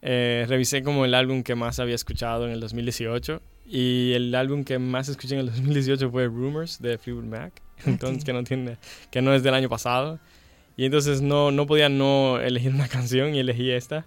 eh, 0.03 0.45
revisé 0.47 0.83
como 0.83 1.07
el 1.07 1.15
álbum 1.15 1.43
que 1.43 1.55
más 1.55 1.81
había 1.81 1.95
escuchado 1.95 2.45
en 2.45 2.53
el 2.53 2.61
2018. 2.61 3.41
Y 3.67 4.13
el 4.15 4.35
álbum 4.35 4.65
que 4.65 4.79
más 4.79 5.09
escuché 5.09 5.35
en 5.35 5.41
el 5.41 5.47
2018 5.51 6.11
fue 6.11 6.27
Rumors 6.27 6.81
de 6.81 6.99
Fleetwood 6.99 7.25
Mac. 7.25 7.53
Entonces, 7.87 8.19
Ok. 8.23 8.27
que 8.27 8.33
no 8.33 8.45
tiene, 8.45 8.77
que 9.11 9.23
no 9.23 9.33
es 9.35 9.43
del 9.43 9.55
año 9.55 9.69
pasado. 9.69 10.19
Y 10.77 10.85
entonces 10.85 11.21
no, 11.23 11.51
no 11.51 11.67
podía 11.67 11.89
no 11.89 12.41
elegir 12.41 12.75
una 12.75 12.89
canción 12.89 13.35
y 13.35 13.39
elegí 13.41 13.71
esta. 13.71 14.07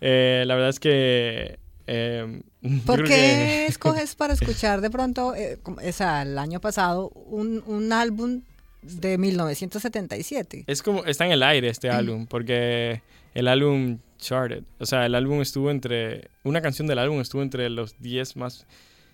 Eh, 0.00 0.44
la 0.46 0.54
verdad 0.54 0.70
es 0.70 0.80
que... 0.80 1.58
eh, 1.86 2.42
¿Por 2.86 3.02
qué 3.04 3.08
que- 3.08 3.66
escoges 3.68 4.14
para 4.16 4.34
escuchar 4.34 4.80
de 4.80 4.90
pronto, 4.90 5.34
eh, 5.34 5.58
o 5.64 5.92
sea, 5.92 6.22
el 6.22 6.38
año 6.38 6.60
pasado, 6.60 7.08
un, 7.10 7.62
un 7.66 7.92
álbum 7.92 8.42
de 8.82 9.18
1977? 9.18 10.64
Es 10.66 10.82
como, 10.82 11.04
está 11.04 11.26
en 11.26 11.32
el 11.32 11.42
aire 11.42 11.68
este 11.68 11.90
álbum, 11.90 12.26
porque 12.26 13.02
el 13.34 13.48
álbum 13.48 13.98
charted, 14.18 14.62
o 14.78 14.86
sea, 14.86 15.06
el 15.06 15.14
álbum 15.14 15.40
estuvo 15.40 15.70
entre, 15.70 16.28
una 16.44 16.60
canción 16.60 16.86
del 16.88 16.98
álbum 16.98 17.20
estuvo 17.20 17.42
entre 17.42 17.68
los 17.70 18.00
10 18.00 18.36
más, 18.36 18.66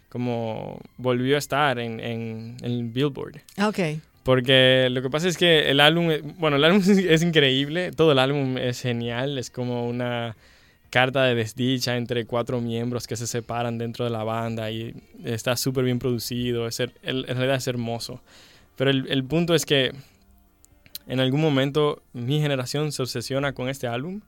como 0.08 0.80
volvió 0.96 1.36
a 1.36 1.38
estar 1.38 1.78
en, 1.78 2.00
en, 2.00 2.56
en 2.62 2.92
Billboard. 2.92 3.40
Ok. 3.62 3.78
Porque 4.22 4.88
lo 4.90 5.00
que 5.00 5.10
pasa 5.10 5.28
es 5.28 5.38
que 5.38 5.70
el 5.70 5.80
álbum, 5.80 6.10
eh, 6.10 6.20
bueno, 6.36 6.56
el 6.56 6.64
álbum 6.64 6.82
es, 6.86 7.22
increíble, 7.22 7.92
todo 7.92 8.12
el 8.12 8.18
álbum 8.18 8.58
es 8.58 8.82
genial, 8.82 9.38
es 9.38 9.50
como 9.50 9.88
una 9.88 10.36
carta 10.90 11.24
de 11.24 11.34
desdicha 11.34 11.96
entre 11.96 12.24
cuatro 12.24 12.60
miembros 12.60 13.06
que 13.06 13.16
se 13.16 13.26
separan 13.26 13.78
dentro 13.78 14.04
de 14.04 14.10
la 14.10 14.24
banda 14.24 14.70
y 14.70 14.94
está 15.24 15.56
súper 15.56 15.84
bien 15.84 15.98
producido, 15.98 16.66
es, 16.66 16.80
en 16.80 16.92
realidad 17.02 17.56
es 17.56 17.66
hermoso. 17.66 18.20
Pero 18.76 18.90
el, 18.90 19.06
el 19.08 19.24
punto 19.24 19.54
es 19.54 19.66
que 19.66 19.92
en 21.06 21.20
algún 21.20 21.40
momento 21.40 22.02
mi 22.12 22.40
generación 22.40 22.92
se 22.92 23.02
obsesiona 23.02 23.52
con 23.52 23.68
este 23.68 23.86
álbum 23.86 24.20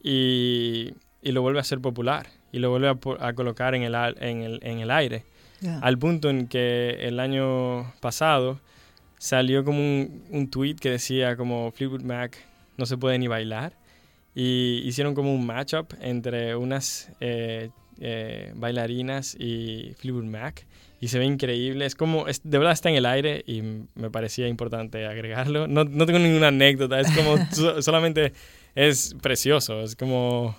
y, 0.00 0.92
y 1.22 1.32
lo 1.32 1.42
vuelve 1.42 1.58
a 1.58 1.62
hacer 1.62 1.80
popular 1.80 2.26
y 2.52 2.58
lo 2.58 2.70
vuelve 2.70 2.88
a, 2.88 2.98
a 3.26 3.32
colocar 3.34 3.74
en 3.74 3.82
el, 3.82 3.94
en 4.20 4.42
el, 4.42 4.60
en 4.62 4.78
el 4.80 4.90
aire 4.90 5.24
Ya. 5.60 5.78
al 5.80 5.98
punto 5.98 6.30
en 6.30 6.46
que 6.48 6.90
el 7.08 7.18
año 7.20 7.92
pasado 8.00 8.60
salió 9.18 9.64
como 9.64 9.78
un, 9.80 10.22
un 10.30 10.48
tweet 10.50 10.76
que 10.76 10.90
decía 10.90 11.36
como 11.36 11.72
Fleetwood 11.72 12.02
Mac 12.02 12.36
no 12.76 12.86
se 12.86 12.96
puede 12.96 13.18
ni 13.18 13.26
bailar 13.26 13.72
y 14.34 14.82
hicieron 14.84 15.14
como 15.14 15.34
un 15.34 15.44
matchup 15.44 15.94
entre 16.00 16.54
unas 16.54 17.10
eh, 17.20 17.70
eh, 18.00 18.52
bailarinas 18.54 19.34
y 19.38 19.94
Fleetwood 19.98 20.24
Mac 20.24 20.64
y 21.00 21.08
se 21.08 21.18
ve 21.20 21.24
increíble, 21.26 21.86
es 21.86 21.94
como, 21.94 22.26
es, 22.26 22.40
de 22.42 22.58
verdad 22.58 22.72
está 22.72 22.88
en 22.90 22.96
el 22.96 23.06
aire 23.06 23.42
y 23.46 23.62
me 23.94 24.10
parecía 24.10 24.48
importante 24.48 25.06
agregarlo. 25.06 25.68
No, 25.68 25.84
no 25.84 26.06
tengo 26.06 26.18
ninguna 26.18 26.48
anécdota, 26.48 26.98
es 26.98 27.08
como 27.12 27.36
so- 27.52 27.80
solamente 27.82 28.32
es 28.74 29.14
precioso, 29.22 29.80
es 29.82 29.94
como 29.94 30.56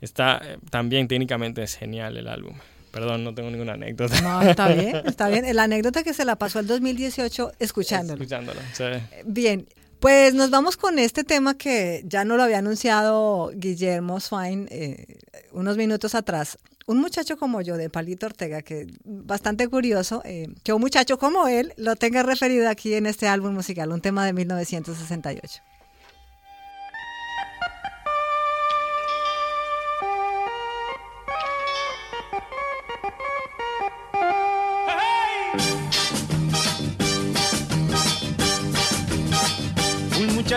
está 0.00 0.40
eh, 0.44 0.58
también 0.70 1.08
técnicamente 1.08 1.62
es 1.62 1.76
genial 1.76 2.16
el 2.16 2.28
álbum. 2.28 2.54
Perdón, 2.90 3.22
no 3.22 3.34
tengo 3.34 3.50
ninguna 3.50 3.74
anécdota. 3.74 4.20
No, 4.22 4.42
está 4.42 4.68
bien, 4.74 4.96
está 5.04 5.28
bien. 5.28 5.54
La 5.54 5.64
anécdota 5.64 6.02
que 6.02 6.14
se 6.14 6.24
la 6.24 6.36
pasó 6.36 6.58
el 6.58 6.66
2018 6.66 7.52
escuchándolo. 7.58 8.22
Escuchándolo, 8.22 8.60
sí. 8.72 8.84
Bien, 9.24 9.66
pues 10.00 10.32
nos 10.34 10.50
vamos 10.50 10.76
con 10.76 10.98
este 10.98 11.24
tema 11.24 11.58
que 11.58 12.02
ya 12.06 12.24
no 12.24 12.36
lo 12.36 12.44
había 12.44 12.58
anunciado 12.58 13.50
Guillermo 13.54 14.20
Swain 14.20 14.68
eh, 14.70 15.18
unos 15.52 15.76
minutos 15.76 16.14
atrás. 16.14 16.58
Un 16.86 16.98
muchacho 16.98 17.36
como 17.36 17.60
yo, 17.60 17.76
de 17.76 17.90
Palito 17.90 18.26
Ortega, 18.26 18.62
que 18.62 18.86
bastante 19.04 19.68
curioso, 19.68 20.22
eh, 20.24 20.48
que 20.62 20.72
un 20.72 20.80
muchacho 20.80 21.18
como 21.18 21.48
él 21.48 21.74
lo 21.76 21.96
tenga 21.96 22.22
referido 22.22 22.68
aquí 22.68 22.94
en 22.94 23.06
este 23.06 23.28
álbum 23.28 23.52
musical, 23.52 23.92
un 23.92 24.00
tema 24.00 24.24
de 24.24 24.32
1968. 24.32 25.60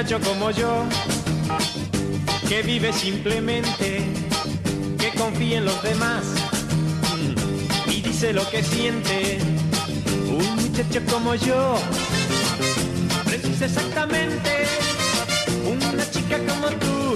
Muchacho 0.02 0.20
como 0.28 0.50
yo, 0.50 0.84
que 2.50 2.64
vive 2.64 2.92
simplemente, 2.92 4.02
que 4.98 5.12
confía 5.16 5.60
en 5.60 5.66
los 5.66 5.80
demás 5.84 6.24
y 7.86 8.02
dice 8.02 8.34
lo 8.34 8.50
que 8.50 8.64
siente. 8.64 9.38
Un 10.28 10.56
muchacho 10.56 11.02
como 11.08 11.36
yo, 11.36 11.76
precisa 13.26 13.66
exactamente 13.66 14.66
una 15.68 16.10
chica 16.10 16.40
como 16.48 16.70
tú. 16.70 17.14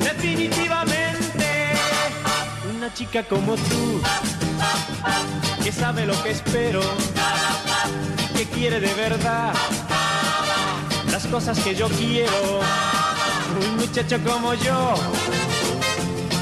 Definitivamente, 0.00 1.46
una 2.76 2.92
chica 2.92 3.22
como 3.22 3.54
tú, 3.54 4.02
que 5.64 5.72
sabe 5.72 6.04
lo 6.04 6.22
que 6.22 6.32
espero 6.32 6.82
y 8.20 8.36
que 8.36 8.44
quiere 8.50 8.80
de 8.80 8.92
verdad 8.92 9.54
cosas 11.26 11.58
que 11.60 11.74
yo 11.74 11.88
quiero. 11.88 12.60
Un 13.60 13.76
muchacho 13.76 14.18
como 14.24 14.54
yo 14.54 14.94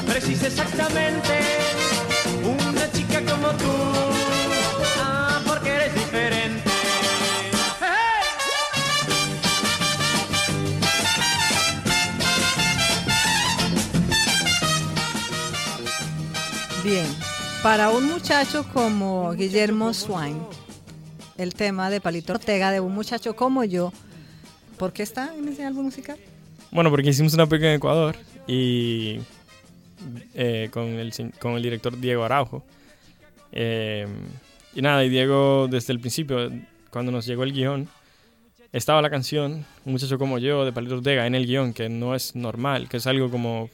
precisa 0.05 0.47
exactamente 0.47 1.39
una 2.43 2.91
chica 2.91 3.21
como 3.25 3.49
tú. 3.49 3.71
Ah, 4.99 5.41
porque 5.45 5.69
eres 5.69 5.93
diferente. 5.93 6.69
Bien, 16.83 17.05
para 17.61 17.89
un 17.89 18.05
muchacho 18.05 18.65
como 18.73 19.31
Guillermo 19.33 19.93
Swain, 19.93 20.41
el 21.37 21.53
tema 21.53 21.89
de 21.89 22.01
Palito 22.01 22.33
Ortega, 22.33 22.71
de 22.71 22.79
un 22.79 22.93
muchacho 22.93 23.35
como 23.35 23.63
yo, 23.63 23.93
¿por 24.81 24.93
qué 24.93 25.03
está 25.03 25.35
en 25.37 25.47
ese 25.47 25.63
álbum 25.63 25.85
musical? 25.85 26.17
Bueno, 26.71 26.89
porque 26.89 27.11
hicimos 27.11 27.35
una 27.35 27.45
película 27.45 27.69
en 27.69 27.77
Ecuador 27.77 28.15
y 28.47 29.19
eh, 30.33 30.69
con, 30.71 30.87
el, 30.87 31.13
con 31.37 31.51
el 31.51 31.61
director 31.61 31.99
Diego 31.99 32.23
Araujo. 32.23 32.63
Eh, 33.51 34.07
y 34.73 34.81
nada, 34.81 35.05
y 35.05 35.09
Diego 35.09 35.67
desde 35.69 35.93
el 35.93 35.99
principio, 35.99 36.51
cuando 36.89 37.11
nos 37.11 37.27
llegó 37.27 37.43
el 37.43 37.53
guion, 37.53 37.87
estaba 38.73 39.03
la 39.03 39.11
canción, 39.11 39.63
Un 39.85 39.91
muchacho 39.91 40.17
como 40.17 40.39
yo, 40.39 40.65
de 40.65 40.71
Palito 40.71 40.95
Ortega, 40.95 41.27
en 41.27 41.35
el 41.35 41.45
guion, 41.45 41.73
que 41.73 41.87
no 41.87 42.15
es 42.15 42.35
normal, 42.35 42.89
que 42.89 42.97
es 42.97 43.05
algo 43.05 43.29
como... 43.29 43.65
O 43.65 43.69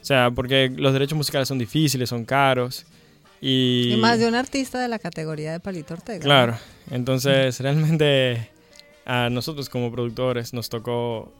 sea, 0.00 0.30
porque 0.30 0.72
los 0.74 0.94
derechos 0.94 1.18
musicales 1.18 1.46
son 1.46 1.58
difíciles, 1.58 2.08
son 2.08 2.24
caros. 2.24 2.86
Y, 3.42 3.92
Y 3.92 3.96
más 3.98 4.18
de 4.18 4.26
un 4.28 4.34
artista 4.34 4.80
de 4.80 4.88
la 4.88 4.98
categoría 4.98 5.52
de 5.52 5.60
Palito 5.60 5.92
Ortega. 5.92 6.20
Claro, 6.20 6.56
entonces 6.90 7.60
realmente 7.60 8.55
a 9.06 9.30
nosotros 9.30 9.68
como 9.68 9.90
productores 9.90 10.52
nos 10.52 10.68
tocó 10.68 11.32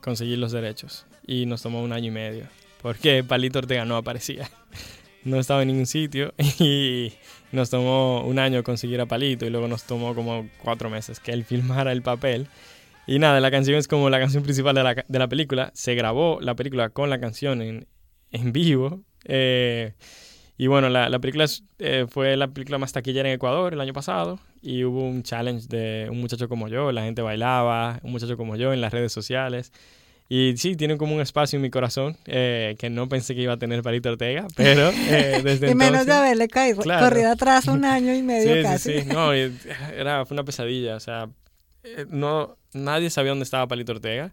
conseguir 0.00 0.38
los 0.38 0.52
derechos 0.52 1.06
y 1.26 1.46
nos 1.46 1.62
tomó 1.62 1.82
un 1.82 1.92
año 1.92 2.08
y 2.08 2.12
medio 2.12 2.46
porque 2.86 3.24
Palito 3.24 3.58
Ortega 3.58 3.84
no 3.84 3.96
aparecía, 3.96 4.48
no 5.24 5.40
estaba 5.40 5.62
en 5.62 5.68
ningún 5.68 5.86
sitio 5.86 6.32
y 6.60 7.12
nos 7.50 7.68
tomó 7.68 8.22
un 8.24 8.38
año 8.38 8.62
conseguir 8.62 9.00
a 9.00 9.06
Palito 9.06 9.44
y 9.44 9.50
luego 9.50 9.66
nos 9.66 9.82
tomó 9.82 10.14
como 10.14 10.48
cuatro 10.62 10.88
meses 10.88 11.18
que 11.18 11.32
él 11.32 11.44
filmara 11.48 11.90
el 11.90 12.02
papel. 12.02 12.46
Y 13.08 13.18
nada, 13.18 13.40
la 13.40 13.50
canción 13.50 13.76
es 13.76 13.88
como 13.88 14.08
la 14.08 14.18
canción 14.20 14.44
principal 14.44 14.74
de 14.74 14.82
la, 14.84 14.94
de 14.94 15.18
la 15.18 15.28
película. 15.28 15.72
Se 15.74 15.94
grabó 15.94 16.38
la 16.40 16.54
película 16.54 16.90
con 16.90 17.10
la 17.10 17.20
canción 17.20 17.62
en, 17.62 17.86
en 18.30 18.52
vivo. 18.52 19.02
eh, 19.24 19.94
y 20.58 20.66
bueno, 20.68 20.88
la, 20.88 21.08
la 21.08 21.18
película 21.18 21.44
eh, 21.78 22.06
fue 22.08 22.36
la 22.36 22.48
película 22.48 22.78
más 22.78 22.92
taquillera 22.92 23.28
en 23.28 23.34
Ecuador 23.34 23.72
el 23.74 23.80
año 23.80 23.92
pasado 23.92 24.38
y 24.62 24.84
hubo 24.84 25.02
un 25.06 25.22
challenge 25.22 25.66
de 25.68 26.08
un 26.10 26.20
muchacho 26.20 26.48
como 26.48 26.68
yo, 26.68 26.92
la 26.92 27.02
gente 27.02 27.22
bailaba, 27.22 28.00
un 28.02 28.12
muchacho 28.12 28.36
como 28.36 28.56
yo 28.56 28.72
en 28.72 28.80
las 28.80 28.92
redes 28.92 29.12
sociales. 29.12 29.72
Y 30.28 30.54
sí, 30.56 30.74
tiene 30.74 30.96
como 30.96 31.14
un 31.14 31.20
espacio 31.20 31.56
en 31.56 31.62
mi 31.62 31.70
corazón 31.70 32.16
eh, 32.26 32.74
que 32.80 32.90
no 32.90 33.08
pensé 33.08 33.36
que 33.36 33.42
iba 33.42 33.52
a 33.52 33.58
tener 33.58 33.82
Palito 33.82 34.10
Ortega, 34.10 34.48
pero 34.56 34.88
eh, 34.90 35.40
desde 35.44 35.70
y 35.70 35.74
menos 35.76 36.00
entonces... 36.00 36.06
de 36.06 36.12
haberle 36.14 36.48
caído, 36.48 36.82
Claro. 36.82 37.06
corrido 37.08 37.30
atrás 37.30 37.68
un 37.68 37.84
año 37.84 38.12
y 38.12 38.22
medio 38.22 38.54
Sí, 38.56 38.62
casi. 38.62 38.92
sí, 38.94 39.00
sí. 39.02 39.06
No, 39.08 39.32
era, 39.32 40.24
fue 40.26 40.34
una 40.34 40.42
pesadilla. 40.44 40.96
O 40.96 41.00
sea, 41.00 41.28
eh, 41.84 42.06
no, 42.08 42.56
nadie 42.72 43.08
sabía 43.10 43.30
dónde 43.30 43.44
estaba 43.44 43.68
Palito 43.68 43.92
Ortega. 43.92 44.32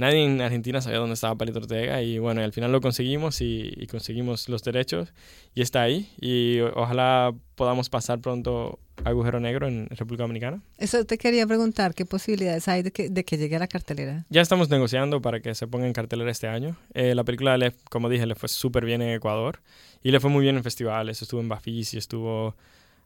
Nadie 0.00 0.24
en 0.24 0.40
Argentina 0.40 0.80
sabía 0.80 0.98
dónde 0.98 1.14
estaba 1.14 1.36
Palito 1.36 1.58
Ortega 1.58 2.02
y 2.02 2.18
bueno, 2.18 2.40
al 2.42 2.52
final 2.52 2.72
lo 2.72 2.80
conseguimos 2.80 3.40
y, 3.40 3.72
y 3.76 3.86
conseguimos 3.86 4.48
los 4.48 4.62
derechos 4.62 5.12
y 5.54 5.62
está 5.62 5.82
ahí 5.82 6.10
y 6.20 6.60
ojalá 6.60 7.32
podamos 7.54 7.88
pasar 7.90 8.20
pronto 8.20 8.80
Agujero 9.04 9.40
Negro 9.40 9.66
en 9.66 9.88
República 9.90 10.24
Dominicana. 10.24 10.62
Eso 10.78 11.04
te 11.04 11.18
quería 11.18 11.46
preguntar, 11.46 11.94
¿qué 11.94 12.04
posibilidades 12.04 12.68
hay 12.68 12.82
de 12.82 12.90
que, 12.90 13.08
de 13.08 13.24
que 13.24 13.38
llegue 13.38 13.56
a 13.56 13.58
la 13.58 13.68
cartelera? 13.68 14.26
Ya 14.28 14.40
estamos 14.40 14.68
negociando 14.68 15.20
para 15.20 15.40
que 15.40 15.54
se 15.54 15.66
ponga 15.66 15.86
en 15.86 15.92
cartelera 15.92 16.30
este 16.30 16.48
año. 16.48 16.76
Eh, 16.94 17.14
la 17.14 17.24
película, 17.24 17.56
le, 17.56 17.72
como 17.90 18.08
dije, 18.08 18.26
le 18.26 18.34
fue 18.34 18.48
súper 18.48 18.84
bien 18.84 19.02
en 19.02 19.10
Ecuador 19.10 19.60
y 20.02 20.10
le 20.10 20.20
fue 20.20 20.30
muy 20.30 20.42
bien 20.42 20.56
en 20.56 20.62
festivales. 20.62 21.22
Estuvo 21.22 21.40
en 21.40 21.48
Bafisi, 21.48 21.98
estuvo, 21.98 22.56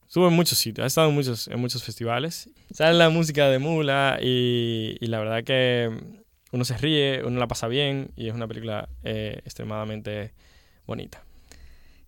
estuvo 0.07 0.29
en 0.29 0.35
muchos 0.35 0.59
sitios, 0.59 0.85
ha 0.85 0.87
estado 0.87 1.09
en 1.09 1.15
muchos, 1.15 1.49
en 1.49 1.61
muchos 1.61 1.83
festivales. 1.83 2.49
Sale 2.73 2.99
la 2.99 3.11
música 3.11 3.49
de 3.49 3.59
Mula 3.59 4.19
y, 4.21 4.97
y 5.01 5.07
la 5.07 5.19
verdad 5.19 5.45
que 5.45 6.24
uno 6.55 6.65
se 6.65 6.79
ríe, 6.79 7.25
uno 7.25 7.41
la 7.41 7.49
pasa 7.49 7.67
bien 7.67 8.13
y 8.15 8.29
es 8.29 8.35
una 8.35 8.47
película 8.47 8.89
eh, 9.03 9.41
extremadamente 9.45 10.33
bonita. 10.87 11.21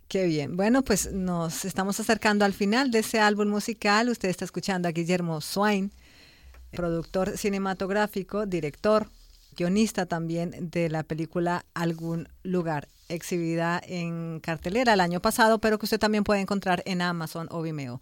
Qué 0.07 0.25
bien. 0.27 0.57
Bueno, 0.57 0.83
pues 0.83 1.13
nos 1.13 1.65
estamos 1.65 1.99
acercando 1.99 2.45
al 2.45 2.53
final 2.53 2.93
de 2.93 3.01
ese 3.01 3.19
álbum 3.19 3.49
musical. 3.49 4.09
Usted 4.09 4.29
está 4.29 4.45
escuchando 4.45 4.87
a 4.87 4.93
Guillermo 4.93 5.41
Swain, 5.41 5.91
productor 6.71 7.37
cinematográfico, 7.37 8.47
director, 8.47 9.09
guionista 9.57 10.07
también 10.07 10.71
de 10.71 10.91
la 10.91 11.03
película 11.03 11.67
Algún 11.75 12.29
Lugar, 12.45 12.87
exhibida 13.09 13.83
en 13.85 14.39
cartelera 14.39 14.95
el 14.95 15.01
año 15.01 15.21
pasado, 15.21 15.59
pero 15.59 15.81
que 15.81 15.87
usted 15.87 15.99
también 15.99 16.23
puede 16.23 16.41
encontrar 16.41 16.85
en 16.87 17.03
Amazon 17.03 17.49
o 17.51 17.63
Vimeo. 17.63 18.01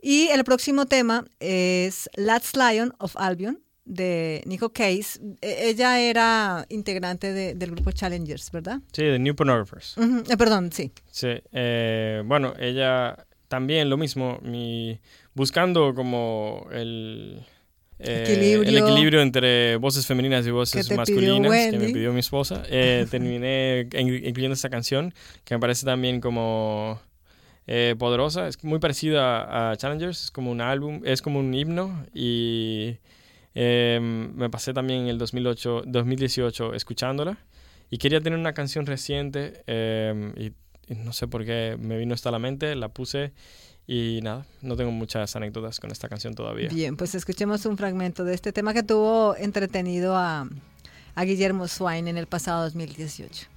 Y 0.00 0.28
el 0.28 0.42
próximo 0.44 0.86
tema 0.86 1.26
es 1.38 2.08
Last 2.14 2.56
Lion 2.56 2.94
of 2.96 3.14
Albion 3.18 3.60
de 3.84 4.42
Nico 4.46 4.72
Case. 4.72 5.18
E- 5.40 5.68
Ella 5.70 6.00
era 6.00 6.66
integrante 6.68 7.32
de- 7.32 7.54
del 7.54 7.72
grupo 7.72 7.90
Challengers, 7.92 8.50
¿verdad? 8.52 8.78
Sí, 8.92 9.02
The 9.02 9.18
New 9.18 9.34
Pornographers. 9.34 9.96
Eh, 9.98 10.36
perdón, 10.36 10.70
sí. 10.72 10.92
Sí, 11.10 11.28
eh, 11.52 12.22
bueno, 12.24 12.54
ella 12.58 13.26
también 13.48 13.88
lo 13.90 13.96
mismo, 13.96 14.38
mi, 14.42 15.00
buscando 15.34 15.92
como 15.94 16.68
el, 16.72 17.42
eh, 17.98 18.22
Equilibrio. 18.24 18.62
el 18.70 18.78
equilibrio 18.78 19.20
entre 19.22 19.76
voces 19.76 20.06
femeninas 20.06 20.46
y 20.46 20.50
voces 20.52 20.88
masculinas 20.96 21.66
que 21.70 21.78
me 21.78 21.88
pidió 21.90 22.12
mi 22.12 22.20
esposa. 22.20 22.62
Terminé 23.10 23.88
in- 23.92 24.24
incluyendo 24.24 24.54
esta 24.54 24.70
canción 24.70 25.12
que 25.44 25.54
me 25.54 25.60
parece 25.60 25.84
también 25.84 26.20
como 26.20 27.00
poderosa, 27.98 28.48
es 28.48 28.62
muy 28.64 28.78
parecida 28.80 29.70
a 29.70 29.76
Challengers, 29.76 30.24
es 30.24 30.30
como 30.32 30.50
un 30.50 30.60
álbum, 30.60 31.02
es 31.04 31.22
como 31.22 31.38
un 31.38 31.54
himno 31.54 32.04
y 32.12 32.96
eh, 33.54 33.98
me 34.00 34.50
pasé 34.50 34.72
también 34.72 35.08
el 35.08 35.18
2008, 35.18 35.84
2018 35.86 36.74
escuchándola 36.74 37.38
y 37.90 37.98
quería 37.98 38.20
tener 38.20 38.38
una 38.38 38.52
canción 38.54 38.86
reciente 38.86 39.64
y, 40.36 40.46
y 40.92 40.94
no 40.96 41.12
sé 41.12 41.26
por 41.26 41.44
qué 41.44 41.76
me 41.80 41.98
vino 41.98 42.14
esta 42.14 42.28
a 42.28 42.32
la 42.32 42.38
mente, 42.38 42.74
la 42.76 42.88
puse 42.88 43.32
y 43.86 44.20
nada, 44.22 44.46
no 44.62 44.76
tengo 44.76 44.92
muchas 44.92 45.34
anécdotas 45.34 45.80
con 45.80 45.90
esta 45.90 46.08
canción 46.08 46.34
todavía. 46.34 46.68
Bien, 46.68 46.96
pues 46.96 47.16
escuchemos 47.16 47.66
un 47.66 47.76
fragmento 47.76 48.24
de 48.24 48.34
este 48.34 48.52
tema 48.52 48.72
que 48.72 48.84
tuvo 48.84 49.34
entretenido 49.36 50.16
a, 50.16 50.48
a 51.16 51.24
Guillermo 51.24 51.66
Swain 51.66 52.06
en 52.06 52.16
el 52.16 52.28
pasado 52.28 52.62
2018. 52.62 53.48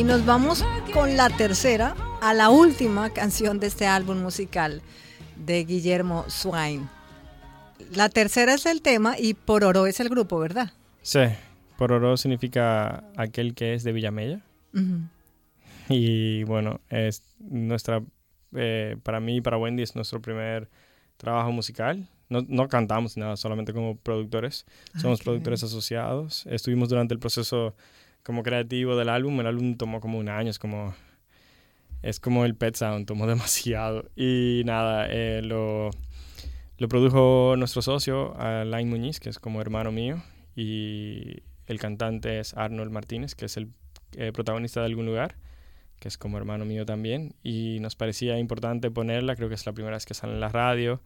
Y 0.00 0.02
nos 0.02 0.24
vamos 0.24 0.64
con 0.94 1.14
la 1.18 1.28
tercera, 1.28 1.94
a 2.22 2.32
la 2.32 2.48
última 2.48 3.10
canción 3.10 3.60
de 3.60 3.66
este 3.66 3.86
álbum 3.86 4.16
musical 4.22 4.80
de 5.36 5.62
Guillermo 5.66 6.24
Swain. 6.26 6.88
La 7.92 8.08
tercera 8.08 8.54
es 8.54 8.64
el 8.64 8.80
tema 8.80 9.16
y 9.18 9.34
Pororo 9.34 9.86
es 9.86 10.00
el 10.00 10.08
grupo, 10.08 10.38
¿verdad? 10.38 10.72
Sí, 11.02 11.20
Pororo 11.76 12.16
significa 12.16 13.04
aquel 13.14 13.54
que 13.54 13.74
es 13.74 13.84
de 13.84 13.92
Villamella. 13.92 14.40
Ujú. 14.72 15.00
Y 15.90 16.44
bueno, 16.44 16.80
es 16.88 17.22
nuestra, 17.38 18.02
eh, 18.54 18.96
para 19.02 19.20
mí 19.20 19.36
y 19.36 19.40
para 19.42 19.58
Wendy 19.58 19.82
es 19.82 19.94
nuestro 19.96 20.22
primer 20.22 20.70
trabajo 21.18 21.52
musical. 21.52 22.08
No, 22.30 22.42
no 22.48 22.68
cantamos 22.68 23.18
nada, 23.18 23.36
solamente 23.36 23.74
como 23.74 23.96
productores. 23.96 24.64
Ah, 24.94 25.00
Somos 25.00 25.20
productores 25.20 25.62
asociados. 25.62 26.46
Estuvimos 26.46 26.88
durante 26.88 27.12
el 27.12 27.20
proceso 27.20 27.74
como 28.22 28.42
creativo 28.42 28.96
del 28.96 29.08
álbum. 29.08 29.40
El 29.40 29.46
álbum 29.46 29.76
tomó 29.76 30.00
como 30.00 30.18
un 30.18 30.28
año, 30.28 30.50
es 30.50 30.58
como, 30.58 30.94
es 32.02 32.20
como 32.20 32.44
el 32.44 32.54
Pet 32.54 32.76
Sound, 32.76 33.06
tomó 33.06 33.26
demasiado. 33.28 34.10
Y 34.16 34.62
nada, 34.64 35.06
eh, 35.10 35.42
lo, 35.42 35.90
lo 36.78 36.88
produjo 36.88 37.54
nuestro 37.56 37.82
socio, 37.82 38.36
Alain 38.38 38.88
Muñiz, 38.88 39.20
que 39.20 39.28
es 39.28 39.38
como 39.38 39.60
hermano 39.60 39.92
mío. 39.92 40.22
Y 40.56 41.42
el 41.66 41.78
cantante 41.78 42.40
es 42.40 42.54
Arnold 42.54 42.90
Martínez, 42.90 43.34
que 43.34 43.46
es 43.46 43.56
el 43.56 43.70
eh, 44.16 44.32
protagonista 44.32 44.80
de 44.80 44.86
algún 44.86 45.06
lugar, 45.06 45.36
que 46.00 46.08
es 46.08 46.18
como 46.18 46.36
hermano 46.36 46.64
mío 46.64 46.84
también, 46.84 47.36
y 47.44 47.78
nos 47.80 47.94
parecía 47.94 48.38
importante 48.38 48.90
ponerla, 48.90 49.36
creo 49.36 49.48
que 49.48 49.54
es 49.54 49.64
la 49.66 49.72
primera 49.72 49.96
vez 49.96 50.04
que 50.04 50.14
sale 50.14 50.32
en 50.32 50.40
la 50.40 50.48
radio. 50.48 51.00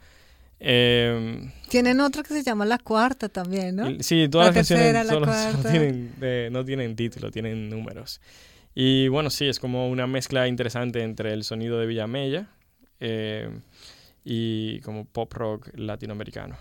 Eh, 0.67 1.51
Tienen 1.69 2.01
otra 2.01 2.23
que 2.23 2.33
se 2.33 2.43
llama 2.43 2.65
La 2.65 2.79
Cuarta 2.79 3.29
también, 3.29 3.77
¿no? 3.77 3.87
sí, 4.01 4.29
todas 4.31 4.47
La 4.47 4.49
las 4.53 4.55
canciones 4.55 4.85
tercera, 4.93 5.05
la 5.05 5.13
solo- 5.13 5.27
solo 5.53 5.53
cuarta. 5.63 5.71
tienen, 5.71 6.13
eh, 6.23 6.49
no 6.51 6.65
tienen 6.65 6.97
título, 6.97 7.31
tienen 7.31 7.69
números. 7.69 8.21
Y 8.75 9.09
bueno, 9.09 9.29
sí, 9.31 9.47
es 9.47 9.61
como 9.61 9.89
una 9.91 10.07
mezcla 10.07 10.49
interesante 10.49 11.03
entre 11.03 11.33
el 11.35 11.45
sonido 11.45 11.79
de 11.79 11.87
Villamella 11.87 12.49
eh, 12.99 13.51
y 14.25 14.81
como 14.81 15.05
pop 15.05 15.33
rock 15.35 15.69
latinoamericano. 15.77 16.57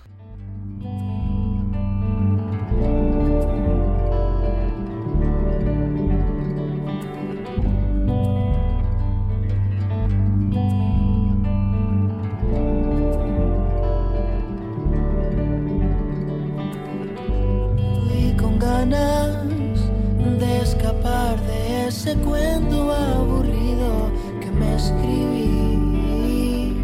Ese 21.94 22.16
cuento 22.16 22.92
aburrido 22.92 24.12
que 24.42 24.50
me 24.50 24.76
escribí, 24.76 26.76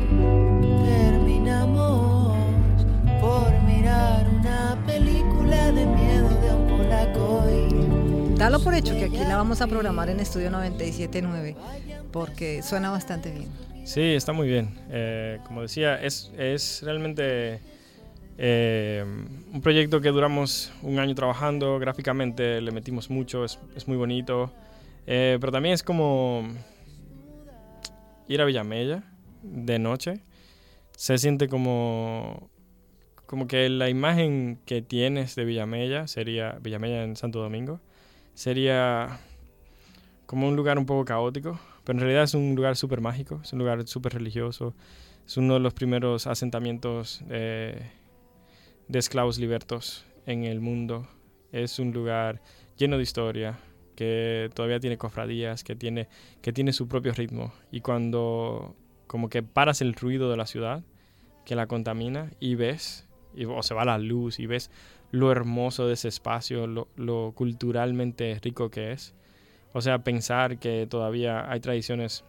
terminamos 0.85 2.37
por 3.19 3.51
mirar 3.63 4.27
una 4.29 4.77
película 4.85 5.71
de 5.71 5.87
miedo 5.87 6.29
de 6.29 6.53
un 6.53 6.67
polaco 6.67 7.43
y 7.49 8.35
Dalo 8.37 8.59
por 8.59 8.75
hecho 8.75 8.93
que 8.93 9.05
aquí 9.05 9.17
la 9.17 9.35
vamos 9.35 9.61
a 9.61 9.67
programar 9.67 10.11
en 10.11 10.19
Estudio 10.19 10.51
97.9 10.51 11.55
porque 12.11 12.61
suena 12.61 12.91
bastante 12.91 13.31
bien. 13.31 13.47
Sí, 13.85 14.01
está 14.01 14.31
muy 14.31 14.47
bien. 14.47 14.75
Eh, 14.91 15.39
como 15.47 15.63
decía, 15.63 15.99
es, 15.99 16.31
es 16.37 16.83
realmente 16.83 17.61
eh, 18.37 19.03
un 19.51 19.61
proyecto 19.61 20.01
que 20.01 20.09
duramos 20.09 20.71
un 20.83 20.99
año 20.99 21.15
trabajando 21.15 21.79
gráficamente, 21.79 22.61
le 22.61 22.71
metimos 22.71 23.09
mucho, 23.09 23.43
es, 23.43 23.57
es 23.75 23.87
muy 23.87 23.97
bonito, 23.97 24.51
Eh, 25.11 25.39
pero 25.41 25.51
también 25.51 25.73
es 25.73 25.81
como 25.81 26.47
ir 28.27 28.41
a 28.41 28.45
Villamella 28.45 29.03
de 29.41 29.79
noche. 29.79 30.21
Se 30.95 31.17
siente 31.17 31.47
como, 31.47 32.51
como 33.25 33.47
que 33.47 33.69
la 33.69 33.89
imagen 33.89 34.59
que 34.67 34.83
tienes 34.83 35.33
de 35.33 35.45
Villamella 35.45 36.07
sería, 36.07 36.59
Villamella 36.61 37.03
en 37.03 37.15
Santo 37.15 37.39
Domingo, 37.39 37.81
sería 38.35 39.19
como 40.27 40.47
un 40.47 40.55
lugar 40.55 40.77
un 40.77 40.85
poco 40.85 41.05
caótico, 41.05 41.59
pero 41.83 41.97
en 41.97 42.01
realidad 42.01 42.25
es 42.25 42.35
un 42.35 42.53
lugar 42.53 42.75
súper 42.75 43.01
mágico, 43.01 43.39
es 43.43 43.51
un 43.51 43.57
lugar 43.57 43.87
súper 43.87 44.13
religioso, 44.13 44.75
es 45.25 45.37
uno 45.37 45.55
de 45.55 45.59
los 45.59 45.73
primeros 45.73 46.27
asentamientos 46.27 47.23
eh, 47.31 47.81
de 48.87 48.99
esclavos 48.99 49.39
libertos 49.39 50.05
en 50.27 50.43
el 50.43 50.59
mundo, 50.59 51.07
es 51.51 51.79
un 51.79 51.93
lugar 51.93 52.43
lleno 52.77 52.97
de 52.97 53.03
historia, 53.03 53.57
que 53.99 54.49
todavía 54.53 54.79
tiene 54.79 54.97
cofradías, 54.97 55.65
que 55.65 55.75
tiene, 55.75 56.07
que 56.41 56.53
tiene 56.53 56.71
su 56.71 56.87
propio 56.87 57.11
ritmo, 57.11 57.51
y 57.69 57.81
cuando 57.81 58.73
como 59.07 59.27
que 59.27 59.43
paras 59.43 59.81
el 59.81 59.93
ruido 59.93 60.31
de 60.31 60.37
la 60.37 60.45
ciudad, 60.45 60.85
que 61.43 61.53
la 61.53 61.67
contamina, 61.67 62.31
y 62.39 62.55
ves 62.55 63.09
y, 63.35 63.43
o 63.43 63.61
se 63.61 63.73
va 63.73 63.83
la 63.83 63.97
luz 63.97 64.39
y 64.39 64.45
ves 64.45 64.71
lo 65.11 65.33
hermoso 65.33 65.85
de 65.85 65.95
ese 65.95 66.07
espacio, 66.07 66.65
lo, 66.65 66.87
lo 66.95 67.33
culturalmente 67.35 68.39
rico 68.41 68.69
que 68.71 68.93
es. 68.93 69.15
O 69.73 69.81
sea, 69.81 69.99
pensar 69.99 70.59
que 70.59 70.87
todavía 70.89 71.51
hay 71.51 71.59
tradiciones 71.59 72.23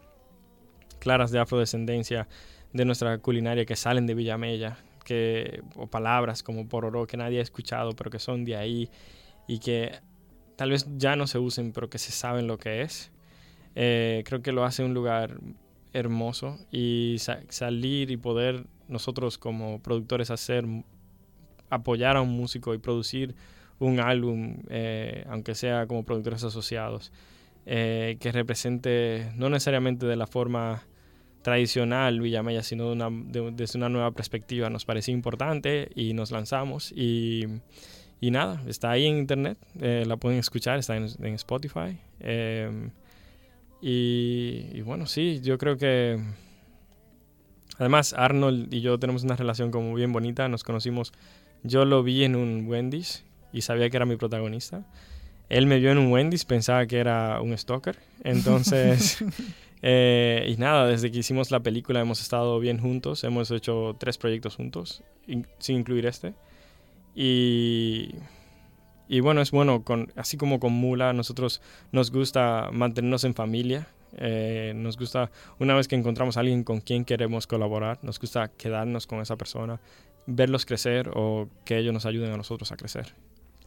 claras 0.99 1.31
de 1.31 1.39
afrodescendencia 1.39 2.27
de 2.73 2.85
nuestra 2.85 3.19
culinaria 3.19 3.65
que 3.65 3.77
salen 3.77 4.09
de 4.09 4.15
Villamella, 4.15 4.77
que, 5.05 5.63
o 5.77 5.87
palabras 5.87 6.43
como 6.43 6.69
pororó 6.69 7.07
que 7.07 7.17
nadie 7.17 7.39
ha 7.39 7.43
escuchado, 7.43 7.93
pero 7.93 8.11
que 8.11 8.19
son 8.19 8.45
de 8.45 8.57
ahí 8.57 8.91
y 9.47 9.61
que 9.61 10.01
tal 10.61 10.73
vez 10.73 10.87
ya 10.99 11.17
no 11.17 11.27
se 11.27 11.39
usen, 11.39 11.73
pero 11.73 11.89
que 11.89 11.97
se 11.97 12.13
saben 12.13 12.47
lo 12.47 12.59
que 12.59 12.83
es. 12.83 13.11
Eh, 13.77 14.23
creo 14.27 14.43
que 14.43 14.53
lo 14.53 14.63
hace 14.67 14.85
un 14.85 14.93
lugar 14.93 15.39
hermoso 15.95 16.59
y 16.71 17.17
sa- 17.19 17.41
salir 17.49 18.11
y 18.11 18.19
poder 18.19 18.67
nosotros 18.87 19.39
como 19.39 19.81
productores 19.81 20.31
hacer, 20.31 20.67
apoyar 21.71 22.19
a 22.19 22.21
un 22.21 22.29
músico 22.37 22.75
y 22.75 22.79
producir 22.79 23.35
un 23.79 24.01
álbum, 24.01 24.59
eh, 24.69 25.25
aunque 25.31 25.55
sea 25.55 25.87
como 25.87 26.05
productores 26.05 26.45
asociados, 26.45 27.11
eh, 27.65 28.19
que 28.21 28.31
represente 28.31 29.33
no 29.37 29.49
necesariamente 29.49 30.05
de 30.05 30.17
la 30.17 30.27
forma 30.27 30.83
tradicional 31.41 32.21
Villamella, 32.21 32.63
sino 32.63 32.85
de 32.89 32.93
una, 32.93 33.09
de- 33.11 33.51
desde 33.53 33.79
una 33.79 33.89
nueva 33.89 34.11
perspectiva. 34.11 34.69
Nos 34.69 34.85
parecía 34.85 35.15
importante 35.15 35.89
y 35.95 36.13
nos 36.13 36.33
lanzamos 36.33 36.93
y, 36.93 37.47
y 38.21 38.31
nada, 38.31 38.63
está 38.67 38.91
ahí 38.91 39.07
en 39.07 39.17
internet, 39.19 39.59
eh, 39.81 40.05
la 40.07 40.17
pueden 40.17 40.39
escuchar, 40.39 40.79
está 40.79 40.97
en, 40.97 41.07
en 41.23 41.35
Spotify. 41.35 41.99
eh, 42.21 42.91
y, 43.83 44.67
y 44.75 44.83
bueno, 44.83 45.07
sí, 45.07 45.41
yo 45.43 45.57
creo 45.57 45.79
que 45.79 46.21
además 47.79 48.13
Arnold 48.13 48.73
y 48.73 48.81
yo 48.83 48.99
tenemos 48.99 49.23
una 49.25 49.37
relación 49.37 49.71
como 49.71 49.95
bien 49.95 50.13
bonita, 50.13 50.49
nos 50.49 50.65
conocimos, 50.65 51.13
yo 51.63 51.85
lo 51.85 52.03
vi 52.03 52.25
en 52.25 52.37
un 52.37 52.67
Wendy's 52.69 53.25
y 53.53 53.63
sabía 53.63 53.89
que 53.91 53.97
era 53.97 54.07
mi 54.07 54.17
protagonista. 54.17 54.85
Él 55.49 55.67
me 55.67 55.79
vio 55.81 55.91
en 55.91 55.99
un 55.99 56.13
Wendy's, 56.13 56.45
pensaba 56.45 56.87
que 56.87 56.99
era 56.99 57.41
un 57.41 57.57
stalker, 57.57 57.99
entonces... 58.25 59.25
Eh, 59.83 60.45
y 60.47 60.59
nada, 60.59 60.87
desde 60.87 61.11
que 61.11 61.21
hicimos 61.21 61.51
la 61.51 61.61
película 61.61 62.01
hemos 62.03 62.21
estado 62.21 62.61
bien 62.61 62.79
juntos, 62.79 63.25
hemos 63.25 63.51
hecho 63.51 63.97
tres 63.99 64.19
proyectos 64.19 64.55
juntos, 64.57 65.03
in- 65.27 65.47
sin 65.59 65.77
incluir 65.79 66.05
este. 66.05 66.35
Y, 67.15 68.15
y 69.09 69.21
bueno, 69.21 69.41
es 69.41 69.51
bueno, 69.51 69.83
con, 69.83 70.13
así 70.17 70.37
como 70.37 70.61
con 70.61 70.73
Mula, 70.73 71.13
nosotros 71.13 71.61
nos 71.93 72.11
gusta 72.11 72.71
mantenernos 72.73 73.25
en 73.25 73.35
familia, 73.35 73.89
eh, 74.17 74.73
nos 74.77 74.97
gusta, 74.97 75.31
una 75.59 75.75
vez 75.75 75.89
que 75.89 75.97
encontramos 75.97 76.37
a 76.37 76.41
alguien 76.41 76.65
con 76.65 76.81
quien 76.81 77.05
queremos 77.05 77.47
colaborar, 77.47 77.99
nos 78.03 78.19
gusta 78.19 78.49
quedarnos 78.49 79.07
con 79.07 79.21
esa 79.21 79.37
persona, 79.37 79.81
verlos 80.27 80.67
crecer 80.67 81.11
o 81.15 81.49
que 81.65 81.79
ellos 81.79 81.93
nos 81.93 82.07
ayuden 82.07 82.33
a 82.33 82.37
nosotros 82.37 82.71
a 82.73 82.77
crecer. 82.77 83.15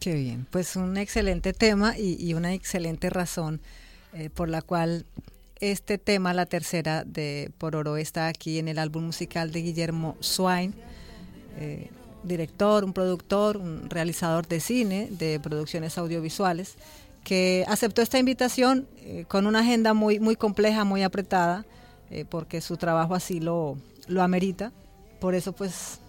Qué 0.00 0.14
bien, 0.14 0.46
pues 0.50 0.76
un 0.76 0.96
excelente 0.96 1.52
tema 1.52 1.96
y, 1.98 2.16
y 2.18 2.34
una 2.34 2.52
excelente 2.52 3.10
razón 3.10 3.60
eh, 4.12 4.30
por 4.30 4.48
la 4.48 4.62
cual 4.62 5.06
este 5.60 5.98
tema, 5.98 6.34
la 6.34 6.46
tercera 6.46 7.04
de 7.04 7.50
Pororo, 7.58 7.96
está 7.96 8.28
aquí 8.28 8.58
en 8.58 8.68
el 8.68 8.78
álbum 8.78 9.04
musical 9.04 9.50
de 9.50 9.62
Guillermo 9.62 10.16
Swain, 10.20 10.74
eh, 11.58 11.90
director, 12.24 12.84
un 12.84 12.92
productor, 12.92 13.56
un 13.56 13.88
realizador 13.88 14.46
de 14.48 14.60
cine, 14.60 15.08
de 15.10 15.38
producciones 15.40 15.98
audiovisuales, 15.98 16.76
que 17.24 17.64
aceptó 17.68 18.02
esta 18.02 18.18
invitación 18.18 18.86
eh, 18.98 19.24
con 19.26 19.46
una 19.46 19.60
agenda 19.60 19.94
muy, 19.94 20.20
muy 20.20 20.36
compleja, 20.36 20.84
muy 20.84 21.02
apretada, 21.02 21.64
eh, 22.10 22.24
porque 22.28 22.60
su 22.60 22.76
trabajo 22.76 23.14
así 23.14 23.40
lo, 23.40 23.78
lo 24.06 24.22
amerita. 24.22 24.72
Por 25.20 25.34
eso, 25.34 25.52
pues, 25.52 26.00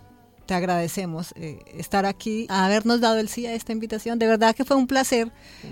te 0.45 0.53
agradecemos 0.53 1.33
eh, 1.37 1.59
estar 1.77 2.05
aquí, 2.05 2.45
habernos 2.49 2.99
dado 3.01 3.17
el 3.17 3.29
sí 3.29 3.47
a 3.47 3.53
esta 3.53 3.71
invitación. 3.71 4.19
De 4.19 4.27
verdad 4.27 4.53
que 4.53 4.65
fue 4.65 4.75
un 4.75 4.87
placer 4.87 5.31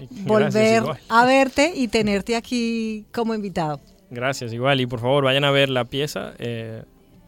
volver 0.10 0.82
igual. 0.82 1.00
a 1.10 1.26
verte 1.26 1.74
y 1.76 1.89
tenerte 1.89 2.36
aquí 2.36 3.06
como 3.14 3.36
invitado. 3.36 3.82
Gracias, 4.10 4.54
igual. 4.54 4.80
Y 4.80 4.86
por 4.86 5.02
favor, 5.02 5.26
vayan 5.26 5.44
a 5.44 5.52
ver 5.52 5.70
la 5.70 5.86
pieza. 5.86 6.34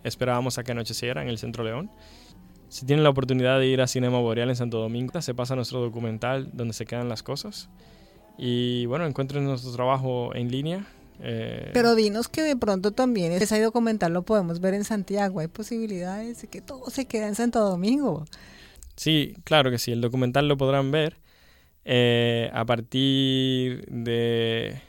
esperábamos 0.04 0.58
a 0.58 0.64
que 0.64 0.72
anocheciera 0.72 1.22
en 1.22 1.28
el 1.28 1.38
Centro 1.38 1.64
León. 1.64 1.92
Si 2.76 2.86
tienen 2.86 3.04
la 3.06 3.10
oportunidad 3.10 3.58
de 3.58 3.68
ir 3.68 3.80
a 3.80 3.88
Cinema 3.88 4.20
Boreal 4.20 4.50
en 4.50 4.58
Santo 4.58 4.80
Domingo, 4.80 5.22
se 5.22 5.34
pasa 5.34 5.56
nuestro 5.56 5.80
documental 5.80 6.50
donde 6.52 6.74
se 6.74 6.86
quedan 6.86 7.08
las 7.08 7.24
cosas. 7.24 7.70
Y 8.38 8.86
bueno, 8.88 9.06
encuentren 9.06 9.46
nuestro 9.46 9.72
trabajo 9.72 10.36
en 10.36 10.52
línea. 10.52 10.86
eh, 11.22 11.72
Pero 11.74 11.96
dinos 11.96 12.28
que 12.28 12.42
de 12.42 12.58
pronto 12.58 12.92
también 12.92 13.32
ese 13.32 13.62
documental 13.62 14.12
lo 14.12 14.24
podemos 14.24 14.60
ver 14.60 14.74
en 14.74 14.84
Santiago. 14.84 15.40
Hay 15.40 15.48
posibilidades 15.48 16.42
de 16.42 16.50
que 16.50 16.60
todo 16.60 16.90
se 16.90 17.06
quede 17.06 17.28
en 17.28 17.36
Santo 17.36 17.62
Domingo. 17.62 18.26
Sí, 18.98 19.38
claro 19.46 19.72
que 19.72 19.78
sí. 19.78 19.94
El 19.94 20.02
documental 20.02 20.50
lo 20.50 20.58
podrán 20.58 20.92
ver 20.92 21.16
eh, 21.86 22.50
a 22.54 22.66
partir 22.66 23.86
de 23.88 24.82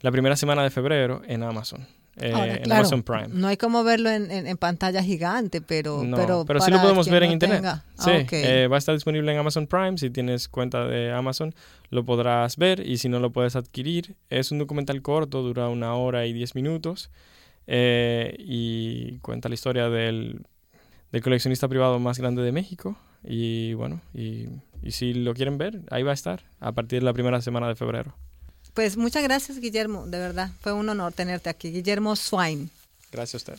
la 0.00 0.10
primera 0.10 0.34
semana 0.34 0.64
de 0.64 0.70
febrero 0.70 1.22
en 1.28 1.44
Amazon. 1.44 1.86
Eh, 2.20 2.32
Ahora, 2.32 2.54
en 2.56 2.72
Amazon 2.72 3.02
Prime. 3.02 3.28
No 3.28 3.48
hay 3.48 3.56
como 3.56 3.82
verlo 3.84 4.08
en, 4.10 4.30
en- 4.30 4.46
en 4.46 4.56
pantalla 4.56 5.02
gigante, 5.02 5.60
pero, 5.60 6.02
No, 6.04 6.16
pero, 6.16 6.44
pero 6.46 6.60
sí 6.60 6.70
lo 6.70 6.80
podemos 6.80 7.08
ver 7.08 7.24
en 7.24 7.32
internet. 7.32 7.58
tenga- 7.60 7.84
Sí, 7.98 8.10
Ah, 8.10 8.20
ok. 8.22 8.32
eh, 8.32 8.68
va 8.68 8.76
a 8.76 8.78
estar 8.78 8.94
disponible 8.94 9.32
en 9.32 9.38
Amazon 9.38 9.66
Prime. 9.66 9.98
Si 9.98 10.10
tienes 10.10 10.48
cuenta 10.48 10.86
de 10.86 11.10
Amazon, 11.12 11.54
lo 11.90 12.04
podrás 12.04 12.56
ver 12.56 12.86
y 12.86 12.98
si 12.98 13.08
no 13.08 13.18
lo 13.20 13.30
puedes 13.32 13.56
adquirir. 13.56 14.14
Es 14.30 14.52
un 14.52 14.58
documental 14.58 15.02
corto, 15.02 15.42
dura 15.42 15.68
una 15.68 15.94
hora 15.94 16.26
y 16.26 16.32
diez 16.32 16.54
minutos 16.54 17.10
eh, 17.66 18.34
y 18.38 19.18
cuenta 19.18 19.48
la 19.48 19.54
historia 19.54 19.88
del, 19.88 20.46
del 21.12 21.22
coleccionista 21.22 21.68
privado 21.68 21.98
más 21.98 22.18
grande 22.18 22.42
de 22.42 22.52
México. 22.52 22.96
Y 23.26 23.72
bueno, 23.74 24.02
y, 24.12 24.48
y 24.82 24.90
si 24.90 25.14
lo 25.14 25.32
quieren 25.32 25.56
ver, 25.56 25.80
ahí 25.90 26.02
va 26.02 26.10
a 26.10 26.14
estar 26.14 26.44
a 26.60 26.72
partir 26.72 27.00
de 27.00 27.06
la 27.06 27.12
primera 27.14 27.40
semana 27.40 27.68
de 27.68 27.74
febrero. 27.74 28.14
Pues 28.74 28.96
muchas 28.96 29.22
gracias, 29.22 29.60
Guillermo. 29.60 30.06
De 30.06 30.18
verdad, 30.18 30.50
fue 30.60 30.72
un 30.72 30.88
honor 30.88 31.12
tenerte 31.12 31.48
aquí. 31.48 31.70
Guillermo 31.70 32.16
Swain. 32.16 32.70
Gracias 33.12 33.34
a 33.34 33.52
usted. 33.52 33.58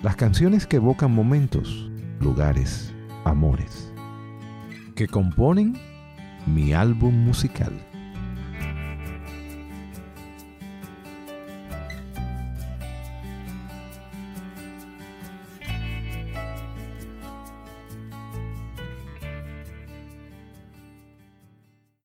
Las 0.00 0.14
canciones 0.14 0.64
que 0.64 0.76
evocan 0.76 1.10
momentos, 1.10 1.90
lugares, 2.20 2.94
amores, 3.24 3.92
que 4.94 5.08
componen 5.08 5.76
mi 6.46 6.72
álbum 6.72 7.12
musical. 7.12 7.72